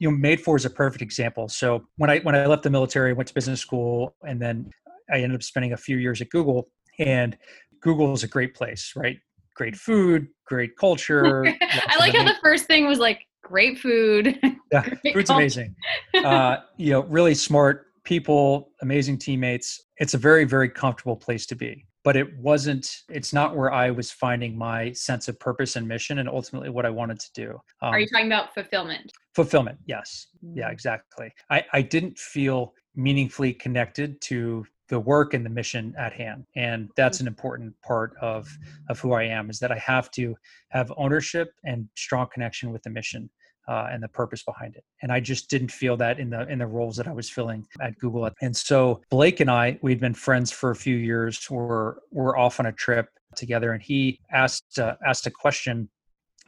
you 0.00 0.10
know 0.10 0.16
made 0.16 0.40
for 0.40 0.56
is 0.56 0.64
a 0.64 0.70
perfect 0.70 1.00
example 1.00 1.48
so 1.48 1.84
when 1.98 2.10
i 2.10 2.18
when 2.18 2.34
i 2.34 2.44
left 2.46 2.64
the 2.64 2.68
military 2.68 3.12
went 3.12 3.28
to 3.28 3.32
business 3.32 3.60
school 3.60 4.16
and 4.26 4.42
then 4.42 4.68
i 5.08 5.18
ended 5.18 5.36
up 5.36 5.42
spending 5.42 5.72
a 5.72 5.76
few 5.76 5.98
years 5.98 6.20
at 6.20 6.28
google 6.30 6.68
and 6.98 7.38
google 7.80 8.12
is 8.12 8.24
a 8.24 8.28
great 8.28 8.56
place 8.56 8.92
right 8.96 9.18
great 9.54 9.76
food 9.76 10.26
great 10.46 10.76
culture 10.76 11.46
i 11.62 11.96
like 12.00 12.12
how 12.12 12.24
the 12.24 12.34
first 12.42 12.66
thing 12.66 12.88
was 12.88 12.98
like 12.98 13.24
great 13.44 13.78
food 13.78 14.36
yeah 14.72 14.82
food's 15.12 15.28
culture. 15.28 15.34
amazing 15.34 15.76
uh, 16.24 16.56
you 16.76 16.90
know 16.90 17.04
really 17.04 17.34
smart 17.36 17.86
people 18.04 18.70
amazing 18.82 19.18
teammates 19.18 19.84
it's 19.98 20.14
a 20.14 20.18
very 20.18 20.44
very 20.44 20.68
comfortable 20.68 21.16
place 21.16 21.46
to 21.46 21.54
be. 21.54 21.86
But 22.02 22.16
it 22.16 22.36
wasn't 22.38 23.02
it's 23.08 23.32
not 23.32 23.56
where 23.56 23.72
i 23.72 23.90
was 23.90 24.10
finding 24.10 24.56
my 24.56 24.92
sense 24.92 25.28
of 25.28 25.38
purpose 25.40 25.76
and 25.76 25.88
mission 25.88 26.18
and 26.18 26.28
ultimately 26.28 26.68
what 26.68 26.86
i 26.86 26.90
wanted 26.90 27.18
to 27.20 27.32
do. 27.34 27.60
Um, 27.82 27.94
are 27.94 27.98
you 27.98 28.06
talking 28.06 28.26
about 28.26 28.54
fulfillment? 28.54 29.12
fulfillment 29.34 29.78
yes. 29.86 30.28
Yeah 30.54 30.68
mm. 30.68 30.72
exactly. 30.72 31.32
I 31.50 31.64
i 31.72 31.82
didn't 31.82 32.18
feel 32.18 32.74
meaningfully 32.94 33.52
connected 33.52 34.20
to 34.22 34.64
the 34.88 35.00
work 35.00 35.32
and 35.32 35.44
the 35.44 35.50
mission 35.50 35.94
at 35.98 36.12
hand. 36.12 36.44
And 36.56 36.90
that's 36.94 37.20
an 37.20 37.26
important 37.26 37.74
part 37.82 38.12
of 38.20 38.48
of 38.90 39.00
who 39.00 39.12
i 39.12 39.22
am 39.22 39.48
is 39.48 39.58
that 39.60 39.72
i 39.72 39.78
have 39.78 40.10
to 40.12 40.36
have 40.70 40.92
ownership 40.96 41.52
and 41.64 41.88
strong 41.96 42.26
connection 42.32 42.70
with 42.70 42.82
the 42.82 42.90
mission 42.90 43.30
uh, 43.68 43.88
and 43.90 44.02
the 44.02 44.08
purpose 44.08 44.42
behind 44.42 44.76
it. 44.76 44.84
And 45.02 45.10
I 45.10 45.20
just 45.20 45.48
didn't 45.48 45.70
feel 45.70 45.96
that 45.98 46.18
in 46.18 46.30
the 46.30 46.48
in 46.48 46.58
the 46.58 46.66
roles 46.66 46.96
that 46.96 47.08
I 47.08 47.12
was 47.12 47.30
filling 47.30 47.66
at 47.80 47.98
Google. 47.98 48.28
And 48.40 48.56
so 48.56 49.02
Blake 49.10 49.40
and 49.40 49.50
I, 49.50 49.78
we'd 49.82 50.00
been 50.00 50.14
friends 50.14 50.50
for 50.50 50.70
a 50.70 50.76
few 50.76 50.96
years. 50.96 51.48
We're 51.50 51.96
we're 52.10 52.36
off 52.36 52.60
on 52.60 52.66
a 52.66 52.72
trip 52.72 53.08
together, 53.36 53.72
and 53.72 53.82
he 53.82 54.20
asked 54.32 54.78
uh, 54.78 54.96
asked 55.06 55.26
a 55.26 55.30
question 55.30 55.88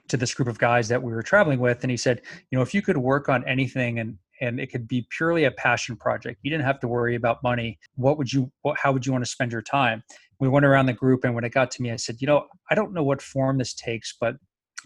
to 0.09 0.17
this 0.17 0.35
group 0.35 0.49
of 0.49 0.59
guys 0.59 0.87
that 0.89 1.03
we 1.03 1.13
were 1.13 1.23
traveling 1.23 1.59
with, 1.59 1.83
and 1.83 1.91
he 1.91 1.97
said, 1.97 2.23
you 2.51 2.57
know, 2.57 2.63
if 2.63 2.73
you 2.73 2.81
could 2.81 2.97
work 2.97 3.29
on 3.29 3.45
anything 3.45 3.99
and 3.99 4.19
and 4.41 4.61
it 4.61 4.71
could 4.71 4.87
be 4.87 5.07
purely 5.17 5.45
a 5.45 5.51
passion 5.51 5.97
project. 5.97 6.39
You 6.43 6.51
didn't 6.51 6.65
have 6.65 6.81
to 6.81 6.89
worry 6.89 7.15
about 7.15 7.43
money. 7.43 7.79
What 7.95 8.19
would 8.19 8.33
you 8.33 8.53
what, 8.63 8.79
how 8.79 8.93
would 8.93 9.07
you 9.07 9.13
want 9.13 9.25
to 9.25 9.31
spend 9.31 9.53
your 9.53 9.63
time? 9.63 10.03
We 10.39 10.49
went 10.49 10.67
around 10.67 10.87
the 10.87 10.93
group 10.93 11.25
and 11.25 11.35
when 11.35 11.45
it 11.45 11.53
got 11.53 11.71
to 11.73 11.83
me 11.83 11.91
I 11.91 11.97
said, 11.97 12.17
"You 12.21 12.27
know, 12.27 12.47
I 12.71 12.75
don't 12.75 12.93
know 12.93 13.03
what 13.03 13.23
form 13.23 13.59
this 13.59 13.75
takes, 13.75 14.15
but 14.21 14.37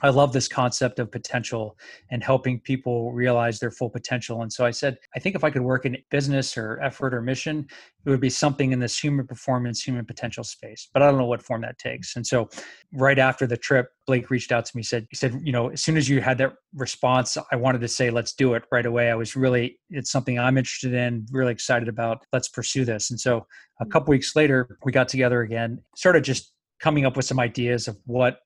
I 0.02 0.08
love 0.08 0.32
this 0.32 0.48
concept 0.48 0.98
of 0.98 1.10
potential 1.10 1.76
and 2.10 2.22
helping 2.22 2.60
people 2.60 3.12
realize 3.12 3.58
their 3.58 3.70
full 3.70 3.90
potential. 3.90 4.42
And 4.42 4.52
so 4.52 4.64
I 4.64 4.70
said, 4.70 4.98
I 5.14 5.18
think 5.18 5.34
if 5.34 5.44
I 5.44 5.50
could 5.50 5.62
work 5.62 5.86
in 5.86 5.96
business 6.10 6.56
or 6.56 6.80
effort 6.80 7.12
or 7.14 7.22
mission, 7.22 7.66
it 8.04 8.10
would 8.10 8.20
be 8.20 8.30
something 8.30 8.72
in 8.72 8.78
this 8.78 8.98
human 8.98 9.26
performance, 9.26 9.82
human 9.82 10.04
potential 10.04 10.42
space. 10.42 10.88
But 10.92 11.02
I 11.02 11.10
don't 11.10 11.18
know 11.18 11.26
what 11.26 11.42
form 11.42 11.60
that 11.62 11.78
takes. 11.78 12.16
And 12.16 12.26
so 12.26 12.48
right 12.92 13.18
after 13.18 13.46
the 13.46 13.56
trip, 13.56 13.88
Blake 14.06 14.30
reached 14.30 14.52
out 14.52 14.64
to 14.64 14.76
me, 14.76 14.82
said, 14.82 15.06
he 15.10 15.16
said, 15.16 15.38
you 15.44 15.52
know, 15.52 15.68
as 15.68 15.82
soon 15.82 15.96
as 15.96 16.08
you 16.08 16.20
had 16.20 16.38
that 16.38 16.54
response, 16.74 17.36
I 17.52 17.56
wanted 17.56 17.80
to 17.82 17.88
say, 17.88 18.10
let's 18.10 18.32
do 18.32 18.54
it 18.54 18.64
right 18.72 18.86
away. 18.86 19.10
I 19.10 19.14
was 19.14 19.36
really, 19.36 19.78
it's 19.90 20.10
something 20.10 20.38
I'm 20.38 20.56
interested 20.56 20.94
in, 20.94 21.26
really 21.30 21.52
excited 21.52 21.88
about. 21.88 22.24
Let's 22.32 22.48
pursue 22.48 22.84
this. 22.84 23.10
And 23.10 23.20
so 23.20 23.46
a 23.80 23.86
couple 23.86 24.10
weeks 24.10 24.34
later, 24.34 24.78
we 24.84 24.92
got 24.92 25.08
together 25.08 25.42
again, 25.42 25.80
started 25.94 26.24
just 26.24 26.52
coming 26.80 27.04
up 27.04 27.16
with 27.16 27.26
some 27.26 27.38
ideas 27.38 27.86
of 27.86 27.98
what 28.06 28.38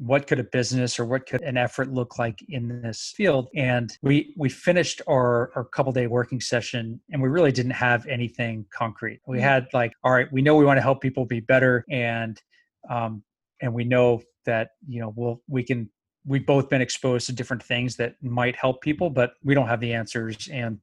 what 0.00 0.26
could 0.26 0.40
a 0.40 0.44
business 0.44 0.98
or 0.98 1.04
what 1.04 1.26
could 1.26 1.42
an 1.42 1.58
effort 1.58 1.92
look 1.92 2.18
like 2.18 2.42
in 2.48 2.80
this 2.80 3.12
field 3.14 3.48
and 3.54 3.98
we 4.00 4.32
we 4.36 4.48
finished 4.48 5.02
our 5.06 5.52
our 5.54 5.64
couple 5.64 5.92
day 5.92 6.06
working 6.06 6.40
session 6.40 6.98
and 7.10 7.20
we 7.20 7.28
really 7.28 7.52
didn't 7.52 7.72
have 7.72 8.06
anything 8.06 8.64
concrete 8.72 9.20
we 9.26 9.36
mm. 9.36 9.42
had 9.42 9.66
like 9.74 9.92
all 10.02 10.12
right 10.12 10.32
we 10.32 10.40
know 10.40 10.56
we 10.56 10.64
want 10.64 10.78
to 10.78 10.82
help 10.82 11.02
people 11.02 11.26
be 11.26 11.40
better 11.40 11.84
and 11.90 12.40
um 12.88 13.22
and 13.60 13.74
we 13.74 13.84
know 13.84 14.22
that 14.46 14.70
you 14.88 15.00
know 15.00 15.12
we'll 15.16 15.42
we 15.48 15.62
can 15.62 15.88
we've 16.24 16.46
both 16.46 16.70
been 16.70 16.80
exposed 16.80 17.26
to 17.26 17.32
different 17.32 17.62
things 17.62 17.96
that 17.96 18.14
might 18.22 18.56
help 18.56 18.80
people 18.80 19.10
but 19.10 19.32
we 19.44 19.54
don't 19.54 19.68
have 19.68 19.80
the 19.80 19.92
answers 19.92 20.48
and 20.50 20.78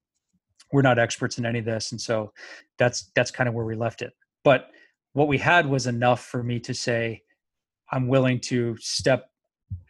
we're 0.72 0.84
not 0.84 1.00
experts 1.00 1.40
in 1.40 1.46
any 1.46 1.58
of 1.58 1.66
this 1.66 1.92
and 1.92 2.00
so 2.00 2.32
that's 2.78 3.12
that's 3.16 3.32
kind 3.32 3.50
of 3.50 3.56
where 3.56 3.66
we 3.66 3.76
left 3.76 4.04
it 4.04 4.14
but 4.44 4.68
what 5.14 5.28
we 5.28 5.40
had 5.40 5.66
was 5.66 5.88
enough 5.88 6.24
for 6.24 6.44
me 6.44 6.60
to 6.60 6.76
say 6.76 7.24
I'm 7.92 8.08
willing 8.08 8.40
to 8.42 8.76
step 8.80 9.30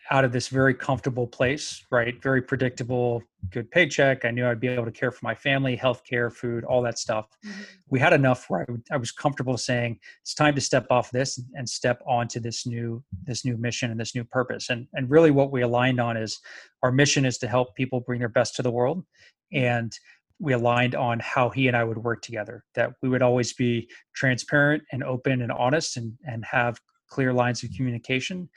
out 0.10 0.24
of 0.24 0.32
this 0.32 0.48
very 0.48 0.74
comfortable 0.74 1.28
place, 1.28 1.86
right? 1.92 2.22
Very 2.22 2.42
predictable, 2.42 3.22
good 3.50 3.70
paycheck. 3.72 4.24
I 4.24 4.32
knew 4.32 4.48
I'd 4.48 4.60
be 4.60 4.68
able 4.70 4.86
to 4.86 4.92
care 4.92 5.12
for 5.12 5.20
my 5.24 5.36
family, 5.36 5.76
health 5.76 6.04
care, 6.10 6.30
food, 6.30 6.64
all 6.64 6.82
that 6.84 6.98
stuff. 6.98 7.28
Mm-hmm. 7.46 7.62
We 7.90 8.00
had 8.00 8.14
enough 8.14 8.50
where 8.50 8.66
I, 8.70 8.96
I, 8.96 8.98
was 8.98 9.12
comfortable 9.12 9.58
saying 9.58 10.00
it's 10.22 10.34
time 10.34 10.56
to 10.56 10.62
step 10.62 10.88
off 10.90 11.12
this 11.12 11.42
and 11.56 11.68
step 11.68 12.02
onto 12.08 12.40
this 12.40 12.66
new 12.66 13.04
this 13.26 13.44
new 13.44 13.58
mission 13.58 13.92
and 13.92 14.00
this 14.00 14.16
new 14.16 14.24
purpose. 14.24 14.70
And 14.70 14.88
and 14.94 15.10
really, 15.10 15.32
what 15.32 15.52
we 15.52 15.62
aligned 15.62 16.00
on 16.00 16.16
is 16.16 16.40
our 16.84 16.92
mission 16.92 17.26
is 17.26 17.38
to 17.40 17.48
help 17.48 17.76
people 17.76 18.00
bring 18.00 18.20
their 18.20 18.30
best 18.30 18.56
to 18.56 18.62
the 18.62 18.72
world, 18.72 19.04
and 19.52 19.92
we 20.40 20.54
aligned 20.54 20.96
on 20.96 21.20
how 21.20 21.50
he 21.50 21.68
and 21.68 21.76
I 21.76 21.84
would 21.84 21.98
work 21.98 22.22
together. 22.22 22.64
That 22.76 22.94
we 23.02 23.10
would 23.10 23.22
always 23.22 23.52
be 23.54 23.90
transparent 24.16 24.84
and 24.94 25.04
open 25.04 25.42
and 25.42 25.52
honest, 25.52 25.98
and 25.98 26.14
and 26.26 26.46
have 26.46 26.80
clear 27.10 27.34
lines 27.34 27.63
of 27.63 27.72
communication. 27.76 28.50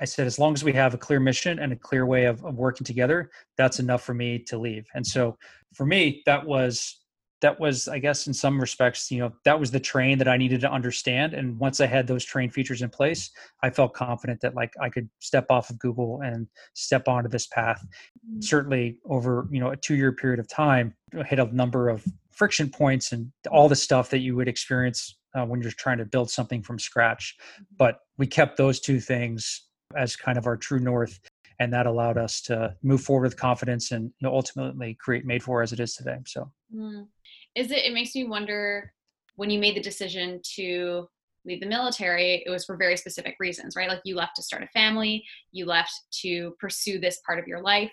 I 0.00 0.04
said, 0.04 0.26
as 0.26 0.38
long 0.38 0.54
as 0.54 0.62
we 0.62 0.72
have 0.74 0.94
a 0.94 0.98
clear 0.98 1.18
mission 1.18 1.58
and 1.58 1.72
a 1.72 1.76
clear 1.76 2.06
way 2.06 2.26
of, 2.26 2.44
of 2.44 2.54
working 2.54 2.84
together, 2.84 3.30
that's 3.56 3.80
enough 3.80 4.02
for 4.02 4.14
me 4.14 4.38
to 4.44 4.56
leave. 4.56 4.86
And 4.94 5.04
so 5.04 5.36
for 5.74 5.84
me, 5.84 6.22
that 6.24 6.46
was 6.46 7.00
that 7.40 7.58
was 7.60 7.88
i 7.88 7.98
guess 7.98 8.26
in 8.26 8.34
some 8.34 8.60
respects 8.60 9.10
you 9.10 9.18
know 9.18 9.32
that 9.44 9.58
was 9.58 9.70
the 9.70 9.80
terrain 9.80 10.18
that 10.18 10.28
i 10.28 10.36
needed 10.36 10.60
to 10.60 10.70
understand 10.70 11.34
and 11.34 11.58
once 11.58 11.80
i 11.80 11.86
had 11.86 12.06
those 12.06 12.24
terrain 12.24 12.50
features 12.50 12.82
in 12.82 12.88
place 12.88 13.30
i 13.62 13.70
felt 13.70 13.94
confident 13.94 14.40
that 14.40 14.54
like 14.54 14.72
i 14.80 14.88
could 14.88 15.08
step 15.20 15.46
off 15.50 15.70
of 15.70 15.78
google 15.78 16.20
and 16.22 16.46
step 16.74 17.08
onto 17.08 17.28
this 17.28 17.46
path 17.46 17.84
mm-hmm. 18.26 18.40
certainly 18.40 18.98
over 19.06 19.46
you 19.50 19.60
know 19.60 19.70
a 19.70 19.76
two 19.76 19.94
year 19.94 20.12
period 20.12 20.40
of 20.40 20.48
time 20.48 20.94
hit 21.26 21.38
a 21.38 21.44
number 21.54 21.88
of 21.88 22.04
friction 22.32 22.68
points 22.70 23.12
and 23.12 23.30
all 23.50 23.68
the 23.68 23.76
stuff 23.76 24.10
that 24.10 24.18
you 24.18 24.36
would 24.36 24.48
experience 24.48 25.17
uh, 25.34 25.44
when 25.44 25.60
you're 25.60 25.70
trying 25.72 25.98
to 25.98 26.04
build 26.04 26.30
something 26.30 26.62
from 26.62 26.78
scratch. 26.78 27.36
Mm-hmm. 27.54 27.64
But 27.78 28.00
we 28.16 28.26
kept 28.26 28.56
those 28.56 28.80
two 28.80 29.00
things 29.00 29.66
as 29.96 30.16
kind 30.16 30.38
of 30.38 30.46
our 30.46 30.56
true 30.56 30.80
north, 30.80 31.18
and 31.60 31.72
that 31.72 31.86
allowed 31.86 32.18
us 32.18 32.40
to 32.42 32.74
move 32.82 33.02
forward 33.02 33.24
with 33.24 33.36
confidence 33.36 33.90
and 33.90 34.04
you 34.04 34.28
know, 34.28 34.34
ultimately 34.34 34.94
create 35.00 35.24
Made 35.24 35.42
For 35.42 35.62
as 35.62 35.72
it 35.72 35.80
is 35.80 35.94
today. 35.94 36.18
So, 36.26 36.50
mm. 36.74 37.06
is 37.54 37.70
it? 37.70 37.84
It 37.84 37.94
makes 37.94 38.14
me 38.14 38.24
wonder 38.24 38.92
when 39.36 39.50
you 39.50 39.58
made 39.58 39.76
the 39.76 39.82
decision 39.82 40.40
to 40.56 41.08
leave 41.44 41.60
the 41.60 41.66
military 41.66 42.42
it 42.44 42.50
was 42.50 42.64
for 42.64 42.76
very 42.76 42.96
specific 42.96 43.36
reasons 43.38 43.74
right 43.76 43.88
like 43.88 44.00
you 44.04 44.16
left 44.16 44.36
to 44.36 44.42
start 44.42 44.62
a 44.62 44.66
family 44.68 45.24
you 45.52 45.64
left 45.64 45.92
to 46.10 46.54
pursue 46.60 46.98
this 46.98 47.20
part 47.24 47.38
of 47.38 47.46
your 47.46 47.62
life 47.62 47.92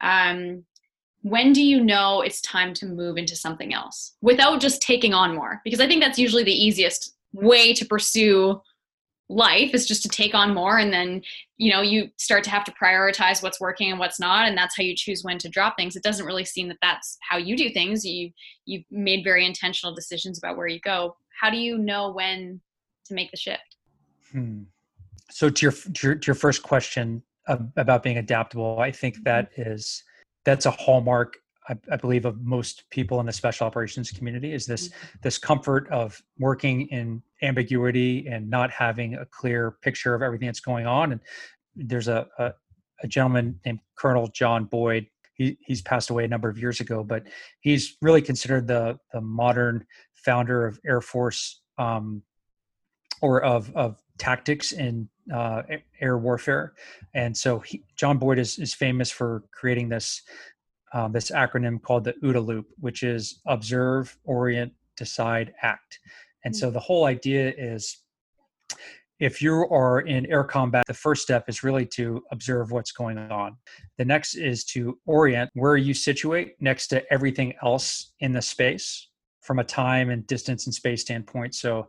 um, 0.00 0.64
when 1.22 1.52
do 1.52 1.62
you 1.62 1.82
know 1.82 2.20
it's 2.20 2.40
time 2.40 2.72
to 2.74 2.86
move 2.86 3.16
into 3.16 3.36
something 3.36 3.74
else? 3.74 4.14
Without 4.22 4.60
just 4.60 4.80
taking 4.80 5.14
on 5.14 5.34
more. 5.34 5.60
Because 5.64 5.80
i 5.80 5.86
think 5.86 6.02
that's 6.02 6.18
usually 6.18 6.44
the 6.44 6.52
easiest 6.52 7.14
way 7.32 7.72
to 7.74 7.84
pursue 7.84 8.60
life 9.28 9.74
is 9.74 9.86
just 9.86 10.02
to 10.02 10.08
take 10.08 10.34
on 10.34 10.54
more 10.54 10.78
and 10.78 10.90
then 10.90 11.20
you 11.58 11.70
know 11.70 11.82
you 11.82 12.08
start 12.16 12.42
to 12.42 12.48
have 12.48 12.64
to 12.64 12.72
prioritize 12.72 13.42
what's 13.42 13.60
working 13.60 13.90
and 13.90 13.98
what's 13.98 14.18
not 14.18 14.48
and 14.48 14.56
that's 14.56 14.74
how 14.74 14.82
you 14.82 14.96
choose 14.96 15.22
when 15.22 15.38
to 15.38 15.48
drop 15.48 15.76
things. 15.76 15.96
It 15.96 16.02
doesn't 16.02 16.24
really 16.24 16.46
seem 16.46 16.68
that 16.68 16.78
that's 16.80 17.18
how 17.28 17.36
you 17.36 17.56
do 17.56 17.70
things. 17.70 18.04
You 18.04 18.30
you've 18.64 18.84
made 18.90 19.24
very 19.24 19.44
intentional 19.44 19.94
decisions 19.94 20.38
about 20.38 20.56
where 20.56 20.68
you 20.68 20.80
go. 20.80 21.16
How 21.40 21.50
do 21.50 21.58
you 21.58 21.78
know 21.78 22.10
when 22.10 22.60
to 23.06 23.14
make 23.14 23.30
the 23.30 23.36
shift? 23.36 23.76
Hmm. 24.32 24.64
so 25.30 25.48
to 25.48 25.66
your, 25.66 25.72
to 25.72 26.06
your 26.06 26.14
to 26.16 26.26
your 26.26 26.34
first 26.34 26.62
question 26.62 27.22
about 27.46 28.02
being 28.02 28.18
adaptable 28.18 28.78
i 28.78 28.90
think 28.90 29.24
that 29.24 29.50
mm-hmm. 29.52 29.72
is 29.72 30.04
that's 30.44 30.66
a 30.66 30.70
hallmark 30.70 31.36
I, 31.68 31.76
I, 31.92 31.96
believe 31.96 32.24
of 32.24 32.40
most 32.40 32.84
people 32.90 33.20
in 33.20 33.26
the 33.26 33.32
special 33.32 33.66
operations 33.66 34.10
community 34.10 34.52
is 34.52 34.66
this 34.66 34.88
mm-hmm. 34.88 35.18
this 35.22 35.38
comfort 35.38 35.88
of 35.90 36.20
working 36.38 36.82
in 36.88 37.22
ambiguity 37.42 38.26
and 38.26 38.48
not 38.48 38.70
having 38.70 39.14
a 39.14 39.26
clear 39.26 39.72
picture 39.82 40.14
of 40.14 40.22
everything 40.22 40.46
that's 40.46 40.60
going 40.60 40.86
on 40.86 41.12
and 41.12 41.20
there's 41.76 42.08
a, 42.08 42.26
a, 42.38 42.52
a 43.02 43.06
gentleman 43.06 43.60
named 43.64 43.80
colonel 43.96 44.28
john 44.28 44.64
boyd 44.64 45.06
he, 45.34 45.56
he's 45.60 45.82
passed 45.82 46.10
away 46.10 46.24
a 46.24 46.28
number 46.28 46.48
of 46.48 46.58
years 46.58 46.80
ago 46.80 47.04
but 47.04 47.24
he's 47.60 47.96
really 48.02 48.22
considered 48.22 48.66
the 48.66 48.98
the 49.12 49.20
modern 49.20 49.84
founder 50.14 50.66
of 50.66 50.80
air 50.86 51.00
force 51.00 51.60
um, 51.78 52.22
or 53.20 53.42
of 53.42 53.74
of 53.76 54.02
tactics 54.18 54.72
in 54.72 55.08
uh, 55.32 55.62
air 56.00 56.18
warfare. 56.18 56.74
And 57.14 57.36
so 57.36 57.60
he, 57.60 57.82
John 57.96 58.18
Boyd 58.18 58.38
is, 58.38 58.58
is 58.58 58.74
famous 58.74 59.10
for 59.10 59.44
creating 59.52 59.88
this 59.88 60.22
um, 60.94 61.12
this 61.12 61.30
acronym 61.30 61.82
called 61.82 62.04
the 62.04 62.14
OODA 62.24 62.44
loop, 62.44 62.66
which 62.80 63.02
is 63.02 63.40
observe, 63.46 64.16
orient, 64.24 64.72
decide, 64.96 65.52
act. 65.60 66.00
And 66.44 66.56
so 66.56 66.70
the 66.70 66.80
whole 66.80 67.04
idea 67.04 67.52
is 67.58 67.98
if 69.20 69.42
you 69.42 69.66
are 69.70 70.00
in 70.00 70.26
air 70.26 70.44
combat, 70.44 70.86
the 70.86 70.94
first 70.94 71.22
step 71.22 71.48
is 71.48 71.64
really 71.64 71.84
to 71.86 72.22
observe 72.30 72.70
what's 72.70 72.92
going 72.92 73.18
on. 73.18 73.56
The 73.96 74.04
next 74.04 74.36
is 74.36 74.64
to 74.66 74.98
orient 75.06 75.50
where 75.54 75.76
you 75.76 75.92
situate 75.92 76.54
next 76.60 76.86
to 76.88 77.12
everything 77.12 77.54
else 77.62 78.12
in 78.20 78.32
the 78.32 78.42
space 78.42 79.08
from 79.40 79.58
a 79.58 79.64
time 79.64 80.10
and 80.10 80.26
distance 80.26 80.66
and 80.66 80.74
space 80.74 81.00
standpoint. 81.02 81.54
So 81.54 81.88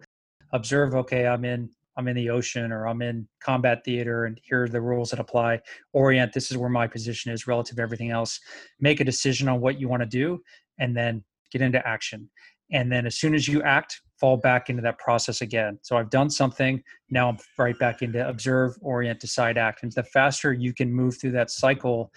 observe, 0.53 0.95
okay, 0.95 1.27
I'm 1.27 1.45
in 1.45 1.69
I'm 1.97 2.07
in 2.07 2.15
the 2.15 2.29
ocean 2.29 2.71
or 2.71 2.87
I'm 2.87 3.01
in 3.01 3.27
combat 3.41 3.83
theater 3.83 4.25
and 4.25 4.39
here 4.43 4.63
are 4.63 4.69
the 4.69 4.81
rules 4.81 5.09
that 5.09 5.19
apply. 5.19 5.59
Orient, 5.93 6.33
this 6.33 6.51
is 6.51 6.57
where 6.57 6.69
my 6.69 6.87
position 6.87 7.31
is 7.31 7.47
relative 7.47 7.75
to 7.77 7.81
everything 7.81 8.11
else. 8.11 8.39
Make 8.79 8.99
a 8.99 9.03
decision 9.03 9.47
on 9.47 9.59
what 9.59 9.79
you 9.79 9.89
want 9.89 10.01
to 10.01 10.07
do 10.07 10.41
and 10.79 10.95
then 10.95 11.23
get 11.51 11.61
into 11.61 11.85
action. 11.85 12.29
And 12.71 12.91
then 12.91 13.05
as 13.05 13.15
soon 13.15 13.33
as 13.33 13.47
you 13.47 13.61
act, 13.63 14.01
fall 14.19 14.37
back 14.37 14.69
into 14.69 14.81
that 14.83 14.99
process 14.99 15.41
again. 15.41 15.79
So 15.81 15.97
I've 15.97 16.09
done 16.09 16.29
something, 16.29 16.83
now 17.09 17.29
I'm 17.29 17.37
right 17.57 17.77
back 17.79 18.01
into 18.01 18.27
observe, 18.27 18.75
orient, 18.81 19.19
decide, 19.19 19.57
act. 19.57 19.83
And 19.83 19.91
the 19.91 20.03
faster 20.03 20.53
you 20.53 20.73
can 20.73 20.93
move 20.93 21.19
through 21.19 21.31
that 21.31 21.49
cycle 21.49 22.11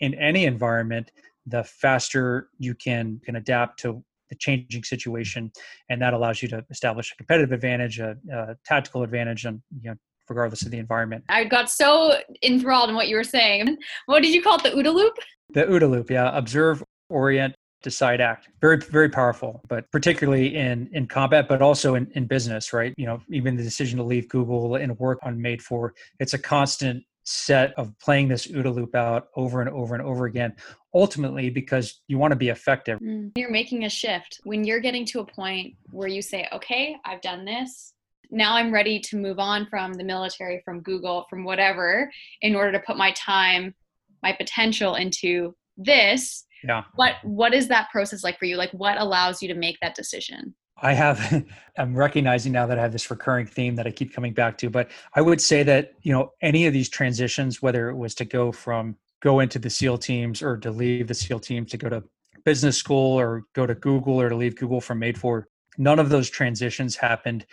in 0.00 0.14
any 0.14 0.44
environment, 0.44 1.10
the 1.46 1.64
faster 1.64 2.48
you 2.58 2.74
can 2.74 3.20
can 3.24 3.36
adapt 3.36 3.80
to 3.80 4.04
the 4.28 4.36
changing 4.36 4.84
situation, 4.84 5.50
and 5.88 6.00
that 6.02 6.14
allows 6.14 6.42
you 6.42 6.48
to 6.48 6.64
establish 6.70 7.12
a 7.12 7.16
competitive 7.16 7.52
advantage, 7.52 7.98
a, 7.98 8.16
a 8.32 8.56
tactical 8.64 9.02
advantage, 9.02 9.44
and 9.44 9.62
you 9.80 9.90
know 9.90 9.96
regardless 10.28 10.62
of 10.62 10.70
the 10.70 10.78
environment. 10.78 11.24
I 11.28 11.44
got 11.44 11.70
so 11.70 12.18
enthralled 12.42 12.90
in 12.90 12.94
what 12.94 13.08
you 13.08 13.16
were 13.16 13.24
saying. 13.24 13.78
What 14.06 14.22
did 14.22 14.34
you 14.34 14.42
call 14.42 14.56
it? 14.56 14.62
The 14.62 14.70
OODA 14.70 14.94
loop? 14.94 15.14
The 15.50 15.64
OODA 15.64 15.90
loop, 15.90 16.10
yeah. 16.10 16.36
Observe, 16.36 16.84
orient, 17.08 17.54
decide, 17.82 18.20
act. 18.20 18.48
Very, 18.60 18.78
very 18.78 19.08
powerful, 19.08 19.62
but 19.68 19.90
particularly 19.90 20.56
in 20.56 20.90
in 20.92 21.06
combat, 21.06 21.48
but 21.48 21.62
also 21.62 21.94
in, 21.94 22.10
in 22.14 22.26
business, 22.26 22.72
right? 22.72 22.92
You 22.96 23.06
know, 23.06 23.20
even 23.30 23.56
the 23.56 23.62
decision 23.62 23.96
to 23.98 24.04
leave 24.04 24.28
Google 24.28 24.76
and 24.76 24.98
work 24.98 25.18
on 25.22 25.40
Made 25.40 25.62
for, 25.62 25.94
it's 26.20 26.34
a 26.34 26.38
constant 26.38 27.04
set 27.28 27.74
of 27.74 27.92
playing 27.98 28.26
this 28.28 28.46
OODA 28.46 28.74
loop 28.74 28.94
out 28.94 29.28
over 29.36 29.60
and 29.60 29.68
over 29.68 29.94
and 29.94 30.02
over 30.02 30.24
again, 30.24 30.54
ultimately 30.94 31.50
because 31.50 32.00
you 32.08 32.16
want 32.16 32.32
to 32.32 32.36
be 32.36 32.48
effective. 32.48 32.98
Mm. 33.00 33.32
You're 33.36 33.50
making 33.50 33.84
a 33.84 33.90
shift. 33.90 34.40
When 34.44 34.64
you're 34.64 34.80
getting 34.80 35.04
to 35.06 35.20
a 35.20 35.26
point 35.26 35.74
where 35.90 36.08
you 36.08 36.22
say, 36.22 36.48
okay, 36.52 36.96
I've 37.04 37.20
done 37.20 37.44
this, 37.44 37.92
now 38.30 38.56
I'm 38.56 38.72
ready 38.72 38.98
to 39.00 39.16
move 39.16 39.38
on 39.38 39.66
from 39.66 39.92
the 39.94 40.04
military, 40.04 40.62
from 40.64 40.80
Google, 40.80 41.26
from 41.28 41.44
whatever, 41.44 42.10
in 42.40 42.54
order 42.54 42.72
to 42.72 42.80
put 42.80 42.96
my 42.96 43.12
time, 43.12 43.74
my 44.22 44.32
potential 44.32 44.94
into 44.94 45.54
this. 45.76 46.44
Yeah. 46.64 46.84
What 46.94 47.16
what 47.22 47.54
is 47.54 47.68
that 47.68 47.90
process 47.90 48.24
like 48.24 48.38
for 48.38 48.46
you? 48.46 48.56
Like 48.56 48.72
what 48.72 48.98
allows 48.98 49.42
you 49.42 49.48
to 49.48 49.54
make 49.54 49.78
that 49.80 49.94
decision? 49.94 50.54
I 50.80 50.94
have 50.94 51.44
I'm 51.78 51.96
recognizing 51.96 52.52
now 52.52 52.66
that 52.66 52.78
I 52.78 52.82
have 52.82 52.92
this 52.92 53.10
recurring 53.10 53.46
theme 53.46 53.76
that 53.76 53.86
I 53.86 53.90
keep 53.90 54.12
coming 54.12 54.32
back 54.32 54.58
to, 54.58 54.70
but 54.70 54.90
I 55.14 55.20
would 55.20 55.40
say 55.40 55.62
that, 55.64 55.94
you 56.02 56.12
know, 56.12 56.32
any 56.42 56.66
of 56.66 56.72
these 56.72 56.88
transitions 56.88 57.62
whether 57.62 57.88
it 57.88 57.96
was 57.96 58.14
to 58.16 58.24
go 58.24 58.52
from 58.52 58.96
go 59.20 59.40
into 59.40 59.58
the 59.58 59.70
SEAL 59.70 59.98
teams 59.98 60.42
or 60.42 60.56
to 60.58 60.70
leave 60.70 61.08
the 61.08 61.14
SEAL 61.14 61.40
teams 61.40 61.70
to 61.72 61.76
go 61.76 61.88
to 61.88 62.02
business 62.44 62.76
school 62.76 63.18
or 63.18 63.44
go 63.52 63.66
to 63.66 63.74
Google 63.74 64.20
or 64.20 64.28
to 64.28 64.36
leave 64.36 64.56
Google 64.56 64.80
from 64.80 65.00
Made 65.00 65.18
for, 65.18 65.48
none 65.76 65.98
of 65.98 66.08
those 66.08 66.30
transitions 66.30 66.96
happened 66.96 67.44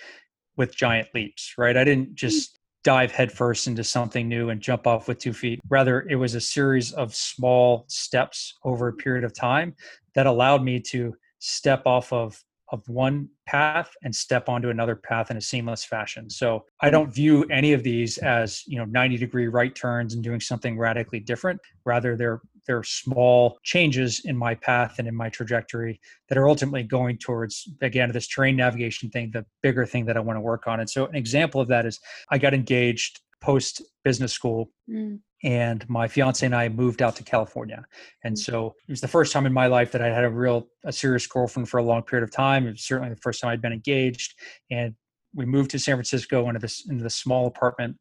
with 0.58 0.76
giant 0.76 1.10
leaps, 1.14 1.56
right? 1.58 1.76
I 1.76 1.84
didn't 1.84 2.12
mm. 2.12 2.16
just 2.16 2.60
dive 2.84 3.12
headfirst 3.12 3.68
into 3.68 3.84
something 3.84 4.30
new 4.30 4.50
and 4.50 4.62
jump 4.62 4.86
off 4.86 5.08
with 5.08 5.18
two 5.18 5.34
feet. 5.34 5.60
Rather, 5.70 6.08
it 6.08 6.16
was 6.16 6.36
a 6.36 6.40
series 6.40 6.94
of 6.94 7.16
small 7.16 7.86
steps 7.88 8.54
over 8.64 8.88
a 8.88 8.94
period 8.94 9.24
of 9.24 9.34
time 9.34 9.76
that 10.14 10.28
allowed 10.28 10.64
me 10.64 10.80
to 10.80 11.16
step 11.40 11.82
off 11.86 12.14
of 12.14 12.42
of 12.70 12.88
one 12.88 13.30
path 13.46 13.92
and 14.04 14.16
step 14.16 14.50
onto 14.50 14.70
another 14.70 14.96
path 14.96 15.30
in 15.30 15.38
a 15.38 15.42
seamless 15.42 15.84
fashion. 15.84 16.30
So 16.30 16.66
I 16.82 16.90
don't 16.90 17.14
view 17.14 17.44
any 17.52 17.74
of 17.74 17.84
these 17.84 18.18
as, 18.20 18.64
you 18.66 18.78
know, 18.78 18.86
90 18.86 19.18
degree 19.18 19.48
right 19.48 19.74
turns 19.76 20.14
and 20.14 20.24
doing 20.24 20.40
something 20.40 20.78
radically 20.78 21.20
different. 21.20 21.60
Rather, 21.86 22.16
they're 22.16 22.42
they're 22.68 22.84
small 22.84 23.60
changes 23.64 24.22
in 24.26 24.36
my 24.36 24.56
path 24.56 24.96
and 24.98 25.08
in 25.08 25.16
my 25.16 25.30
trajectory 25.30 26.00
that 26.30 26.38
are 26.38 26.50
ultimately 26.50 26.84
going 26.84 27.18
towards 27.18 27.70
again 27.82 28.12
this 28.12 28.28
terrain 28.28 28.56
navigation 28.56 29.10
thing 29.10 29.30
the 29.32 29.46
bigger 29.62 29.86
thing 29.86 30.06
that 30.06 30.18
i 30.18 30.20
want 30.20 30.36
to 30.36 30.42
work 30.42 30.68
on 30.68 30.80
and 30.80 30.90
so 30.90 31.06
an 31.06 31.16
example 31.16 31.62
of 31.62 31.68
that 31.68 31.86
is 31.86 32.00
i 32.32 32.38
got 32.38 32.56
engaged 32.56 33.22
post 33.42 33.82
business 34.04 34.34
school 34.34 34.72
mm. 34.90 35.20
And 35.46 35.88
my 35.88 36.08
fiance 36.08 36.46
and 36.46 36.56
i 36.56 36.68
moved 36.68 37.02
out 37.02 37.16
to 37.16 37.24
california 37.24 37.86
and 38.24 38.36
mm. 38.36 38.40
so 38.40 38.76
it 38.88 38.92
was 38.92 39.00
the 39.00 39.08
first 39.08 39.32
time 39.32 39.46
in 39.46 39.54
my 39.54 39.68
life 39.68 39.92
that 39.92 40.02
i 40.02 40.08
had 40.08 40.26
a 40.26 40.30
real 40.30 40.68
a 40.84 40.92
serious 40.92 41.26
girlfriend 41.28 41.70
for 41.70 41.78
a 41.78 41.84
long 41.84 42.02
period 42.02 42.24
of 42.24 42.32
time 42.32 42.68
it 42.68 42.72
was 42.72 42.82
certainly 42.82 43.10
the 43.10 43.22
first 43.22 43.40
time 43.40 43.52
i'd 43.52 43.62
been 43.62 43.72
engaged 43.72 44.34
and 44.72 44.94
we 45.34 45.46
moved 45.46 45.72
to 45.72 45.80
san 45.80 45.96
francisco 45.96 46.48
into 46.50 46.60
this 46.60 46.86
into 46.90 47.04
this 47.04 47.16
small 47.16 47.48
apartment 47.48 47.96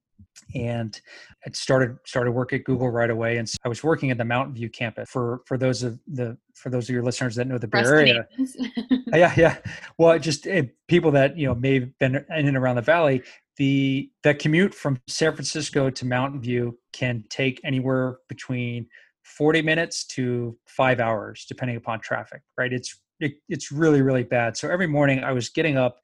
and 0.55 1.01
I 1.47 1.51
started 1.53 1.97
started 2.05 2.33
work 2.33 2.53
at 2.53 2.65
Google 2.65 2.91
right 2.91 3.11
away. 3.11 3.39
And 3.39 3.49
so 3.49 3.57
I 3.65 3.69
was 3.69 3.83
working 3.83 4.11
at 4.11 4.19
the 4.19 4.25
Mountain 4.25 4.55
View 4.55 4.69
campus. 4.69 5.09
For 5.09 5.41
for 5.47 5.57
those 5.57 5.83
of 5.83 5.99
the 6.07 6.37
for 6.55 6.71
those 6.71 6.89
of 6.89 6.95
your 6.95 7.03
listeners 7.03 7.35
that 7.37 7.47
know 7.47 7.59
the 7.59 7.69
Bay 7.69 7.81
Area, 7.81 8.27
yeah, 9.13 9.33
yeah. 9.37 9.57
Well, 9.99 10.19
just 10.19 10.47
people 10.89 11.11
that 11.13 11.37
you 11.37 11.47
know 11.47 11.55
may 11.55 11.81
have 11.81 11.99
been 11.99 12.17
in 12.17 12.49
and 12.49 12.57
around 12.57 12.77
the 12.77 12.83
valley. 12.83 13.23
The 13.57 14.11
the 14.23 14.35
commute 14.35 14.75
from 14.75 15.01
San 15.07 15.33
Francisco 15.33 15.91
to 15.91 16.07
Mountain 16.07 16.41
View 16.41 16.79
can 16.95 17.25
take 17.29 17.61
anywhere 17.65 18.19
between 18.29 18.87
40 19.25 19.63
minutes 19.63 20.05
to 20.07 20.57
five 20.67 21.01
hours, 21.01 21.45
depending 21.47 21.77
upon 21.77 22.01
traffic. 22.01 22.41
Right? 22.57 22.73
It's 22.73 22.99
it, 23.21 23.35
it's 23.49 23.71
really 23.71 24.01
really 24.01 24.25
bad. 24.25 24.57
So 24.57 24.71
every 24.71 24.87
morning 24.87 25.23
I 25.23 25.33
was 25.33 25.49
getting 25.51 25.77
up 25.77 26.01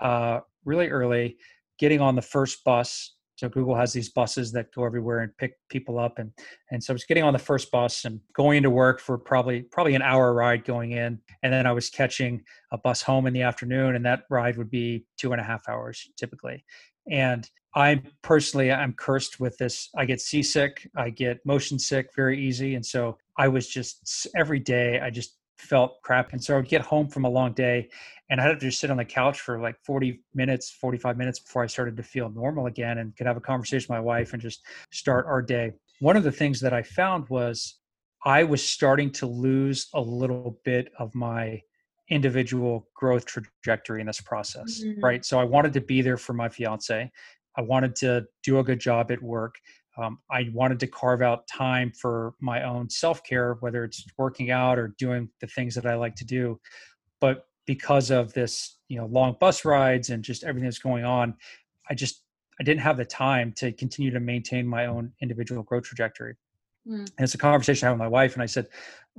uh, 0.00 0.40
really 0.64 0.88
early, 0.88 1.38
getting 1.78 2.00
on 2.00 2.14
the 2.14 2.22
first 2.22 2.62
bus 2.64 3.16
so 3.36 3.50
Google 3.50 3.74
has 3.74 3.92
these 3.92 4.08
buses 4.08 4.50
that 4.52 4.74
go 4.74 4.84
everywhere 4.84 5.20
and 5.20 5.36
pick 5.36 5.58
people 5.68 5.98
up, 5.98 6.18
and 6.18 6.32
and 6.70 6.82
so 6.82 6.92
I 6.92 6.94
was 6.94 7.04
getting 7.04 7.22
on 7.22 7.34
the 7.34 7.38
first 7.38 7.70
bus 7.70 8.06
and 8.06 8.20
going 8.34 8.56
into 8.56 8.70
work 8.70 8.98
for 8.98 9.18
probably 9.18 9.62
probably 9.62 9.94
an 9.94 10.02
hour 10.02 10.32
ride 10.32 10.64
going 10.64 10.92
in, 10.92 11.20
and 11.42 11.52
then 11.52 11.66
I 11.66 11.72
was 11.72 11.90
catching 11.90 12.42
a 12.72 12.78
bus 12.78 13.02
home 13.02 13.26
in 13.26 13.34
the 13.34 13.42
afternoon, 13.42 13.94
and 13.94 14.04
that 14.06 14.24
ride 14.30 14.56
would 14.56 14.70
be 14.70 15.04
two 15.18 15.32
and 15.32 15.40
a 15.40 15.44
half 15.44 15.68
hours 15.68 16.08
typically. 16.16 16.64
And 17.10 17.48
I 17.74 18.02
personally, 18.22 18.72
I'm 18.72 18.94
cursed 18.94 19.38
with 19.38 19.58
this. 19.58 19.90
I 19.96 20.06
get 20.06 20.20
seasick, 20.20 20.88
I 20.96 21.10
get 21.10 21.44
motion 21.44 21.78
sick 21.78 22.08
very 22.16 22.42
easy, 22.42 22.74
and 22.74 22.84
so 22.84 23.18
I 23.36 23.48
was 23.48 23.68
just 23.68 24.26
every 24.34 24.58
day 24.58 25.00
I 25.00 25.10
just 25.10 25.36
felt 25.58 26.00
crap. 26.02 26.32
And 26.32 26.42
so 26.42 26.54
I 26.54 26.56
would 26.58 26.68
get 26.68 26.82
home 26.82 27.08
from 27.08 27.24
a 27.24 27.30
long 27.30 27.52
day 27.52 27.88
and 28.30 28.40
I 28.40 28.44
had 28.44 28.60
to 28.60 28.66
just 28.66 28.80
sit 28.80 28.90
on 28.90 28.96
the 28.96 29.04
couch 29.04 29.40
for 29.40 29.60
like 29.60 29.76
40 29.84 30.20
minutes, 30.34 30.70
45 30.70 31.16
minutes 31.16 31.38
before 31.38 31.62
I 31.62 31.66
started 31.66 31.96
to 31.96 32.02
feel 32.02 32.28
normal 32.30 32.66
again 32.66 32.98
and 32.98 33.16
could 33.16 33.26
have 33.26 33.36
a 33.36 33.40
conversation 33.40 33.86
with 33.88 33.98
my 33.98 34.00
wife 34.00 34.32
and 34.32 34.42
just 34.42 34.64
start 34.90 35.26
our 35.26 35.42
day. 35.42 35.72
One 36.00 36.16
of 36.16 36.24
the 36.24 36.32
things 36.32 36.60
that 36.60 36.72
I 36.72 36.82
found 36.82 37.28
was 37.28 37.78
I 38.24 38.44
was 38.44 38.66
starting 38.66 39.10
to 39.12 39.26
lose 39.26 39.88
a 39.94 40.00
little 40.00 40.58
bit 40.64 40.90
of 40.98 41.14
my 41.14 41.62
individual 42.08 42.88
growth 42.94 43.26
trajectory 43.26 44.00
in 44.00 44.06
this 44.06 44.20
process, 44.20 44.82
mm-hmm. 44.82 45.04
right? 45.04 45.24
So 45.24 45.38
I 45.38 45.44
wanted 45.44 45.72
to 45.74 45.80
be 45.80 46.02
there 46.02 46.16
for 46.16 46.32
my 46.32 46.48
fiance. 46.48 47.10
I 47.56 47.60
wanted 47.60 47.96
to 47.96 48.26
do 48.42 48.58
a 48.58 48.64
good 48.64 48.80
job 48.80 49.10
at 49.10 49.22
work. 49.22 49.56
Um, 49.98 50.18
I 50.30 50.50
wanted 50.52 50.78
to 50.80 50.86
carve 50.86 51.22
out 51.22 51.46
time 51.48 51.90
for 51.90 52.34
my 52.40 52.62
own 52.64 52.90
self 52.90 53.22
care, 53.24 53.54
whether 53.60 53.82
it's 53.82 54.04
working 54.18 54.50
out 54.50 54.78
or 54.78 54.94
doing 54.98 55.30
the 55.40 55.46
things 55.46 55.74
that 55.74 55.86
I 55.86 55.94
like 55.94 56.14
to 56.16 56.24
do. 56.24 56.60
But 57.20 57.46
because 57.66 58.10
of 58.10 58.32
this, 58.34 58.78
you 58.88 58.98
know, 58.98 59.06
long 59.06 59.36
bus 59.40 59.64
rides 59.64 60.10
and 60.10 60.22
just 60.22 60.44
everything 60.44 60.68
that's 60.68 60.78
going 60.78 61.04
on, 61.04 61.34
I 61.88 61.94
just 61.94 62.22
I 62.60 62.64
didn't 62.64 62.80
have 62.80 62.96
the 62.96 63.04
time 63.04 63.52
to 63.56 63.72
continue 63.72 64.10
to 64.10 64.20
maintain 64.20 64.66
my 64.66 64.86
own 64.86 65.12
individual 65.20 65.62
growth 65.62 65.84
trajectory. 65.84 66.36
Mm. 66.88 67.00
And 67.00 67.12
it's 67.18 67.34
a 67.34 67.38
conversation 67.38 67.86
I 67.86 67.90
had 67.90 67.94
with 67.94 68.00
my 68.00 68.08
wife, 68.08 68.34
and 68.34 68.42
I 68.42 68.46
said, 68.46 68.66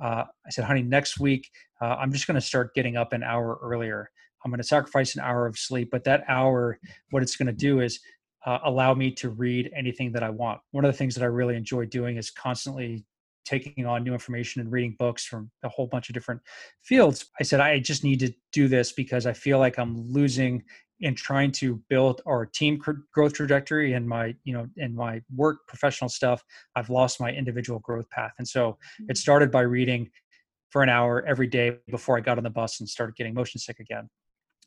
uh, 0.01 0.24
I 0.45 0.49
said, 0.49 0.65
honey, 0.65 0.84
next 0.84 1.20
week 1.20 1.49
uh, 1.82 1.95
I'm 1.99 2.11
just 2.11 2.28
going 2.28 2.36
to 2.36 2.41
start 2.41 2.74
getting 2.74 2.97
up 2.97 3.13
an 3.13 3.24
hour 3.24 3.59
earlier. 3.61 4.09
I'm 4.43 4.51
going 4.51 4.59
to 4.59 4.68
sacrifice 4.68 5.15
an 5.15 5.22
hour 5.22 5.45
of 5.45 5.57
sleep, 5.57 5.89
but 5.91 6.03
that 6.05 6.24
hour, 6.28 6.80
what 7.09 7.24
it's 7.24 7.36
going 7.36 7.47
to 7.47 7.53
do 7.53 7.82
is 7.82 7.99
uh, 8.45 8.59
allow 8.63 8.93
me 8.93 9.11
to 9.11 9.30
read 9.30 9.72
anything 9.76 10.11
that 10.13 10.24
I 10.24 10.30
want. 10.30 10.61
One 10.72 10.86
of 10.86 10.91
the 10.91 10.97
things 10.97 11.15
that 11.15 11.24
I 11.24 11.28
really 11.28 11.55
enjoy 11.55 11.86
doing 11.86 12.18
is 12.18 12.30
constantly 12.30 13.05
taking 13.43 13.86
on 13.86 14.03
new 14.03 14.13
information 14.13 14.61
and 14.61 14.72
reading 14.72 14.95
books 14.99 15.26
from 15.26 15.49
a 15.63 15.70
whole 15.70 15.88
bunch 15.88 16.09
of 16.09 16.13
different 16.13 16.41
fields. 16.84 17.26
I 17.39 17.43
said, 17.43 17.59
I 17.59 17.80
just 17.80 18.03
need 18.03 18.20
to 18.20 18.34
do 18.51 18.68
this 18.68 18.91
because 18.91 19.26
I 19.26 19.34
feel 19.34 19.57
like 19.57 19.80
I'm 19.80 20.09
losing 20.11 20.63
in 20.99 21.13
trying 21.15 21.51
to 21.51 21.81
build 21.89 22.21
our 22.25 22.45
team 22.45 22.81
growth 23.13 23.33
trajectory 23.33 23.93
and 23.93 24.07
my, 24.07 24.35
you 24.43 24.53
know, 24.53 24.67
in 24.77 24.95
my 24.95 25.21
work 25.35 25.67
professional 25.67 26.09
stuff. 26.09 26.43
I've 26.75 26.89
lost 26.89 27.19
my 27.19 27.31
individual 27.31 27.79
growth 27.79 28.09
path. 28.09 28.33
And 28.37 28.47
so 28.47 28.77
it 28.99 29.03
mm-hmm. 29.03 29.15
started 29.15 29.51
by 29.51 29.61
reading 29.61 30.09
for 30.69 30.83
an 30.83 30.89
hour 30.89 31.23
every 31.25 31.47
day 31.47 31.77
before 31.89 32.17
I 32.17 32.21
got 32.21 32.37
on 32.37 32.43
the 32.43 32.49
bus 32.49 32.79
and 32.79 32.89
started 32.89 33.15
getting 33.15 33.33
motion 33.33 33.59
sick 33.59 33.79
again. 33.79 34.09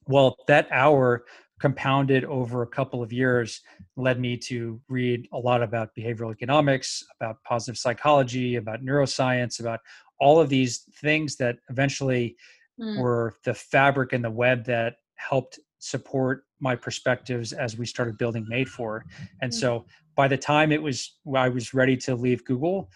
Well, 0.07 0.37
that 0.47 0.69
hour 0.71 1.25
compounded 1.61 2.25
over 2.25 2.63
a 2.63 2.67
couple 2.67 3.03
of 3.03 3.13
years 3.13 3.61
led 3.97 4.19
me 4.19 4.37
to 4.37 4.81
read 4.89 5.29
a 5.33 5.39
lot 5.39 5.63
about 5.63 5.91
behavioral 5.97 6.33
economics, 6.33 7.05
about 7.21 7.37
positive 7.45 7.77
psychology, 7.77 8.57
about 8.57 8.83
neuroscience, 8.83 9.61
about 9.61 9.81
all 10.19 10.41
of 10.41 10.49
these 10.49 10.85
things 11.01 11.37
that 11.37 11.59
eventually 11.69 12.37
mm. 12.81 12.99
were 12.99 13.35
the 13.45 13.55
fabric 13.55 14.13
and 14.13 14.25
the 14.25 14.31
web 14.31 14.65
that 14.65 14.97
helped 15.17 15.59
support 15.81 16.45
my 16.61 16.77
perspectives 16.77 17.53
as 17.53 17.77
we 17.77 17.85
started 17.85 18.17
building 18.17 18.47
made 18.49 18.69
for 18.69 19.05
and 19.43 19.51
mm. 19.51 19.55
so 19.55 19.85
by 20.15 20.29
the 20.29 20.37
time 20.37 20.71
it 20.73 20.83
was 20.83 21.17
i 21.35 21.49
was 21.49 21.75
ready 21.75 21.97
to 21.97 22.15
leave 22.15 22.45
google 22.45 22.89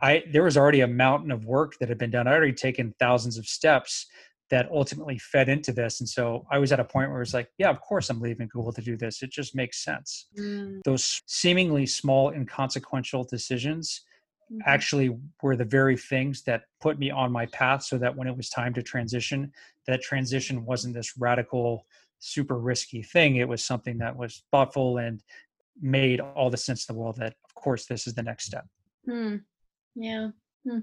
i 0.00 0.22
there 0.32 0.42
was 0.42 0.56
already 0.56 0.80
a 0.80 0.86
mountain 0.86 1.30
of 1.30 1.44
work 1.44 1.74
that 1.78 1.88
had 1.88 1.98
been 1.98 2.10
done 2.10 2.26
i 2.26 2.32
already 2.32 2.52
taken 2.52 2.94
thousands 2.98 3.38
of 3.38 3.46
steps 3.46 4.06
that 4.52 4.70
ultimately 4.70 5.16
fed 5.16 5.48
into 5.48 5.72
this. 5.72 6.00
And 6.00 6.08
so 6.08 6.46
I 6.50 6.58
was 6.58 6.72
at 6.72 6.78
a 6.78 6.84
point 6.84 7.08
where 7.08 7.20
it 7.20 7.22
was 7.22 7.32
like, 7.32 7.48
yeah, 7.56 7.70
of 7.70 7.80
course 7.80 8.10
I'm 8.10 8.20
leaving 8.20 8.48
Google 8.52 8.70
to 8.74 8.82
do 8.82 8.98
this. 8.98 9.22
It 9.22 9.30
just 9.30 9.56
makes 9.56 9.82
sense. 9.82 10.26
Mm. 10.38 10.80
Those 10.84 11.22
seemingly 11.24 11.86
small, 11.86 12.32
inconsequential 12.32 13.24
decisions 13.24 14.02
mm-hmm. 14.52 14.60
actually 14.66 15.16
were 15.42 15.56
the 15.56 15.64
very 15.64 15.96
things 15.96 16.42
that 16.42 16.64
put 16.82 16.98
me 16.98 17.10
on 17.10 17.32
my 17.32 17.46
path 17.46 17.82
so 17.82 17.96
that 17.96 18.14
when 18.14 18.28
it 18.28 18.36
was 18.36 18.50
time 18.50 18.74
to 18.74 18.82
transition, 18.82 19.50
that 19.86 20.02
transition 20.02 20.66
wasn't 20.66 20.92
this 20.92 21.14
radical, 21.16 21.86
super 22.22 22.58
risky 22.58 23.02
thing. 23.02 23.36
It 23.36 23.48
was 23.48 23.64
something 23.64 23.98
that 23.98 24.16
was 24.16 24.44
thoughtful 24.50 24.98
and 24.98 25.20
made 25.80 26.20
all 26.20 26.50
the 26.50 26.56
sense 26.56 26.88
in 26.88 26.94
the 26.94 27.00
world 27.00 27.16
that, 27.16 27.34
of 27.44 27.54
course, 27.54 27.86
this 27.86 28.06
is 28.06 28.14
the 28.14 28.22
next 28.22 28.46
step. 28.46 28.64
Hmm. 29.08 29.36
Yeah. 29.94 30.28
Hmm. 30.68 30.80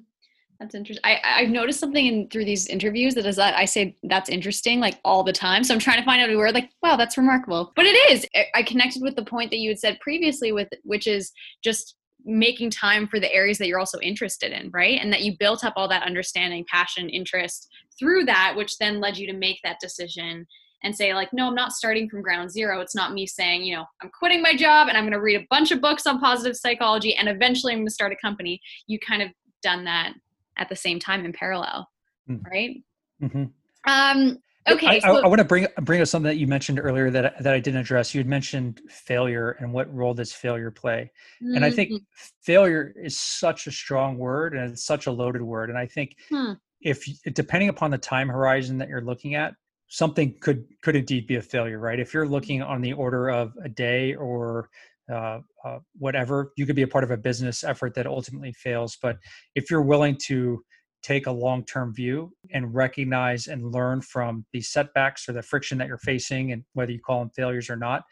That's 0.60 0.76
interesting. 0.76 1.02
I, 1.06 1.20
I've 1.24 1.50
noticed 1.50 1.80
something 1.80 2.06
in 2.06 2.30
through 2.30 2.44
these 2.44 2.68
interviews 2.68 3.16
that 3.16 3.26
is 3.26 3.38
that 3.38 3.56
I 3.56 3.64
say 3.64 3.96
that's 4.04 4.30
interesting 4.30 4.82
like 4.82 5.00
all 5.06 5.24
the 5.24 5.32
time. 5.32 5.64
So 5.64 5.74
I'm 5.74 5.80
trying 5.80 6.00
to 6.00 6.06
find 6.06 6.22
out 6.22 6.36
word 6.36 6.54
like, 6.54 6.70
wow, 6.84 6.98
that's 6.98 7.18
remarkable. 7.18 7.72
But 7.78 7.86
it 7.86 8.12
is. 8.12 8.28
I 8.54 8.64
connected 8.64 9.02
with 9.02 9.16
the 9.16 9.24
point 9.24 9.52
that 9.52 9.60
you 9.60 9.70
had 9.70 9.80
said 9.80 10.00
previously 10.02 10.52
with 10.52 10.68
which 10.84 11.08
is 11.08 11.32
just 11.64 11.96
making 12.26 12.72
time 12.72 13.08
for 13.08 13.22
the 13.22 13.34
areas 13.34 13.58
that 13.58 13.68
you're 13.68 13.80
also 13.80 14.00
interested 14.02 14.52
in, 14.52 14.70
right? 14.72 15.00
And 15.02 15.14
that 15.14 15.22
you 15.22 15.38
built 15.40 15.64
up 15.64 15.74
all 15.78 15.88
that 15.88 16.04
understanding, 16.04 16.66
passion, 16.70 17.08
interest 17.08 17.70
through 17.98 18.26
that, 18.26 18.54
which 18.58 18.78
then 18.80 19.00
led 19.00 19.18
you 19.18 19.28
to 19.28 19.34
make 19.34 19.60
that 19.64 19.80
decision 19.80 20.46
and 20.84 20.96
say 20.96 21.14
like 21.14 21.32
no 21.34 21.48
i'm 21.48 21.56
not 21.56 21.72
starting 21.72 22.10
from 22.10 22.22
ground 22.22 22.50
zero 22.50 22.80
it's 22.80 22.96
not 22.96 23.14
me 23.14 23.26
saying 23.26 23.64
you 23.64 23.76
know 23.76 23.86
i'm 24.02 24.10
quitting 24.18 24.42
my 24.42 24.56
job 24.56 24.88
and 24.88 24.98
i'm 24.98 25.04
going 25.04 25.14
to 25.14 25.22
read 25.22 25.40
a 25.40 25.48
bunch 25.50 25.72
of 25.72 25.82
books 25.82 26.06
on 26.08 26.20
positive 26.20 26.56
psychology 26.56 27.16
and 27.16 27.28
eventually 27.28 27.74
i'm 27.74 27.80
going 27.80 27.88
to 27.88 27.94
start 27.94 28.12
a 28.12 28.16
company 28.18 28.62
you 28.88 28.98
kind 29.00 29.22
of 29.22 29.30
done 29.62 29.84
that 29.84 30.14
at 30.60 30.70
the 30.70 30.76
same 30.76 31.00
time 31.00 31.26
in 31.26 31.34
parallel, 31.34 31.90
mm. 32.30 32.46
right? 32.46 32.84
Mm-hmm. 33.22 33.46
Um, 33.90 34.38
okay. 34.70 34.88
I, 34.88 35.00
so- 35.00 35.18
I, 35.18 35.22
I, 35.22 35.28
want 35.28 35.40
to 35.40 35.46
bring 35.46 35.68
bring 35.82 36.02
up 36.02 36.08
something 36.08 36.30
that 36.30 36.38
you 36.38 36.48
mentioned 36.48 36.80
earlier 36.80 37.10
that 37.10 37.42
that 37.42 37.54
I 37.54 37.60
didn't 37.60 37.80
address. 37.80 38.14
You 38.14 38.20
had 38.20 38.28
mentioned 38.28 38.82
failure 38.90 39.52
and 39.60 39.74
what 39.74 39.94
role 39.94 40.14
does 40.14 40.32
failure 40.32 40.70
play, 40.70 41.12
mm-hmm. 41.42 41.56
and 41.56 41.66
I 41.66 41.72
think 41.72 41.92
mm-hmm. 41.92 42.04
failure 42.42 42.94
is 43.02 43.18
such 43.18 43.68
a 43.68 43.72
strong 43.72 44.18
word 44.18 44.54
and 44.54 44.72
it's 44.72 44.86
such 44.86 45.08
a 45.08 45.12
loaded 45.12 45.42
word. 45.42 45.70
And 45.70 45.80
I 45.80 45.88
think 45.88 46.16
hmm. 46.30 46.54
if 46.82 47.04
depending 47.34 47.70
upon 47.70 47.90
the 47.92 47.98
time 47.98 48.30
horizon 48.30 48.78
that 48.78 48.90
you're 48.90 49.02
looking 49.02 49.36
at, 49.36 49.54
something 49.90 50.36
could 50.40 50.66
could 50.82 50.96
indeed 50.96 51.28
be 51.28 51.36
a 51.36 51.42
failure, 51.42 51.80
right? 51.80 52.00
If 52.00 52.14
you're 52.14 52.28
looking 52.28 52.62
on 52.62 52.82
the 52.82 52.94
order 52.94 53.30
of 53.30 53.54
a 53.64 53.70
day 53.70 54.16
or 54.16 54.70
uh, 55.12 55.40
uh, 55.66 55.80
whatever 55.98 56.54
you 56.56 56.66
could 56.66 56.76
be 56.76 56.84
a 56.84 56.88
part 56.88 57.04
of 57.04 57.12
a 57.12 57.18
business 57.18 57.64
effort 57.64 57.96
that 57.96 58.06
ultimately 58.06 58.54
fails 58.54 58.96
but 59.02 59.18
if 59.56 59.72
you're 59.72 59.82
willing 59.82 60.16
to 60.16 60.64
take 61.02 61.26
a 61.26 61.32
long-term 61.32 61.94
view 61.94 62.32
and 62.54 62.76
recognize 62.76 63.48
and 63.48 63.72
learn 63.72 64.02
from 64.02 64.46
the 64.54 64.62
setbacks 64.62 65.28
or 65.28 65.34
the 65.34 65.42
friction 65.42 65.80
that 65.80 65.88
you're 65.88 65.98
facing 65.98 66.52
and 66.52 66.64
whether 66.74 66.92
you 66.92 67.00
call 67.00 67.20
them 67.20 67.32
failures 67.36 67.72
or 67.72 67.76
not 67.76 68.04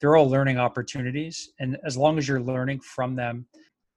they're 0.00 0.14
all 0.14 0.30
learning 0.30 0.56
opportunities 0.56 1.50
and 1.58 1.76
as 1.84 1.96
long 1.96 2.18
as 2.18 2.28
you're 2.28 2.40
learning 2.40 2.78
from 2.78 3.16
them 3.16 3.44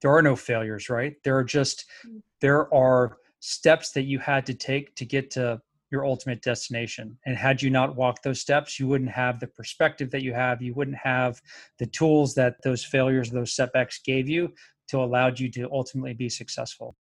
there 0.02 0.12
are 0.12 0.24
no 0.24 0.36
failures 0.36 0.90
right 0.90 1.14
there 1.24 1.38
are 1.38 1.44
just 1.44 1.86
mm. 2.08 2.20
there 2.42 2.74
are 2.74 3.18
steps 3.40 3.92
that 3.92 4.04
you 4.04 4.18
had 4.18 4.46
to 4.48 4.54
take 4.56 4.96
to 4.96 5.06
get 5.06 5.30
to 5.30 5.62
your 5.92 6.06
ultimate 6.06 6.42
destination. 6.42 7.18
And 7.26 7.38
had 7.38 7.62
you 7.62 7.70
not 7.70 7.96
walked 7.96 8.24
those 8.24 8.42
steps, 8.42 8.80
you 8.80 8.88
wouldn't 8.88 9.12
have 9.12 9.40
the 9.40 9.48
perspective 9.48 10.12
that 10.12 10.22
you 10.22 10.34
have. 10.34 10.62
You 10.62 10.74
wouldn't 10.74 10.98
have 10.98 11.42
the 11.80 11.86
tools 11.86 12.36
that 12.36 12.62
those 12.64 12.84
failures, 12.84 13.30
those 13.30 13.56
setbacks 13.56 14.00
gave 14.04 14.28
you 14.28 14.54
to 14.90 15.04
allowed 15.04 15.40
you 15.40 15.50
to 15.52 15.70
ultimately 15.72 16.14
be 16.14 16.30
successful. 16.30 16.96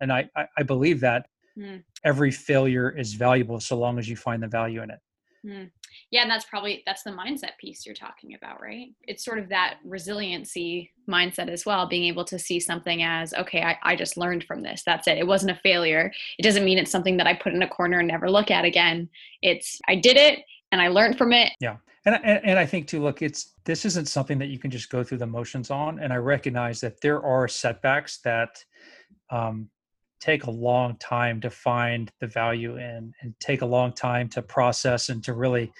And 0.00 0.12
I, 0.12 0.28
I, 0.36 0.46
I 0.58 0.62
believe 0.62 1.00
that 1.00 1.26
mm. 1.58 1.82
every 2.04 2.30
failure 2.30 2.90
is 2.96 3.14
valuable 3.14 3.60
so 3.60 3.78
long 3.78 3.98
as 3.98 4.08
you 4.08 4.16
find 4.16 4.42
the 4.42 4.48
value 4.48 4.82
in 4.82 4.90
it. 4.90 5.00
Mm. 5.46 5.70
Yeah, 6.10 6.22
and 6.22 6.30
that's 6.30 6.44
probably 6.44 6.82
that's 6.86 7.02
the 7.02 7.10
mindset 7.10 7.56
piece 7.58 7.86
you're 7.86 7.94
talking 7.94 8.34
about, 8.34 8.60
right? 8.60 8.88
It's 9.02 9.24
sort 9.24 9.38
of 9.38 9.48
that 9.50 9.78
resiliency 9.84 10.90
mindset 11.08 11.48
as 11.48 11.64
well, 11.64 11.88
being 11.88 12.04
able 12.04 12.24
to 12.24 12.38
see 12.38 12.60
something 12.60 13.02
as, 13.02 13.32
okay, 13.34 13.62
I, 13.62 13.78
I 13.82 13.96
just 13.96 14.16
learned 14.16 14.44
from 14.44 14.62
this. 14.62 14.82
That's 14.84 15.06
it. 15.06 15.18
It 15.18 15.26
wasn't 15.26 15.52
a 15.52 15.60
failure. 15.62 16.12
It 16.38 16.42
doesn't 16.42 16.64
mean 16.64 16.78
it's 16.78 16.90
something 16.90 17.16
that 17.16 17.26
I 17.26 17.34
put 17.34 17.54
in 17.54 17.62
a 17.62 17.68
corner 17.68 17.98
and 17.98 18.08
never 18.08 18.30
look 18.30 18.50
at 18.50 18.64
again. 18.64 19.08
It's 19.42 19.80
I 19.88 19.94
did 19.94 20.16
it 20.16 20.40
and 20.72 20.80
I 20.80 20.88
learned 20.88 21.16
from 21.16 21.32
it. 21.32 21.52
Yeah. 21.60 21.76
And, 22.04 22.16
and, 22.24 22.44
and 22.44 22.58
I 22.58 22.66
think 22.66 22.86
too, 22.86 23.02
look, 23.02 23.22
it's 23.22 23.54
this 23.64 23.84
isn't 23.84 24.08
something 24.08 24.38
that 24.38 24.48
you 24.48 24.58
can 24.58 24.70
just 24.70 24.90
go 24.90 25.02
through 25.02 25.18
the 25.18 25.26
motions 25.26 25.70
on. 25.70 25.98
And 25.98 26.12
I 26.12 26.16
recognize 26.16 26.80
that 26.80 27.00
there 27.00 27.22
are 27.22 27.48
setbacks 27.48 28.18
that 28.18 28.64
um, 29.30 29.68
take 30.20 30.44
a 30.44 30.50
long 30.50 30.96
time 30.96 31.40
to 31.40 31.50
find 31.50 32.10
the 32.20 32.26
value 32.26 32.76
in 32.76 33.12
and 33.22 33.34
take 33.40 33.62
a 33.62 33.66
long 33.66 33.92
time 33.92 34.28
to 34.28 34.42
process 34.42 35.08
and 35.08 35.22
to 35.24 35.32
really 35.32 35.72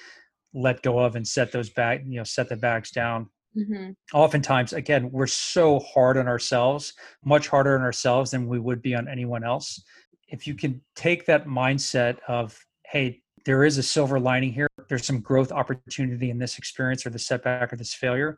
let 0.54 0.82
go 0.82 0.98
of 0.98 1.16
and 1.16 1.26
set 1.26 1.52
those 1.52 1.70
back 1.70 2.02
you 2.06 2.16
know 2.16 2.24
set 2.24 2.48
the 2.48 2.56
bags 2.56 2.90
down. 2.90 3.28
Mm-hmm. 3.56 3.92
oftentimes 4.12 4.74
again 4.74 5.10
we're 5.10 5.26
so 5.26 5.80
hard 5.80 6.18
on 6.18 6.28
ourselves 6.28 6.92
much 7.24 7.48
harder 7.48 7.76
on 7.76 7.82
ourselves 7.82 8.30
than 8.30 8.46
we 8.46 8.58
would 8.58 8.82
be 8.82 8.94
on 8.94 9.08
anyone 9.08 9.42
else. 9.42 9.82
If 10.28 10.46
you 10.46 10.54
can 10.54 10.82
take 10.94 11.24
that 11.26 11.46
mindset 11.46 12.18
of 12.28 12.58
hey 12.86 13.22
there 13.46 13.64
is 13.64 13.78
a 13.78 13.82
silver 13.82 14.20
lining 14.20 14.52
here. 14.52 14.68
There's 14.88 15.06
some 15.06 15.20
growth 15.20 15.52
opportunity 15.52 16.28
in 16.28 16.38
this 16.38 16.58
experience 16.58 17.06
or 17.06 17.10
the 17.10 17.18
setback 17.18 17.72
or 17.72 17.76
this 17.76 17.94
failure 17.94 18.36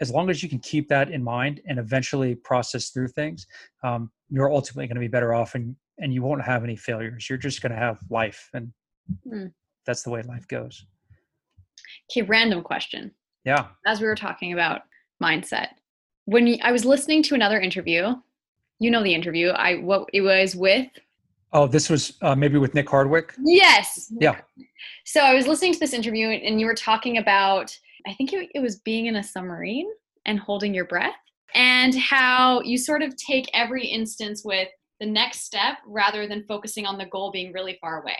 as 0.00 0.10
long 0.10 0.30
as 0.30 0.42
you 0.42 0.48
can 0.48 0.58
keep 0.58 0.88
that 0.88 1.10
in 1.10 1.22
mind 1.22 1.60
and 1.66 1.78
eventually 1.78 2.34
process 2.34 2.90
through 2.90 3.08
things, 3.08 3.46
um, 3.82 4.10
you're 4.28 4.50
ultimately 4.50 4.86
going 4.86 4.96
to 4.96 5.00
be 5.00 5.08
better 5.08 5.34
off 5.34 5.54
and, 5.54 5.76
and 5.98 6.12
you 6.12 6.22
won't 6.22 6.42
have 6.42 6.64
any 6.64 6.76
failures. 6.76 7.28
You're 7.28 7.38
just 7.38 7.62
going 7.62 7.72
to 7.72 7.78
have 7.78 7.98
life. 8.10 8.48
And 8.54 8.72
mm. 9.26 9.52
that's 9.86 10.02
the 10.02 10.10
way 10.10 10.22
life 10.22 10.46
goes. 10.48 10.84
Okay, 12.10 12.22
random 12.22 12.62
question. 12.62 13.12
Yeah. 13.44 13.66
As 13.86 14.00
we 14.00 14.06
were 14.06 14.16
talking 14.16 14.52
about 14.52 14.82
mindset, 15.22 15.68
when 16.24 16.46
you, 16.46 16.58
I 16.62 16.72
was 16.72 16.84
listening 16.84 17.22
to 17.24 17.34
another 17.34 17.60
interview, 17.60 18.14
you 18.80 18.90
know 18.90 19.02
the 19.02 19.14
interview. 19.14 19.48
I 19.50 19.76
what 19.76 20.08
it 20.12 20.22
was 20.22 20.56
with. 20.56 20.88
Oh, 21.52 21.66
this 21.66 21.88
was 21.88 22.14
uh, 22.22 22.34
maybe 22.34 22.58
with 22.58 22.74
Nick 22.74 22.90
Hardwick. 22.90 23.34
Yes. 23.44 24.12
Yeah. 24.18 24.40
So 25.04 25.20
I 25.20 25.34
was 25.34 25.46
listening 25.46 25.72
to 25.74 25.78
this 25.78 25.92
interview, 25.92 26.28
and 26.28 26.60
you 26.60 26.66
were 26.66 26.74
talking 26.74 27.18
about 27.18 27.76
I 28.06 28.14
think 28.14 28.32
it, 28.32 28.50
it 28.54 28.60
was 28.60 28.80
being 28.80 29.06
in 29.06 29.16
a 29.16 29.22
submarine 29.22 29.88
and 30.26 30.38
holding 30.38 30.74
your 30.74 30.86
breath, 30.86 31.14
and 31.54 31.94
how 31.94 32.60
you 32.62 32.78
sort 32.78 33.02
of 33.02 33.14
take 33.16 33.48
every 33.54 33.86
instance 33.86 34.42
with 34.44 34.68
the 35.00 35.06
next 35.06 35.40
step 35.40 35.78
rather 35.86 36.26
than 36.26 36.44
focusing 36.46 36.86
on 36.86 36.98
the 36.98 37.06
goal 37.06 37.30
being 37.30 37.52
really 37.52 37.78
far 37.80 38.02
away. 38.02 38.16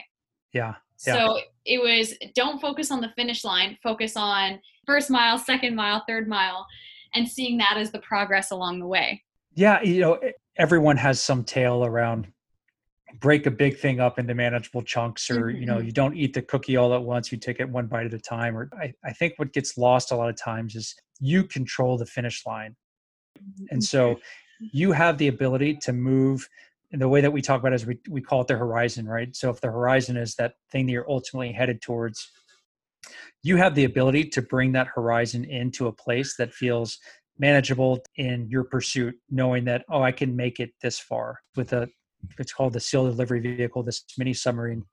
Yeah. 0.53 0.75
yeah. 1.07 1.15
So 1.15 1.41
it 1.65 1.81
was 1.81 2.15
don't 2.35 2.61
focus 2.61 2.91
on 2.91 3.01
the 3.01 3.13
finish 3.17 3.45
line, 3.45 3.79
focus 3.83 4.17
on 4.17 4.61
first 4.87 5.11
mile, 5.11 5.39
second 5.39 5.75
mile, 5.75 6.05
third 6.07 6.29
mile, 6.29 6.67
and 7.15 7.29
seeing 7.29 7.59
that 7.59 7.77
as 7.77 7.91
the 7.91 8.01
progress 8.01 8.51
along 8.51 8.81
the 8.81 8.87
way. 8.87 9.23
Yeah, 9.55 9.81
you 9.83 10.01
know, 10.01 10.21
everyone 10.57 10.97
has 10.97 11.21
some 11.21 11.45
tale 11.45 11.85
around 11.85 12.27
break 13.21 13.47
a 13.47 13.51
big 13.51 13.79
thing 13.79 14.01
up 14.01 14.19
into 14.19 14.35
manageable 14.35 14.83
chunks 14.83 15.31
or 15.31 15.45
mm-hmm. 15.45 15.61
you 15.61 15.67
know 15.67 15.77
mm-hmm. 15.77 15.87
you 15.87 15.93
don't 15.93 16.17
eat 16.17 16.35
the 16.35 16.43
cookie 16.43 16.77
all 16.77 16.95
at 16.95 17.03
once 17.03 17.31
you 17.31 17.39
take 17.39 17.61
it 17.61 17.69
one 17.69 17.87
bite 17.87 18.07
at 18.07 18.15
a 18.15 18.19
time 18.19 18.57
or 18.57 18.71
I, 18.75 18.93
I 19.05 19.13
think 19.13 19.35
what 19.37 19.53
gets 19.53 19.77
lost 19.77 20.11
a 20.11 20.17
lot 20.17 20.29
of 20.29 20.37
times 20.37 20.75
is 20.75 20.95
you 21.21 21.45
control 21.45 21.97
the 21.97 22.07
finish 22.07 22.45
line 22.47 22.77
and 23.71 23.83
so 23.83 24.15
mm-hmm. 24.15 24.67
you 24.73 24.93
have 24.93 25.19
the 25.19 25.29
ability 25.29 25.77
to 25.83 25.93
move 25.93 26.49
in 26.91 26.99
the 27.01 27.09
way 27.09 27.21
that 27.21 27.33
we 27.33 27.43
talk 27.43 27.61
about 27.61 27.73
is 27.73 27.87
we, 27.87 27.99
we 28.09 28.21
call 28.21 28.41
it 28.41 28.49
the 28.49 28.57
horizon 28.57 29.07
right 29.07 29.35
so 29.37 29.51
if 29.51 29.61
the 29.61 29.69
horizon 29.69 30.17
is 30.17 30.35
that 30.37 30.55
thing 30.71 30.87
that 30.87 30.93
you're 30.93 31.11
ultimately 31.11 31.53
headed 31.53 31.81
towards 31.83 32.31
you 33.43 33.57
have 33.57 33.75
the 33.75 33.85
ability 33.85 34.25
to 34.25 34.41
bring 34.41 34.73
that 34.73 34.87
horizon 34.87 35.45
into 35.45 35.87
a 35.87 35.93
place 35.93 36.37
that 36.37 36.55
feels 36.55 36.99
manageable 37.39 37.99
in 38.17 38.49
your 38.49 38.65
pursuit 38.65 39.15
knowing 39.31 39.65
that 39.65 39.85
oh 39.91 40.03
i 40.03 40.13
can 40.13 40.35
make 40.35 40.59
it 40.59 40.71
this 40.83 40.99
far 40.99 41.41
with 41.57 41.73
a 41.73 41.87
it's 42.39 42.53
called 42.53 42.73
the 42.73 42.81
SEAL 42.81 43.11
delivery 43.11 43.41
vehicle, 43.41 43.83
this 43.83 44.05
mini 44.19 44.35
submarine, 44.35 44.85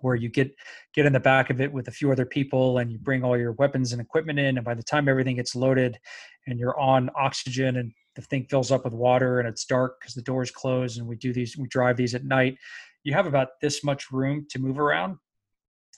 where 0.00 0.14
you 0.14 0.28
get 0.28 0.54
get 0.94 1.06
in 1.06 1.12
the 1.12 1.20
back 1.20 1.50
of 1.50 1.60
it 1.60 1.72
with 1.72 1.88
a 1.88 1.90
few 1.90 2.12
other 2.12 2.26
people 2.26 2.78
and 2.78 2.92
you 2.92 2.98
bring 2.98 3.24
all 3.24 3.36
your 3.36 3.52
weapons 3.52 3.92
and 3.92 4.00
equipment 4.00 4.38
in. 4.38 4.58
And 4.58 4.64
by 4.64 4.74
the 4.74 4.82
time 4.82 5.08
everything 5.08 5.36
gets 5.36 5.56
loaded 5.56 5.98
and 6.46 6.58
you're 6.58 6.78
on 6.78 7.10
oxygen 7.16 7.76
and 7.76 7.92
the 8.14 8.22
thing 8.22 8.46
fills 8.48 8.70
up 8.70 8.84
with 8.84 8.92
water 8.92 9.40
and 9.40 9.48
it's 9.48 9.64
dark 9.64 10.00
because 10.00 10.14
the 10.14 10.22
doors 10.22 10.50
close 10.50 10.98
and 10.98 11.06
we 11.06 11.16
do 11.16 11.32
these, 11.32 11.56
we 11.56 11.66
drive 11.68 11.96
these 11.96 12.14
at 12.14 12.24
night, 12.24 12.56
you 13.02 13.12
have 13.12 13.26
about 13.26 13.60
this 13.60 13.82
much 13.82 14.10
room 14.10 14.46
to 14.50 14.58
move 14.58 14.78
around. 14.78 15.16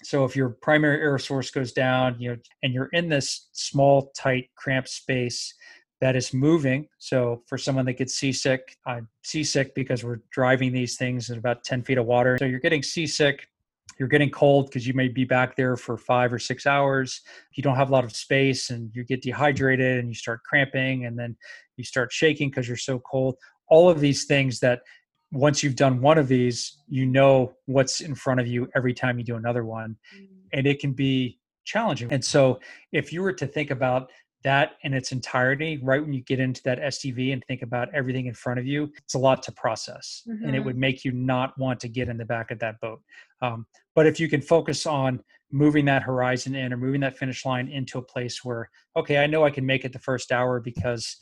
So 0.03 0.25
if 0.25 0.37
your 0.37 0.51
primary 0.51 1.01
air 1.01 1.19
source 1.19 1.51
goes 1.51 1.73
down, 1.73 2.17
you 2.21 2.31
know, 2.31 2.37
and 2.62 2.73
you're 2.73 2.91
in 2.93 3.09
this 3.09 3.49
small, 3.53 4.12
tight, 4.17 4.51
cramped 4.55 4.91
space, 4.91 5.55
that 6.01 6.17
is 6.17 6.35
moving. 6.35 6.89
So 6.99 7.43
for 7.47 7.57
someone 7.57 7.87
that 7.87 7.95
gets 7.95 8.15
seasick, 8.15 8.77
I'm 8.87 9.09
seasick 9.23 9.75
because 9.75 10.05
we're 10.05 10.21
driving 10.31 10.73
these 10.73 10.97
things 10.97 11.31
at 11.31 11.39
about 11.39 11.65
10 11.65 11.83
feet 11.83 11.99
of 11.99 12.07
water. 12.07 12.37
So 12.39 12.45
you're 12.45 12.61
getting 12.61 12.83
seasick. 12.83 13.49
You're 13.99 14.09
getting 14.09 14.31
cold 14.31 14.67
because 14.67 14.87
you 14.87 14.93
may 14.93 15.09
be 15.09 15.25
back 15.25 15.57
there 15.57 15.77
for 15.77 15.97
five 15.97 16.33
or 16.33 16.39
six 16.39 16.67
hours. 16.67 17.23
You 17.55 17.63
don't 17.63 17.77
have 17.77 17.89
a 17.89 17.93
lot 17.93 18.05
of 18.05 18.15
space 18.15 18.69
and 18.69 18.91
you 18.95 19.05
get 19.05 19.23
dehydrated 19.23 19.99
and 19.99 20.09
you 20.09 20.15
start 20.15 20.43
cramping 20.45 21.07
and 21.07 21.19
then 21.19 21.35
you 21.77 21.85
start 21.85 22.13
shaking 22.13 22.51
because 22.51 22.69
you're 22.69 22.77
so 22.77 22.99
cold. 22.99 23.37
All 23.69 23.89
of 23.89 24.01
these 24.01 24.27
things 24.27 24.61
that 24.61 24.81
once 25.33 25.63
you've 25.63 25.77
done 25.77 26.03
one 26.03 26.19
of 26.19 26.29
these, 26.29 26.83
you 26.89 27.07
know 27.07 27.55
what's 27.65 28.01
in 28.01 28.15
front 28.15 28.39
of 28.39 28.47
you 28.47 28.69
every 28.77 28.93
time 28.93 29.19
you 29.19 29.25
do 29.25 29.37
another 29.37 29.65
one. 29.65 29.97
Mm. 30.15 30.27
And 30.53 30.67
it 30.67 30.79
can 30.79 30.93
be 30.93 31.39
challenging. 31.65 32.13
And 32.13 32.25
so 32.25 32.61
if 32.93 33.13
you 33.13 33.23
were 33.23 33.33
to 33.35 33.47
think 33.47 33.71
about 33.71 34.11
that 34.47 34.77
in 34.83 34.95
its 34.95 35.11
entirety 35.11 35.81
right 35.83 36.01
when 36.01 36.13
you 36.13 36.21
get 36.21 36.39
into 36.39 36.63
that 36.63 36.81
SDV 36.81 37.33
and 37.33 37.45
think 37.47 37.63
about 37.63 37.93
everything 37.93 38.27
in 38.27 38.35
front 38.35 38.61
of 38.61 38.65
you, 38.65 38.89
it's 39.03 39.15
a 39.15 39.19
lot 39.19 39.43
to 39.43 39.51
process 39.51 40.23
mm-hmm. 40.25 40.45
and 40.45 40.55
it 40.55 40.59
mm-hmm. 40.59 40.67
would 40.67 40.77
make 40.77 41.05
you 41.05 41.11
not 41.11 41.59
want 41.59 41.81
to 41.81 41.89
get 41.89 42.09
in 42.09 42.17
the 42.17 42.25
back 42.25 42.53
of 42.53 42.61
that 42.61 42.81
boat. 42.81 43.03
Um, 43.43 43.67
but 43.97 44.07
if 44.07 44.21
you 44.21 44.29
can 44.29 44.41
focus 44.41 44.87
on 44.87 45.21
moving 45.51 45.85
that 45.87 46.05
horizon 46.05 46.55
in 46.55 46.73
or 46.73 46.77
moving 46.77 47.01
that 47.01 47.19
finish 47.19 47.45
line 47.45 47.67
into 47.67 47.99
a 47.99 48.03
place 48.03 48.45
where, 48.45 48.71
okay, 48.97 49.19
I 49.19 49.27
know 49.27 49.45
I 49.45 49.51
can 49.51 49.67
make 49.67 49.85
it 49.85 49.93
the 49.93 49.99
first 49.99 50.31
hour 50.31 50.61
because 50.61 51.17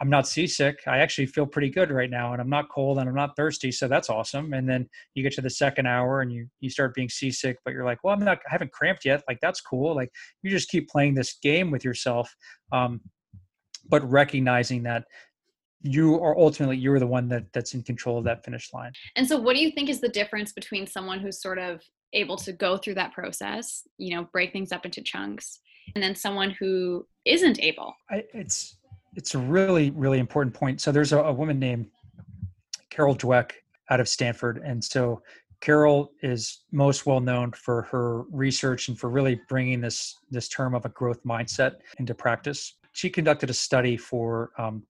I'm 0.00 0.08
not 0.08 0.28
seasick. 0.28 0.78
I 0.86 0.98
actually 0.98 1.26
feel 1.26 1.46
pretty 1.46 1.70
good 1.70 1.90
right 1.90 2.10
now 2.10 2.32
and 2.32 2.40
I'm 2.40 2.48
not 2.48 2.68
cold 2.68 2.98
and 2.98 3.08
I'm 3.08 3.14
not 3.14 3.34
thirsty. 3.36 3.72
So 3.72 3.88
that's 3.88 4.08
awesome. 4.08 4.52
And 4.52 4.68
then 4.68 4.88
you 5.14 5.22
get 5.22 5.32
to 5.34 5.40
the 5.40 5.50
second 5.50 5.86
hour 5.86 6.20
and 6.20 6.32
you, 6.32 6.46
you 6.60 6.70
start 6.70 6.94
being 6.94 7.08
seasick, 7.08 7.58
but 7.64 7.74
you're 7.74 7.84
like, 7.84 8.04
well, 8.04 8.14
I'm 8.14 8.24
not, 8.24 8.38
I 8.48 8.52
haven't 8.52 8.72
cramped 8.72 9.04
yet. 9.04 9.22
Like 9.26 9.38
that's 9.42 9.60
cool. 9.60 9.96
Like 9.96 10.10
you 10.42 10.50
just 10.50 10.68
keep 10.68 10.88
playing 10.88 11.14
this 11.14 11.38
game 11.42 11.70
with 11.70 11.84
yourself. 11.84 12.32
Um, 12.72 13.00
but 13.88 14.08
recognizing 14.08 14.82
that 14.84 15.04
you 15.82 16.20
are 16.20 16.36
ultimately 16.36 16.76
you're 16.76 16.98
the 16.98 17.06
one 17.06 17.28
that 17.28 17.44
that's 17.52 17.74
in 17.74 17.82
control 17.82 18.18
of 18.18 18.24
that 18.24 18.44
finish 18.44 18.72
line 18.72 18.92
and 19.14 19.28
so 19.28 19.38
what 19.38 19.54
do 19.54 19.62
you 19.62 19.70
think 19.70 19.88
is 19.88 20.00
the 20.00 20.08
difference 20.08 20.52
between 20.52 20.86
someone 20.86 21.20
who's 21.20 21.40
sort 21.40 21.58
of 21.58 21.80
able 22.14 22.36
to 22.36 22.52
go 22.52 22.76
through 22.76 22.94
that 22.94 23.12
process 23.12 23.86
you 23.96 24.14
know 24.14 24.26
break 24.32 24.52
things 24.52 24.72
up 24.72 24.84
into 24.84 25.00
chunks 25.02 25.60
and 25.94 26.02
then 26.02 26.16
someone 26.16 26.50
who 26.58 27.06
isn't 27.24 27.62
able 27.62 27.94
I, 28.10 28.24
it's 28.34 28.77
it's 29.14 29.34
a 29.34 29.38
really 29.38 29.90
really 29.90 30.18
important 30.18 30.54
point. 30.54 30.80
So 30.80 30.92
there's 30.92 31.12
a, 31.12 31.18
a 31.18 31.32
woman 31.32 31.58
named 31.58 31.86
carol 32.90 33.16
dweck 33.16 33.52
out 33.90 34.00
of 34.00 34.08
stanford. 34.08 34.60
And 34.64 34.82
so 34.82 35.22
carol 35.60 36.12
is 36.22 36.64
most 36.72 37.06
well 37.06 37.20
known 37.20 37.52
for 37.52 37.82
her 37.82 38.22
research 38.30 38.88
and 38.88 38.98
for 38.98 39.10
really 39.10 39.40
bringing 39.48 39.80
this 39.80 40.16
this 40.30 40.48
term 40.48 40.74
of 40.74 40.84
a 40.84 40.88
growth 40.90 41.22
mindset 41.24 41.76
into 41.98 42.14
practice. 42.14 42.74
She 42.92 43.10
conducted 43.10 43.50
a 43.50 43.54
study 43.54 43.96
for 43.96 44.50
um, 44.58 44.82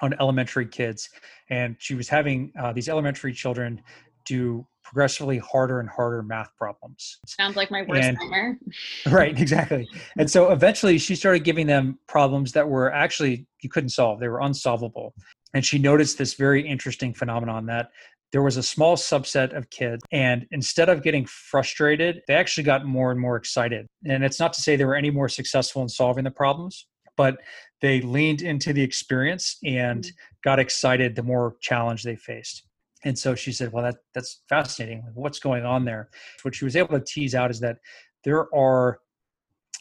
on 0.00 0.14
elementary 0.20 0.66
kids, 0.66 1.10
and 1.50 1.76
she 1.78 1.94
was 1.94 2.08
having 2.08 2.52
uh, 2.58 2.72
these 2.72 2.88
elementary 2.88 3.32
children 3.32 3.82
do 4.28 4.66
progressively 4.88 5.38
harder 5.38 5.80
and 5.80 5.88
harder 5.88 6.22
math 6.22 6.48
problems. 6.56 7.18
Sounds 7.26 7.56
like 7.56 7.70
my 7.70 7.82
worst 7.82 8.08
and, 8.08 8.18
nightmare. 8.18 8.58
Right, 9.10 9.38
exactly. 9.38 9.86
And 10.16 10.30
so 10.30 10.50
eventually 10.50 10.96
she 10.96 11.14
started 11.14 11.44
giving 11.44 11.66
them 11.66 11.98
problems 12.06 12.52
that 12.52 12.66
were 12.66 12.92
actually 12.92 13.46
you 13.60 13.68
couldn't 13.68 13.90
solve. 13.90 14.18
They 14.18 14.28
were 14.28 14.40
unsolvable. 14.40 15.14
And 15.52 15.64
she 15.64 15.78
noticed 15.78 16.16
this 16.16 16.34
very 16.34 16.66
interesting 16.66 17.12
phenomenon 17.12 17.66
that 17.66 17.90
there 18.32 18.42
was 18.42 18.56
a 18.56 18.62
small 18.62 18.96
subset 18.96 19.56
of 19.56 19.68
kids 19.70 20.02
and 20.12 20.46
instead 20.50 20.88
of 20.88 21.02
getting 21.02 21.26
frustrated, 21.26 22.22
they 22.28 22.34
actually 22.34 22.64
got 22.64 22.84
more 22.84 23.10
and 23.10 23.20
more 23.20 23.36
excited. 23.36 23.86
And 24.06 24.24
it's 24.24 24.38
not 24.38 24.52
to 24.54 24.62
say 24.62 24.76
they 24.76 24.84
were 24.84 24.96
any 24.96 25.10
more 25.10 25.28
successful 25.28 25.82
in 25.82 25.88
solving 25.88 26.24
the 26.24 26.30
problems, 26.30 26.86
but 27.16 27.38
they 27.80 28.00
leaned 28.00 28.42
into 28.42 28.72
the 28.72 28.82
experience 28.82 29.58
and 29.64 30.04
mm-hmm. 30.04 30.36
got 30.44 30.58
excited 30.58 31.14
the 31.14 31.22
more 31.22 31.56
challenge 31.60 32.02
they 32.02 32.16
faced. 32.16 32.64
And 33.04 33.18
so 33.18 33.34
she 33.34 33.52
said, 33.52 33.72
Well, 33.72 33.84
that, 33.84 33.96
that's 34.14 34.42
fascinating. 34.48 35.02
What's 35.14 35.38
going 35.38 35.64
on 35.64 35.84
there? 35.84 36.10
What 36.42 36.54
she 36.54 36.64
was 36.64 36.76
able 36.76 36.98
to 36.98 37.04
tease 37.04 37.34
out 37.34 37.50
is 37.50 37.60
that 37.60 37.78
there 38.24 38.52
are 38.54 38.98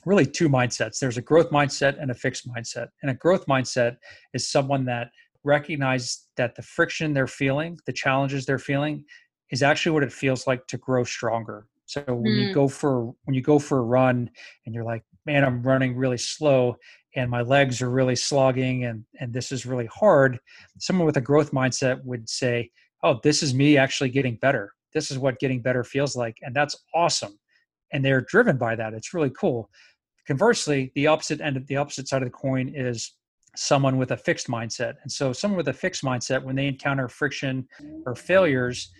really 0.06 0.26
two 0.26 0.48
mindsets 0.48 1.00
there's 1.00 1.18
a 1.18 1.22
growth 1.22 1.50
mindset 1.50 2.02
and 2.02 2.12
a 2.12 2.14
fixed 2.14 2.48
mindset. 2.48 2.88
And 3.02 3.12
a 3.12 3.16
growth 3.16 3.46
mindset 3.48 3.98
is 4.34 4.50
someone 4.50 4.86
that 4.86 5.10
recognizes 5.44 6.28
that 6.38 6.56
the 6.56 6.62
friction 6.62 7.14
they're 7.14 7.28
feeling, 7.28 7.80
the 7.86 7.94
challenges 7.94 8.46
they're 8.46 8.60
feeling, 8.60 9.04
is 9.52 9.64
actually 9.64 9.94
what 9.94 10.04
it 10.04 10.12
feels 10.12 10.46
like 10.46 10.66
to 10.68 10.78
grow 10.78 11.04
stronger. 11.04 11.68
So 11.86 12.04
when 12.08 12.34
mm. 12.34 12.48
you 12.48 12.54
go 12.54 12.68
for 12.68 13.14
when 13.24 13.34
you 13.34 13.42
go 13.42 13.60
for 13.60 13.80
a 13.80 13.84
run 13.84 14.30
and 14.66 14.76
you're 14.76 14.84
like, 14.84 15.04
man, 15.26 15.44
I'm 15.44 15.64
running 15.64 15.96
really 15.96 16.18
slow, 16.18 16.76
and 17.18 17.32
my 17.32 17.42
legs 17.42 17.82
are 17.82 17.90
really 17.90 18.16
slogging 18.16 18.86
and 18.86 19.04
and 19.20 19.34
this 19.34 19.52
is 19.52 19.66
really 19.66 19.88
hard 19.88 20.40
someone 20.78 21.06
with 21.06 21.18
a 21.18 21.22
growth 21.22 21.52
mindset 21.52 22.04
would 22.06 22.30
say 22.30 22.70
oh 23.04 23.20
this 23.24 23.44
is 23.44 23.54
me 23.54 23.78
actually 23.78 24.10
getting 24.10 24.36
better 24.36 24.74
this 24.94 25.12
is 25.12 25.18
what 25.18 25.40
getting 25.40 25.62
better 25.62 25.84
feels 25.84 26.16
like 26.16 26.38
and 26.42 26.56
that's 26.56 26.76
awesome 26.94 27.38
and 27.94 28.04
they're 28.04 28.22
driven 28.22 28.58
by 28.58 28.76
that 28.76 28.94
it's 28.94 29.14
really 29.14 29.32
cool 29.32 29.70
conversely 30.26 30.92
the 30.96 31.08
opposite 31.08 31.42
end 31.42 31.58
of 31.58 31.66
the 31.68 31.78
opposite 31.78 32.08
side 32.08 32.22
of 32.22 32.28
the 32.28 32.34
coin 32.34 32.72
is 32.76 33.14
someone 33.56 33.98
with 33.98 34.12
a 34.12 34.18
fixed 34.18 34.48
mindset 34.48 34.96
and 35.02 35.12
so 35.12 35.34
someone 35.34 35.58
with 35.58 35.70
a 35.70 35.74
fixed 35.74 36.04
mindset 36.04 36.44
when 36.44 36.56
they 36.56 36.68
encounter 36.68 37.08
friction 37.08 37.68
or 38.06 38.16
failures 38.16 38.92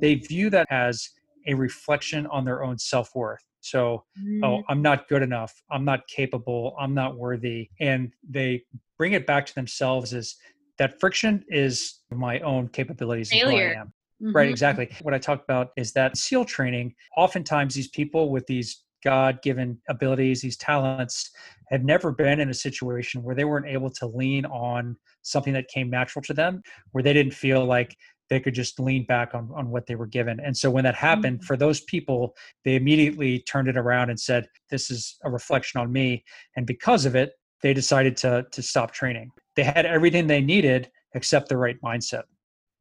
they 0.00 0.14
view 0.14 0.48
that 0.48 0.66
as 0.70 1.10
a 1.48 1.54
reflection 1.54 2.26
on 2.28 2.44
their 2.44 2.64
own 2.64 2.78
self-worth 2.78 3.42
so, 3.66 4.04
oh, 4.16 4.22
mm. 4.24 4.44
oh, 4.44 4.62
I'm 4.68 4.80
not 4.80 5.08
good 5.08 5.22
enough. 5.22 5.52
I'm 5.72 5.84
not 5.84 6.06
capable. 6.06 6.76
I'm 6.78 6.94
not 6.94 7.18
worthy. 7.18 7.68
And 7.80 8.12
they 8.28 8.62
bring 8.96 9.12
it 9.12 9.26
back 9.26 9.44
to 9.46 9.54
themselves 9.54 10.14
as 10.14 10.36
that 10.78 11.00
friction 11.00 11.44
is 11.48 12.00
my 12.10 12.40
own 12.40 12.68
capabilities 12.68 13.30
Failure. 13.30 13.74
I 13.76 13.80
am. 13.80 13.92
Mm-hmm. 14.22 14.32
Right, 14.32 14.48
exactly. 14.48 14.88
What 15.02 15.12
I 15.12 15.18
talked 15.18 15.44
about 15.44 15.68
is 15.76 15.92
that 15.92 16.16
SEAL 16.16 16.46
training, 16.46 16.94
oftentimes 17.16 17.74
these 17.74 17.88
people 17.88 18.30
with 18.30 18.46
these 18.46 18.82
God 19.04 19.42
given 19.42 19.78
abilities, 19.88 20.40
these 20.40 20.56
talents, 20.56 21.30
have 21.68 21.84
never 21.84 22.12
been 22.12 22.40
in 22.40 22.48
a 22.48 22.54
situation 22.54 23.22
where 23.22 23.34
they 23.34 23.44
weren't 23.44 23.66
able 23.66 23.90
to 23.90 24.06
lean 24.06 24.46
on 24.46 24.96
something 25.22 25.52
that 25.52 25.68
came 25.68 25.90
natural 25.90 26.22
to 26.22 26.34
them, 26.34 26.62
where 26.92 27.02
they 27.02 27.12
didn't 27.12 27.34
feel 27.34 27.64
like 27.64 27.96
they 28.30 28.40
could 28.40 28.54
just 28.54 28.80
lean 28.80 29.04
back 29.06 29.34
on, 29.34 29.50
on 29.54 29.70
what 29.70 29.86
they 29.86 29.94
were 29.94 30.06
given. 30.06 30.40
And 30.40 30.56
so 30.56 30.70
when 30.70 30.84
that 30.84 30.94
happened, 30.94 31.38
mm-hmm. 31.38 31.46
for 31.46 31.56
those 31.56 31.82
people, 31.82 32.34
they 32.64 32.74
immediately 32.74 33.40
turned 33.40 33.68
it 33.68 33.76
around 33.76 34.10
and 34.10 34.18
said, 34.18 34.48
This 34.70 34.90
is 34.90 35.16
a 35.24 35.30
reflection 35.30 35.80
on 35.80 35.92
me. 35.92 36.24
And 36.56 36.66
because 36.66 37.04
of 37.04 37.14
it, 37.14 37.32
they 37.62 37.74
decided 37.74 38.16
to 38.18 38.46
to 38.50 38.62
stop 38.62 38.92
training. 38.92 39.30
They 39.54 39.64
had 39.64 39.86
everything 39.86 40.26
they 40.26 40.40
needed 40.40 40.90
except 41.14 41.48
the 41.48 41.56
right 41.56 41.80
mindset. 41.82 42.24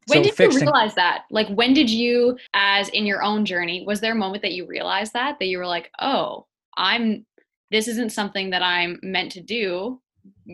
When 0.07 0.23
so 0.23 0.29
did 0.29 0.53
you 0.53 0.59
realize 0.59 0.93
that? 0.95 1.23
Like 1.31 1.47
when 1.49 1.73
did 1.73 1.89
you 1.89 2.37
as 2.53 2.89
in 2.89 3.05
your 3.05 3.23
own 3.23 3.45
journey, 3.45 3.83
was 3.85 4.01
there 4.01 4.11
a 4.11 4.15
moment 4.15 4.43
that 4.43 4.51
you 4.51 4.67
realized 4.67 5.13
that 5.13 5.39
that 5.39 5.47
you 5.47 5.57
were 5.57 5.65
like, 5.65 5.89
"Oh, 5.99 6.45
I'm 6.77 7.25
this 7.71 7.87
isn't 7.87 8.11
something 8.11 8.51
that 8.51 8.61
I'm 8.61 8.99
meant 9.01 9.31
to 9.33 9.41
do, 9.41 9.99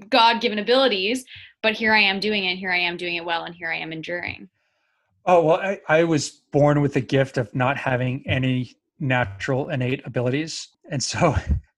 God-given 0.09 0.59
abilities, 0.59 1.25
but 1.61 1.73
here 1.73 1.93
I 1.93 1.99
am 1.99 2.19
doing 2.21 2.45
it, 2.45 2.55
here 2.55 2.71
I 2.71 2.79
am 2.79 2.95
doing 2.95 3.15
it 3.15 3.25
well 3.25 3.43
and 3.43 3.53
here 3.53 3.69
I 3.69 3.77
am 3.77 3.91
enduring." 3.91 4.49
Oh 5.25 5.43
well, 5.43 5.57
I, 5.57 5.79
I 5.87 6.03
was 6.05 6.29
born 6.29 6.81
with 6.81 6.93
the 6.93 7.01
gift 7.01 7.37
of 7.37 7.53
not 7.53 7.77
having 7.77 8.23
any 8.25 8.75
natural 8.99 9.69
innate 9.69 10.01
abilities, 10.05 10.69
and 10.89 11.03
so 11.03 11.35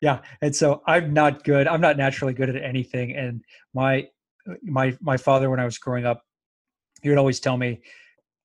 yeah, 0.00 0.20
and 0.40 0.54
so 0.54 0.82
I'm 0.86 1.12
not 1.12 1.44
good. 1.44 1.66
I'm 1.66 1.80
not 1.80 1.96
naturally 1.96 2.34
good 2.34 2.48
at 2.48 2.62
anything. 2.62 3.16
And 3.16 3.42
my 3.74 4.08
my 4.62 4.96
my 5.00 5.16
father, 5.16 5.50
when 5.50 5.60
I 5.60 5.64
was 5.64 5.78
growing 5.78 6.06
up, 6.06 6.22
he 7.02 7.08
would 7.08 7.18
always 7.18 7.40
tell 7.40 7.56
me, 7.56 7.80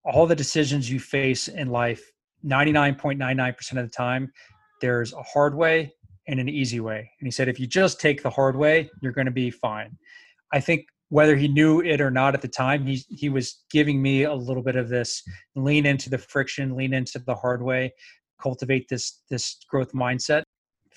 all 0.04 0.26
the 0.26 0.36
decisions 0.36 0.90
you 0.90 1.00
face 1.00 1.48
in 1.48 1.70
life, 1.70 2.12
99.99% 2.46 3.72
of 3.72 3.78
the 3.78 3.90
time, 3.90 4.32
there's 4.82 5.14
a 5.14 5.22
hard 5.24 5.56
way 5.56 5.94
and 6.28 6.40
an 6.40 6.50
easy 6.50 6.80
way. 6.80 7.10
And 7.20 7.28
he 7.28 7.32
said, 7.32 7.48
if 7.48 7.60
you 7.60 7.68
just 7.68 8.00
take 8.00 8.24
the 8.24 8.30
hard 8.30 8.56
way, 8.56 8.90
you're 9.02 9.12
going 9.12 9.26
to 9.26 9.32
be 9.32 9.50
fine. 9.50 9.98
I 10.54 10.60
think 10.60 10.86
whether 11.10 11.36
he 11.36 11.48
knew 11.48 11.82
it 11.82 12.00
or 12.02 12.12
not 12.12 12.34
at 12.36 12.42
the 12.42 12.48
time, 12.48 12.86
he 12.86 13.04
he 13.10 13.30
was 13.30 13.64
giving 13.72 14.02
me 14.02 14.24
a 14.24 14.34
little 14.34 14.64
bit 14.64 14.76
of 14.76 14.90
this 14.90 15.24
lean 15.56 15.86
into 15.86 16.10
the 16.10 16.18
friction, 16.18 16.76
lean 16.76 16.94
into 16.94 17.20
the 17.20 17.36
hard 17.36 17.62
way, 17.62 17.92
cultivate 18.42 18.88
this 18.90 19.22
this 19.30 19.58
growth 19.70 19.92
mindset. 19.94 20.44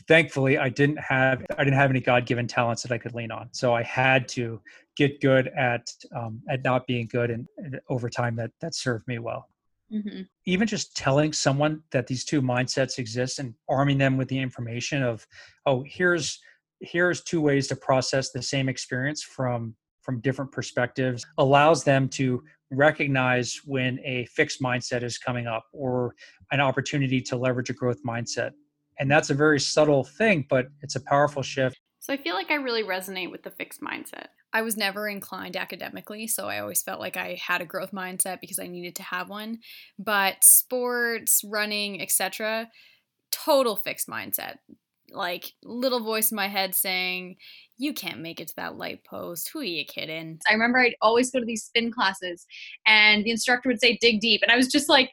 Thankfully, 0.09 0.59
I 0.59 0.69
didn't 0.69 0.99
have 0.99 1.45
I 1.57 1.65
didn't 1.65 1.79
have 1.79 1.91
any 1.91 2.01
God 2.01 2.27
given 2.27 2.47
talents 2.47 2.83
that 2.83 2.93
I 2.93 2.99
could 2.99 3.15
lean 3.15 3.31
on, 3.31 3.49
so 3.53 3.75
I 3.75 3.83
had 3.83 4.29
to 4.29 4.61
get 4.97 5.21
good 5.21 5.49
at 5.49 5.91
um, 6.15 6.43
at 6.49 6.63
not 6.65 6.87
being 6.87 7.07
good, 7.07 7.31
and, 7.31 7.47
and, 7.59 7.81
over 7.89 8.09
time 8.09 8.37
that 8.37 8.51
that 8.61 8.75
served 8.75 9.07
me 9.07 9.19
well. 9.19 9.49
Mm-hmm. 9.93 10.23
Even 10.47 10.67
just 10.67 10.97
telling 10.97 11.33
someone 11.33 11.83
that 11.91 12.07
these 12.07 12.25
two 12.25 12.41
mindsets 12.41 12.99
exist 12.99 13.39
and 13.39 13.55
arming 13.69 13.99
them 13.99 14.17
with 14.17 14.29
the 14.29 14.39
information 14.39 15.03
of, 15.03 15.27
oh, 15.67 15.85
here's 15.87 16.41
here's 16.81 17.23
two 17.23 17.41
ways 17.41 17.69
to 17.69 17.77
process 17.77 18.31
the 18.31 18.43
same 18.43 18.69
experience 18.69 19.23
from 19.23 19.75
from 20.03 20.21
different 20.21 20.51
perspectives 20.51 21.25
allows 21.39 21.85
them 21.85 22.09
to 22.09 22.43
recognize 22.71 23.61
when 23.65 24.01
a 24.05 24.25
fixed 24.27 24.61
mindset 24.61 25.03
is 25.03 25.19
coming 25.19 25.47
up 25.47 25.65
or 25.73 26.15
an 26.51 26.61
opportunity 26.61 27.21
to 27.21 27.37
leverage 27.37 27.71
a 27.71 27.73
growth 27.73 28.03
mindset. 28.05 28.51
And 28.99 29.11
that's 29.11 29.31
a 29.31 29.35
very 29.35 29.61
subtle 29.61 30.05
thing, 30.05 30.47
but 30.49 30.69
it's 30.81 30.97
a 30.97 31.01
powerful 31.01 31.43
shift. 31.43 31.79
So 32.01 32.13
I 32.13 32.17
feel 32.17 32.35
like 32.35 32.51
I 32.51 32.55
really 32.55 32.83
resonate 32.83 33.31
with 33.31 33.43
the 33.43 33.51
fixed 33.51 33.81
mindset. 33.81 34.27
I 34.53 34.63
was 34.63 34.77
never 34.77 35.09
inclined 35.09 35.57
academically, 35.57 36.27
so 36.27 36.49
I 36.49 36.59
always 36.59 36.83
felt 36.83 37.01
like 37.01 37.17
I 37.17 37.41
had 37.41 37.63
a 37.63 37.67
growth 37.67 37.93
mindset 37.93 38.41
because 38.41 38.59
I 38.59 38.67
needed 38.67 38.97
to 38.97 39.03
have 39.03 39.29
one. 39.29 39.61
But 39.99 40.43
sports, 40.43 41.43
running, 41.45 42.03
etc., 42.03 42.69
total 43.31 43.77
fixed 43.77 44.09
mindset 44.09 44.57
like 45.15 45.53
little 45.63 46.01
voice 46.01 46.31
in 46.31 46.37
my 46.37 46.49
head 46.49 46.75
saying, 46.75 47.37
"You 47.79 47.93
can't 47.93 48.21
make 48.21 48.41
it 48.41 48.49
to 48.49 48.57
that 48.57 48.77
light 48.77 49.05
post. 49.05 49.51
Who 49.51 49.61
are 49.61 49.65
you 49.65 49.85
kidding?" 49.85 50.41
I 50.49 50.53
remember 50.53 50.79
I'd 50.79 50.97
always 51.01 51.31
go 51.31 51.41
to 51.41 51.47
these 51.47 51.65
spin 51.65 51.93
classes, 51.93 52.47
and 52.87 53.25
the 53.25 53.31
instructor 53.31 53.69
would 53.69 53.81
say, 53.81 53.99
"Dig 54.01 54.21
deep," 54.21 54.43
and 54.43 54.51
I 54.51 54.57
was 54.57 54.69
just 54.69 54.89
like, 54.89 55.11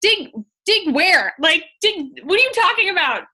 "Dig, 0.00 0.30
dig 0.68 0.94
where? 0.94 1.34
Like, 1.38 1.64
dig? 1.80 2.20
What 2.24 2.38
are 2.38 2.42
you 2.42 2.52
talking 2.54 2.90
about?" 2.90 3.24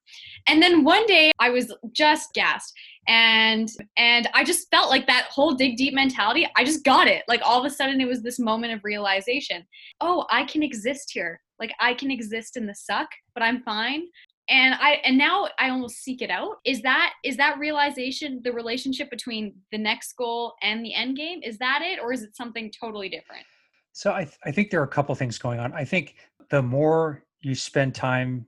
And 0.46 0.62
then 0.62 0.84
one 0.84 1.06
day 1.06 1.32
I 1.38 1.50
was 1.50 1.74
just 1.92 2.32
gassed, 2.34 2.72
and 3.08 3.68
and 3.96 4.28
I 4.34 4.44
just 4.44 4.70
felt 4.70 4.90
like 4.90 5.06
that 5.06 5.26
whole 5.30 5.54
dig 5.54 5.76
deep 5.76 5.94
mentality. 5.94 6.48
I 6.56 6.64
just 6.64 6.84
got 6.84 7.08
it. 7.08 7.22
Like 7.28 7.42
all 7.44 7.58
of 7.58 7.66
a 7.66 7.74
sudden, 7.74 8.00
it 8.00 8.08
was 8.08 8.22
this 8.22 8.38
moment 8.38 8.72
of 8.72 8.80
realization. 8.84 9.66
Oh, 10.00 10.26
I 10.30 10.44
can 10.44 10.62
exist 10.62 11.10
here. 11.12 11.40
Like 11.58 11.72
I 11.80 11.94
can 11.94 12.10
exist 12.10 12.56
in 12.56 12.66
the 12.66 12.74
suck, 12.74 13.08
but 13.34 13.42
I'm 13.42 13.62
fine 13.62 14.04
and 14.48 14.74
i 14.80 15.00
and 15.04 15.16
now 15.16 15.48
i 15.58 15.70
almost 15.70 16.02
seek 16.02 16.20
it 16.20 16.30
out 16.30 16.56
is 16.64 16.82
that 16.82 17.14
is 17.24 17.36
that 17.36 17.58
realization 17.58 18.40
the 18.44 18.52
relationship 18.52 19.08
between 19.10 19.54
the 19.72 19.78
next 19.78 20.14
goal 20.16 20.54
and 20.62 20.84
the 20.84 20.94
end 20.94 21.16
game 21.16 21.40
is 21.42 21.56
that 21.58 21.80
it 21.82 21.98
or 21.98 22.12
is 22.12 22.22
it 22.22 22.36
something 22.36 22.70
totally 22.70 23.08
different 23.08 23.44
so 23.92 24.12
i, 24.12 24.24
th- 24.24 24.36
I 24.44 24.50
think 24.50 24.70
there 24.70 24.80
are 24.80 24.84
a 24.84 24.88
couple 24.88 25.14
things 25.14 25.38
going 25.38 25.60
on 25.60 25.72
i 25.72 25.84
think 25.84 26.16
the 26.50 26.62
more 26.62 27.23
you 27.44 27.54
spend 27.54 27.94
time 27.94 28.46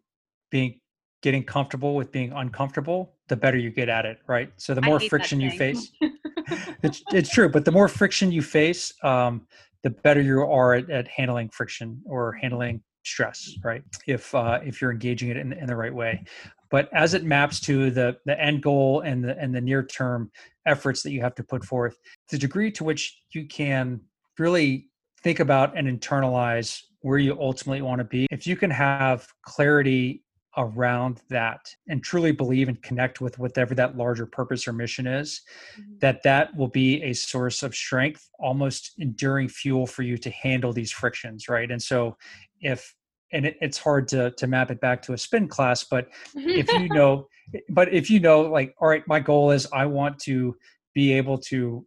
being 0.51 0.81
getting 1.23 1.43
comfortable 1.43 1.95
with 1.95 2.13
being 2.13 2.33
uncomfortable 2.33 3.15
the 3.29 3.37
better 3.37 3.59
you 3.59 3.71
get 3.71 3.89
at 3.89 4.05
it 4.05 4.19
right? 4.27 4.53
So 4.57 4.75
the 4.75 4.83
more 4.83 5.01
friction 5.01 5.41
you 5.41 5.51
face 5.51 5.91
it's, 6.83 7.03
it's 7.13 7.31
true 7.31 7.49
but 7.49 7.65
the 7.65 7.73
more 7.73 7.89
friction 7.89 8.31
you 8.31 8.43
face 8.43 8.93
um, 9.03 9.47
the 9.83 9.91
better 9.91 10.21
you 10.21 10.41
are 10.41 10.75
at, 10.75 10.91
at 10.91 11.09
handling 11.09 11.49
friction 11.51 12.01
or 12.07 12.33
handling 12.33 12.83
stress 13.05 13.55
right? 13.65 13.83
If 14.07 14.35
uh, 14.35 14.61
if 14.65 14.81
you're 14.81 14.93
engaging 14.93 15.31
it 15.31 15.37
in, 15.37 15.53
in 15.53 15.67
the 15.67 15.77
right 15.77 15.95
way. 15.95 16.25
But 16.71 16.89
as 16.93 17.15
it 17.15 17.25
maps 17.25 17.61
to 17.61 17.91
the 17.91 18.17
the 18.27 18.39
end 18.41 18.63
goal 18.63 19.01
and 19.01 19.25
the 19.25 19.39
and 19.39 19.55
the 19.55 19.61
near 19.61 19.85
term 19.85 20.31
efforts 20.67 21.03
that 21.03 21.13
you 21.13 21.23
have 21.23 21.35
to 21.37 21.45
put 21.45 21.65
forth 21.65 21.97
the 22.29 22.39
degree 22.39 22.71
to 22.73 22.85
which 22.85 23.23
you 23.33 23.47
can 23.47 24.01
really 24.39 24.91
think 25.23 25.41
about 25.41 25.77
and 25.77 25.89
internalize 25.89 26.83
where 27.01 27.19
you 27.19 27.39
ultimately 27.41 27.83
want 27.83 27.99
to 27.99 28.05
be 28.05 28.27
if 28.31 28.47
you 28.47 28.57
can 28.57 28.71
have 28.71 29.27
clarity 29.43 30.23
around 30.57 31.21
that 31.29 31.75
and 31.89 32.03
truly 32.03 32.33
believe 32.33 32.69
and 32.69 32.83
connect 32.83 33.21
with 33.21 33.39
whatever 33.39 33.75
that 33.75 33.97
larger 33.97 34.25
purpose 34.25 34.67
or 34.67 34.73
mission 34.73 35.07
is 35.07 35.43
mm-hmm. 35.79 35.99
that 36.01 36.23
that 36.23 36.55
will 36.57 36.69
be 36.69 37.03
a 37.03 37.13
source 37.13 37.63
of 37.63 37.75
strength 37.75 38.29
almost 38.39 38.93
enduring 38.99 39.49
fuel 39.49 39.87
for 39.87 40.03
you 40.03 40.17
to 40.17 40.31
handle 40.31 40.73
these 40.73 40.91
frictions 40.91 41.49
right 41.49 41.71
and 41.71 41.83
so 41.83 42.17
if 42.61 42.95
and 43.33 43.45
it, 43.45 43.57
it's 43.61 43.77
hard 43.77 44.09
to 44.09 44.31
to 44.33 44.47
map 44.47 44.71
it 44.71 44.81
back 44.81 45.03
to 45.03 45.13
a 45.13 45.19
spin 45.19 45.47
class 45.47 45.85
but 45.85 46.09
if 46.35 46.73
you 46.73 46.89
know 46.95 47.27
but 47.69 47.93
if 47.93 48.09
you 48.09 48.19
know 48.19 48.43
like 48.43 48.75
all 48.81 48.89
right 48.89 49.07
my 49.07 49.21
goal 49.21 49.51
is 49.51 49.67
i 49.73 49.85
want 49.85 50.19
to 50.19 50.57
be 50.95 51.13
able 51.13 51.37
to 51.37 51.87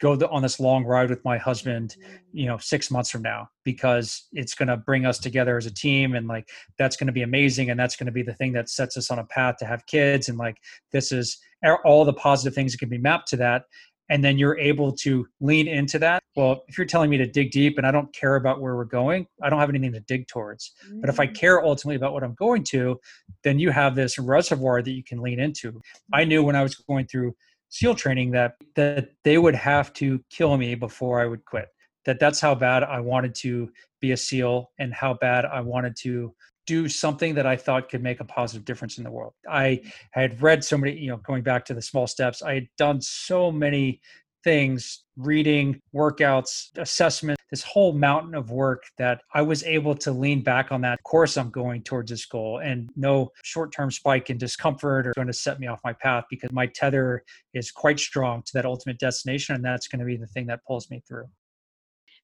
go 0.00 0.16
the, 0.16 0.28
on 0.28 0.42
this 0.42 0.60
long 0.60 0.84
ride 0.84 1.10
with 1.10 1.24
my 1.24 1.38
husband 1.38 1.96
you 2.32 2.46
know 2.46 2.56
six 2.58 2.90
months 2.90 3.10
from 3.10 3.22
now 3.22 3.48
because 3.64 4.28
it's 4.32 4.54
going 4.54 4.68
to 4.68 4.76
bring 4.76 5.06
us 5.06 5.18
together 5.18 5.56
as 5.56 5.66
a 5.66 5.74
team 5.74 6.14
and 6.14 6.28
like 6.28 6.48
that's 6.78 6.96
going 6.96 7.06
to 7.06 7.12
be 7.12 7.22
amazing 7.22 7.70
and 7.70 7.78
that's 7.78 7.96
going 7.96 8.06
to 8.06 8.12
be 8.12 8.22
the 8.22 8.34
thing 8.34 8.52
that 8.52 8.68
sets 8.68 8.96
us 8.96 9.10
on 9.10 9.18
a 9.18 9.24
path 9.24 9.56
to 9.56 9.66
have 9.66 9.84
kids 9.86 10.28
and 10.28 10.38
like 10.38 10.58
this 10.92 11.12
is 11.12 11.38
all 11.84 12.04
the 12.04 12.12
positive 12.12 12.54
things 12.54 12.72
that 12.72 12.78
can 12.78 12.88
be 12.88 12.98
mapped 12.98 13.28
to 13.28 13.36
that 13.36 13.64
and 14.10 14.24
then 14.24 14.38
you're 14.38 14.58
able 14.58 14.90
to 14.90 15.26
lean 15.40 15.68
into 15.68 15.98
that 15.98 16.22
well 16.36 16.62
if 16.68 16.78
you're 16.78 16.86
telling 16.86 17.10
me 17.10 17.16
to 17.16 17.26
dig 17.26 17.50
deep 17.50 17.78
and 17.78 17.86
i 17.86 17.90
don't 17.90 18.12
care 18.14 18.36
about 18.36 18.60
where 18.60 18.76
we're 18.76 18.84
going 18.84 19.26
i 19.42 19.50
don't 19.50 19.58
have 19.58 19.68
anything 19.68 19.92
to 19.92 20.00
dig 20.00 20.26
towards 20.28 20.72
mm-hmm. 20.86 21.00
but 21.00 21.10
if 21.10 21.20
i 21.20 21.26
mm. 21.26 21.34
care 21.34 21.64
ultimately 21.64 21.96
about 21.96 22.12
what 22.12 22.22
i'm 22.22 22.34
going 22.34 22.62
to 22.62 22.98
then 23.44 23.58
you 23.58 23.70
have 23.70 23.94
this 23.94 24.18
reservoir 24.18 24.82
that 24.82 24.92
you 24.92 25.04
can 25.04 25.20
lean 25.20 25.40
into 25.40 25.80
i 26.12 26.24
knew 26.24 26.42
when 26.42 26.56
i 26.56 26.62
was 26.62 26.74
going 26.74 27.06
through 27.06 27.34
SEAL 27.70 27.94
training 27.94 28.30
that 28.32 28.54
that 28.76 29.10
they 29.24 29.38
would 29.38 29.54
have 29.54 29.92
to 29.94 30.22
kill 30.30 30.56
me 30.56 30.74
before 30.74 31.20
I 31.20 31.26
would 31.26 31.44
quit. 31.44 31.66
That 32.04 32.18
that's 32.18 32.40
how 32.40 32.54
bad 32.54 32.84
I 32.84 33.00
wanted 33.00 33.34
to 33.36 33.70
be 34.00 34.12
a 34.12 34.16
SEAL 34.16 34.70
and 34.78 34.94
how 34.94 35.14
bad 35.14 35.44
I 35.44 35.60
wanted 35.60 35.96
to 36.02 36.34
do 36.66 36.86
something 36.86 37.34
that 37.34 37.46
I 37.46 37.56
thought 37.56 37.88
could 37.88 38.02
make 38.02 38.20
a 38.20 38.24
positive 38.24 38.64
difference 38.64 38.98
in 38.98 39.04
the 39.04 39.10
world. 39.10 39.32
I 39.48 39.80
had 40.10 40.40
read 40.42 40.62
so 40.62 40.76
many, 40.76 40.98
you 40.98 41.10
know, 41.10 41.16
going 41.16 41.42
back 41.42 41.64
to 41.66 41.74
the 41.74 41.80
small 41.80 42.06
steps, 42.06 42.42
I 42.42 42.54
had 42.54 42.68
done 42.76 43.00
so 43.00 43.50
many 43.50 44.00
things 44.44 45.04
reading 45.16 45.80
workouts 45.94 46.68
assessment 46.76 47.38
this 47.50 47.62
whole 47.62 47.92
mountain 47.92 48.34
of 48.34 48.50
work 48.50 48.84
that 48.98 49.20
i 49.34 49.42
was 49.42 49.64
able 49.64 49.94
to 49.94 50.12
lean 50.12 50.42
back 50.42 50.70
on 50.70 50.80
that 50.80 51.02
course 51.02 51.36
i'm 51.36 51.50
going 51.50 51.82
towards 51.82 52.10
this 52.10 52.26
goal. 52.26 52.58
And 52.58 52.90
no 52.96 53.30
short-term 53.42 53.90
spike 53.90 54.30
in 54.30 54.38
discomfort 54.38 55.06
or 55.06 55.12
going 55.14 55.26
to 55.26 55.32
set 55.32 55.58
me 55.58 55.66
off 55.66 55.80
my 55.84 55.92
path 55.92 56.24
because 56.30 56.52
my 56.52 56.66
tether 56.66 57.24
is 57.54 57.70
quite 57.70 57.98
strong 57.98 58.42
to 58.42 58.52
that 58.54 58.66
ultimate 58.66 58.98
destination 58.98 59.54
and 59.54 59.64
that's 59.64 59.88
going 59.88 60.00
to 60.00 60.04
be 60.04 60.16
the 60.16 60.26
thing 60.26 60.46
that 60.46 60.64
pulls 60.66 60.90
me 60.90 61.02
through 61.06 61.24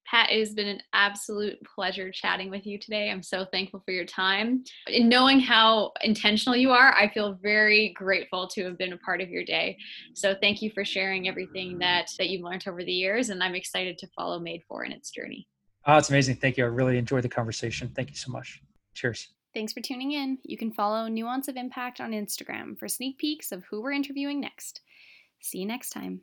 Pat, 0.07 0.31
it 0.31 0.39
has 0.39 0.55
been 0.55 0.69
an 0.69 0.83
absolute 0.93 1.59
pleasure 1.65 2.11
chatting 2.11 2.51
with 2.51 2.67
you 2.67 2.79
today. 2.79 3.11
I'm 3.11 3.23
so 3.23 3.45
thankful 3.45 3.81
for 3.85 3.91
your 3.91 4.05
time. 4.05 4.65
And 4.87 5.09
knowing 5.09 5.41
how 5.41 5.93
intentional 6.03 6.57
you 6.57 6.71
are, 6.71 6.95
I 6.95 7.09
feel 7.09 7.39
very 7.43 7.95
grateful 7.95 8.47
to 8.49 8.65
have 8.65 8.79
been 8.79 8.93
a 8.93 8.99
part 8.99 9.21
of 9.21 9.31
your 9.31 9.45
day. 9.45 9.79
So 10.15 10.35
thank 10.41 10.61
you 10.63 10.71
for 10.71 10.85
sharing 10.85 11.29
everything 11.29 11.79
that 11.79 12.11
that 12.19 12.29
you've 12.29 12.43
learned 12.43 12.65
over 12.69 12.85
the 12.85 12.93
years, 12.93 13.31
and 13.31 13.43
I'm 13.43 13.55
excited 13.55 13.99
to 13.99 14.07
follow 14.09 14.39
Made 14.39 14.63
for 14.69 14.85
in 14.85 14.93
its 14.93 15.11
journey. 15.11 15.49
Oh, 15.87 15.97
it's 15.97 16.11
amazing. 16.11 16.37
Thank 16.37 16.57
you. 16.57 16.65
I 16.65 16.69
really 16.69 16.99
enjoyed 16.99 17.25
the 17.25 17.29
conversation. 17.29 17.91
Thank 17.95 18.11
you 18.11 18.17
so 18.17 18.31
much. 18.31 18.63
Cheers. 18.95 19.29
Thanks 19.53 19.73
for 19.73 19.81
tuning 19.81 20.13
in. 20.13 20.39
You 20.43 20.57
can 20.57 20.73
follow 20.73 21.07
Nuance 21.09 21.49
of 21.49 21.57
Impact 21.57 22.01
on 22.01 22.11
Instagram 22.11 22.79
for 22.79 22.89
sneak 22.89 23.19
peeks 23.19 23.53
of 23.53 23.65
who 23.65 23.81
we're 23.81 23.93
interviewing 23.93 24.41
next. 24.41 24.81
See 25.41 25.59
you 25.59 25.67
next 25.67 25.91
time. 25.91 26.23